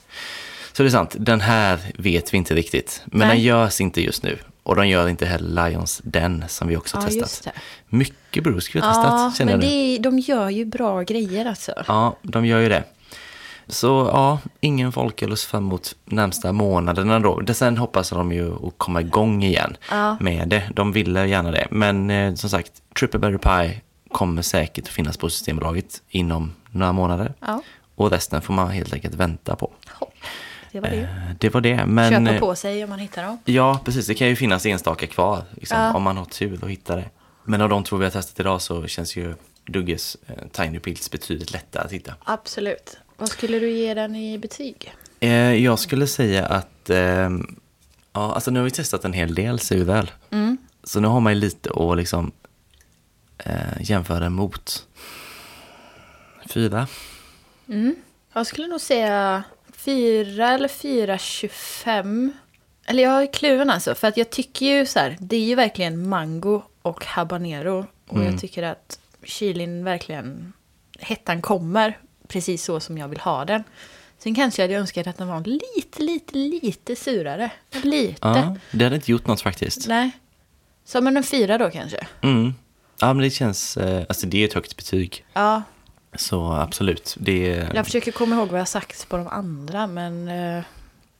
[0.72, 3.02] Så det är sant, den här vet vi inte riktigt.
[3.06, 3.28] Men Nej.
[3.36, 4.38] den görs inte just nu.
[4.62, 7.54] Och de gör inte heller Lions Den som vi också har Ja, testat.
[7.88, 11.72] Mycket brus vi har Ja, testat känner men det, de gör ju bra grejer alltså.
[11.86, 12.84] Ja, de gör ju det.
[13.68, 17.42] Så ja, ingen folköl oss fram emot närmsta månaderna då.
[17.54, 20.16] Sen hoppas de ju att komma igång igen Ja.
[20.20, 20.70] med det.
[20.74, 21.66] De ville gärna det.
[21.70, 23.80] Men eh, som sagt, Triple Berry Pie
[24.12, 27.34] kommer säkert att finnas på Systembolaget inom några månader.
[27.40, 27.62] Ja.
[27.94, 29.70] Och resten får man helt enkelt vänta på.
[29.88, 30.14] Hopp.
[30.72, 30.96] Det var det.
[30.96, 31.08] Eh,
[31.38, 31.86] Det var det.
[31.86, 33.38] Men, Köpa eh, på sig om man hittar dem.
[33.44, 34.06] Ja, precis.
[34.06, 35.44] Det kan ju finnas enstaka kvar.
[35.54, 35.94] Liksom, Ja.
[35.94, 37.10] Om man har tur och hittar det.
[37.44, 39.34] Men av de två vi har testat idag så känns ju
[39.66, 42.14] Dugges eh, Tiny Pills betydligt lättare att hitta.
[42.24, 42.96] Absolut.
[43.16, 44.94] Vad skulle du ge den i betyg?
[45.62, 46.90] Jag skulle säga att,
[48.12, 50.10] ja, alltså nu har vi testat en hel del suröl.
[50.30, 50.58] Mm.
[50.84, 52.32] Så nu har man ju lite att liksom
[53.44, 54.86] eh, jämföra mot.
[56.50, 56.86] Fyra.
[58.32, 59.42] Jag skulle nog säga
[59.72, 62.32] fyra eller fyra tjugofem.
[62.86, 63.94] Eller jag är kluven alltså.
[63.94, 65.16] För att jag tycker ju så här.
[65.20, 67.86] Det är ju verkligen mango och habanero.
[68.08, 68.30] Och Mm.
[68.32, 70.52] jag tycker att chilin verkligen.
[70.98, 71.98] Hettan kommer
[72.28, 73.64] precis så som jag vill ha den.
[74.18, 77.50] Sen kanske jag hade önskat att den var lite, lite, lite surare.
[77.82, 78.16] Lite.
[78.20, 79.88] Ja, det hade inte gjort något faktiskt.
[79.88, 80.10] Nej.
[80.84, 82.06] Som en fyra då kanske.
[82.22, 82.54] Mm.
[83.00, 85.24] Ja, men det känns, eh, alltså det är ett högt betyg.
[85.32, 85.62] Ja,
[86.14, 89.86] Så absolut, det är jag försöker komma ihåg vad jag sagt på de andra.
[89.86, 90.62] Men eh,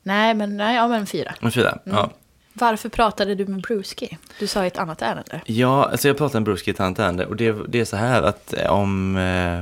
[0.03, 1.33] nej, men nej, ja men fyra.
[1.41, 1.77] en fyra.
[1.85, 1.97] Mm.
[1.97, 2.11] Ja.
[2.53, 4.17] Varför pratade du med Bruski?
[4.39, 5.41] Du sa i ett annat ärende.
[5.45, 7.95] Ja, alltså jag pratade med Bruski i ett annat ärende och det, det är så
[7.97, 9.61] här att eh, om eh,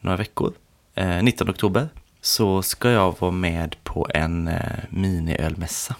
[0.00, 0.52] några veckor,
[0.94, 1.88] eh, 19 oktober,
[2.20, 4.60] så ska jag vara med på en eh,
[4.90, 5.94] miniölmässa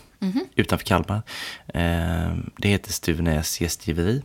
[0.55, 1.23] utanför Kalmar.
[1.67, 4.23] Eh, det heter Stuvnäs gästgiveri.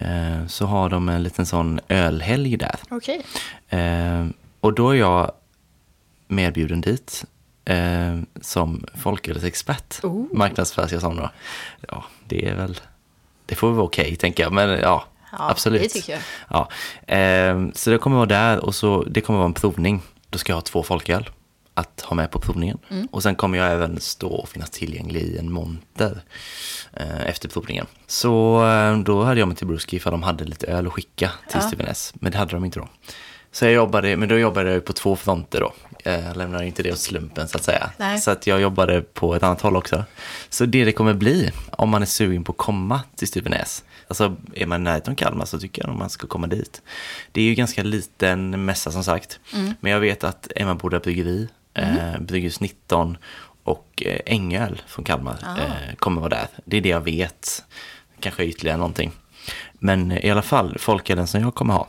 [0.00, 2.76] Eh, så har de en liten sån ölhelg där.
[2.90, 3.24] Okej.
[3.68, 4.26] Eh,
[4.60, 5.32] och då är jag
[6.28, 7.24] medbjuden dit
[7.64, 10.04] eh, som folkölsexpert.
[10.04, 10.26] Oh.
[10.32, 11.30] Marknadsförs jag som då.
[11.88, 12.80] Ja, det är väl,
[13.46, 14.52] det får vara okej tänker jag.
[14.52, 15.82] Men ja, Ja, absolut.
[15.82, 16.22] det tycker jag.
[16.48, 16.68] Ja.
[17.14, 20.02] Eh, så det kommer vara där och så, det kommer vara en provning.
[20.30, 21.30] Då ska jag ha två folköl
[21.78, 22.78] att ha med på provningen.
[22.88, 23.08] Mm.
[23.10, 26.20] Och sen kommer jag även stå och finnas tillgänglig i en monter
[26.92, 27.86] eh, efter provningen.
[28.06, 31.30] Så eh, då hade jag mig till Bruski för de hade lite öl att skicka
[31.48, 31.68] till Ja.
[31.68, 32.88] Steven Men det hade de inte då.
[33.52, 35.72] Så jag jobbade, men då jobbade jag på två fronter då.
[36.04, 37.90] Jag lämnade inte det åt slumpen så att säga.
[37.96, 38.18] Nej.
[38.18, 40.04] Så att jag jobbade på ett annat håll också.
[40.48, 43.84] Så det det kommer bli, om man är sugen på att komma till Stuvenäs.
[44.08, 46.82] Alltså är man i närheten av Kalmar så tycker jag att man ska komma dit.
[47.32, 49.40] Det är ju ganska liten mässa som sagt.
[49.80, 51.48] Men jag vet att Emmaboda bryggeri,
[51.78, 53.18] eh, Brygghus 19
[53.64, 56.48] och eh, Ängöl från Kalmar eh, kommer vara där.
[56.64, 57.64] Det är det jag vet.
[58.20, 59.12] Kanske ytterligare någonting.
[59.72, 61.88] Men i alla fall, folkölen som jag kommer ha,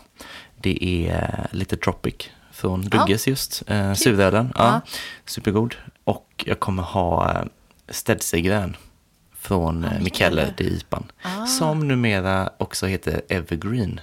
[0.62, 2.16] det är lite Tropic
[2.52, 3.64] från Dugges just.
[3.68, 4.66] Eh, surölen, ja.
[4.66, 4.82] Ja.
[5.26, 5.76] Supergod.
[6.04, 7.44] Och jag kommer ha
[7.90, 8.76] Stedseggrön
[9.40, 11.12] från Mikkeller, det är IPAn.
[11.22, 11.46] Ah.
[11.46, 14.00] Som numera också heter Evergreen.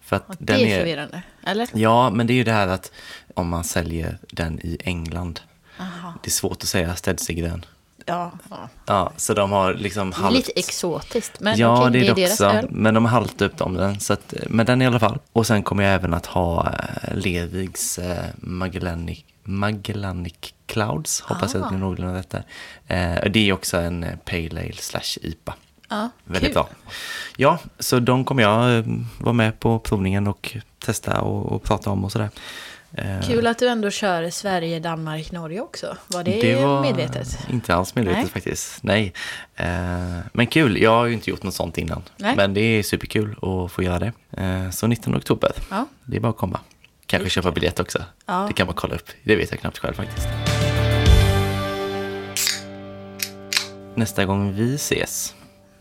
[0.00, 1.22] För att Ja, den det är förvirrande.
[1.46, 1.68] Eller?
[1.74, 2.92] Ja, men det är ju det här att
[3.36, 5.40] om man säljer den i England.
[5.80, 6.14] Aha.
[6.22, 7.64] Det är svårt att säga Stedseggrön.
[8.06, 8.68] Ja, ja.
[8.86, 10.36] Ja, så de har liksom Det halvt...
[10.36, 11.40] lite exotiskt.
[11.40, 12.44] Men ja, okej, det är det deras också.
[12.44, 12.66] öl.
[12.70, 14.00] Men de har halvt upp om den.
[14.00, 15.18] Så att, men den i alla fall.
[15.32, 20.34] Och sen kommer jag även att ha eh, Levigs eh, Magellanic, Magellanic
[20.66, 21.20] Clouds.
[21.20, 23.28] Hoppas jag att det blir någorlunda rätt där.
[23.28, 25.54] Det är också en eh, Pale Ale slash IPA.
[25.88, 26.54] Ja, Väldigt kul.
[26.54, 26.68] bra.
[27.36, 28.84] Ja, så de kommer jag
[29.18, 32.30] vara med på provningen och testa och, och prata om och sådär.
[32.92, 35.96] Eh, Kul att du ändå kör Sverige, Danmark, Norge också.
[36.06, 37.38] Var det, var medvetet?
[37.50, 38.30] inte alls medvetet Nej.
[38.30, 38.82] faktiskt.
[38.82, 39.12] Nej.
[39.56, 39.66] Eh,
[40.32, 42.02] men kul, jag har ju inte gjort något sånt innan.
[42.16, 42.36] Nej.
[42.36, 44.12] Men det är superkul att få göra det.
[44.42, 45.86] Eh, så 19 oktober, Ja.
[46.04, 46.60] det är bara att komma.
[47.06, 48.02] Kanske köpa biljett också.
[48.26, 48.44] Ja.
[48.48, 49.08] Det kan man kolla upp.
[49.22, 50.28] Det vet jag knappt själv faktiskt.
[53.94, 55.34] Nästa gång vi ses,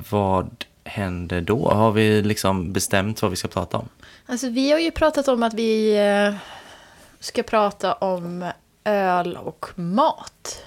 [0.10, 1.70] vad händer då?
[1.70, 3.90] Har vi liksom bestämt vad vi ska prata om?
[4.26, 5.98] Alltså vi har ju pratat om att vi
[7.26, 8.52] ska prata om
[8.84, 10.64] öl och mat.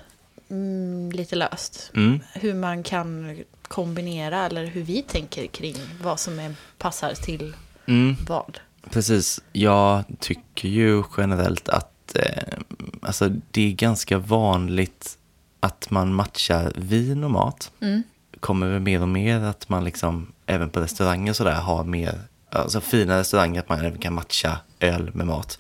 [0.51, 1.91] Mm, lite löst.
[1.95, 2.21] Mm.
[2.35, 7.55] Hur man kan kombinera eller hur vi tänker kring vad som är, passar till
[7.87, 8.17] Mm.
[8.27, 8.59] vad.
[8.91, 9.41] Precis.
[9.53, 12.59] Jag tycker ju generellt att eh,
[13.03, 15.19] alltså det är ganska vanligt
[15.61, 17.71] att man matchar vin och mat.
[17.81, 18.03] Mm.
[18.41, 22.21] kommer väl mer och mer att man liksom även på restauranger sådär har mer,
[22.51, 25.59] alltså fina restauranger att man även kan matcha öl med mat.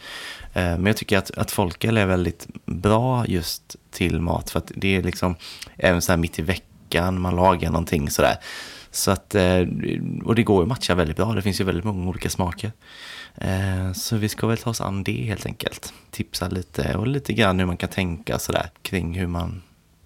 [0.58, 4.72] Eh, men jag tycker att, att folköl är väldigt bra just till mat för att
[4.74, 5.36] det är liksom
[5.76, 8.36] även så här mitt i veckan man lagar någonting sådär.
[8.90, 9.60] Så att, eh,
[10.24, 12.72] och det går ju att matcha väldigt bra, det finns ju väldigt många olika smaker.
[13.34, 15.92] Eh, så vi ska väl ta oss an det helt enkelt.
[16.10, 19.62] Tipsa lite och lite grann hur man kan tänka sådär kring hur man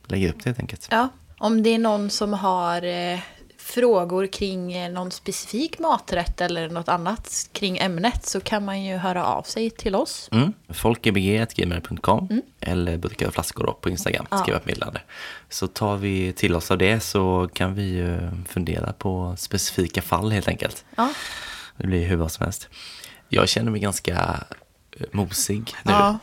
[0.06, 0.88] lägger upp det helt enkelt.
[0.90, 1.08] Ja,
[1.38, 2.82] om det är någon som har
[3.62, 8.96] frågor kring eh, någon specifik maträtt eller något annat kring ämnet så kan man ju
[8.96, 10.28] höra av sig till oss.
[10.32, 10.52] Mm.
[10.68, 14.26] Folkebg.gmail.com eller burkar och flaskor på Instagram.
[14.30, 14.38] Ja.
[14.38, 15.00] Skriva ett meddelande.
[15.48, 20.30] Så tar vi till oss av det så kan vi ju fundera på specifika fall
[20.30, 20.84] helt enkelt.
[20.96, 21.12] Ja,
[21.76, 22.68] Det blir hur vad som helst.
[23.28, 24.44] Jag känner mig ganska
[24.96, 25.92] eh, mosig nu.
[25.92, 26.18] Ja.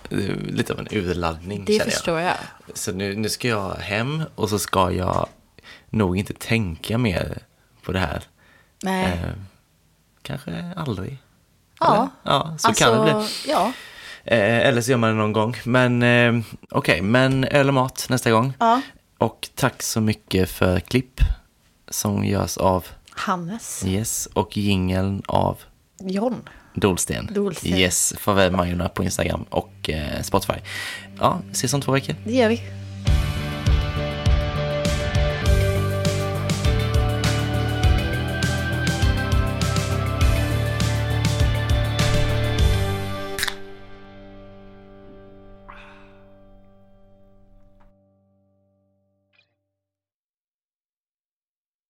[0.48, 2.34] Lite av en urladdning det känner förstår jag.
[2.68, 2.78] jag.
[2.78, 5.28] Så nu, nu ska jag hem och så ska jag
[5.90, 7.38] nog inte tänka mer
[7.84, 8.24] på det här.
[8.84, 9.06] Nej.
[9.06, 9.32] Eh,
[10.22, 11.18] kanske aldrig.
[11.80, 11.96] Ja.
[11.96, 12.10] Eller?
[12.24, 13.52] ja så alltså, kan det bli.
[13.52, 13.72] Ja.
[14.24, 15.56] Eh, eller så gör man det någon gång.
[15.64, 18.54] Men eh, okej, men öl och mat nästa gång.
[18.60, 18.82] ja.
[19.18, 21.20] Och tack så mycket för klipp
[21.90, 23.84] som görs av Hannes.
[23.88, 25.58] Yes och jingeln av
[26.00, 26.50] John.
[26.74, 27.30] Dolsten.
[27.34, 27.78] Dolsten.
[27.78, 30.60] Yes, Farväl Majorna på Instagram och eh, Spotify.
[31.20, 32.16] Ja, ses om två veckor.
[32.26, 32.79] Det gör vi.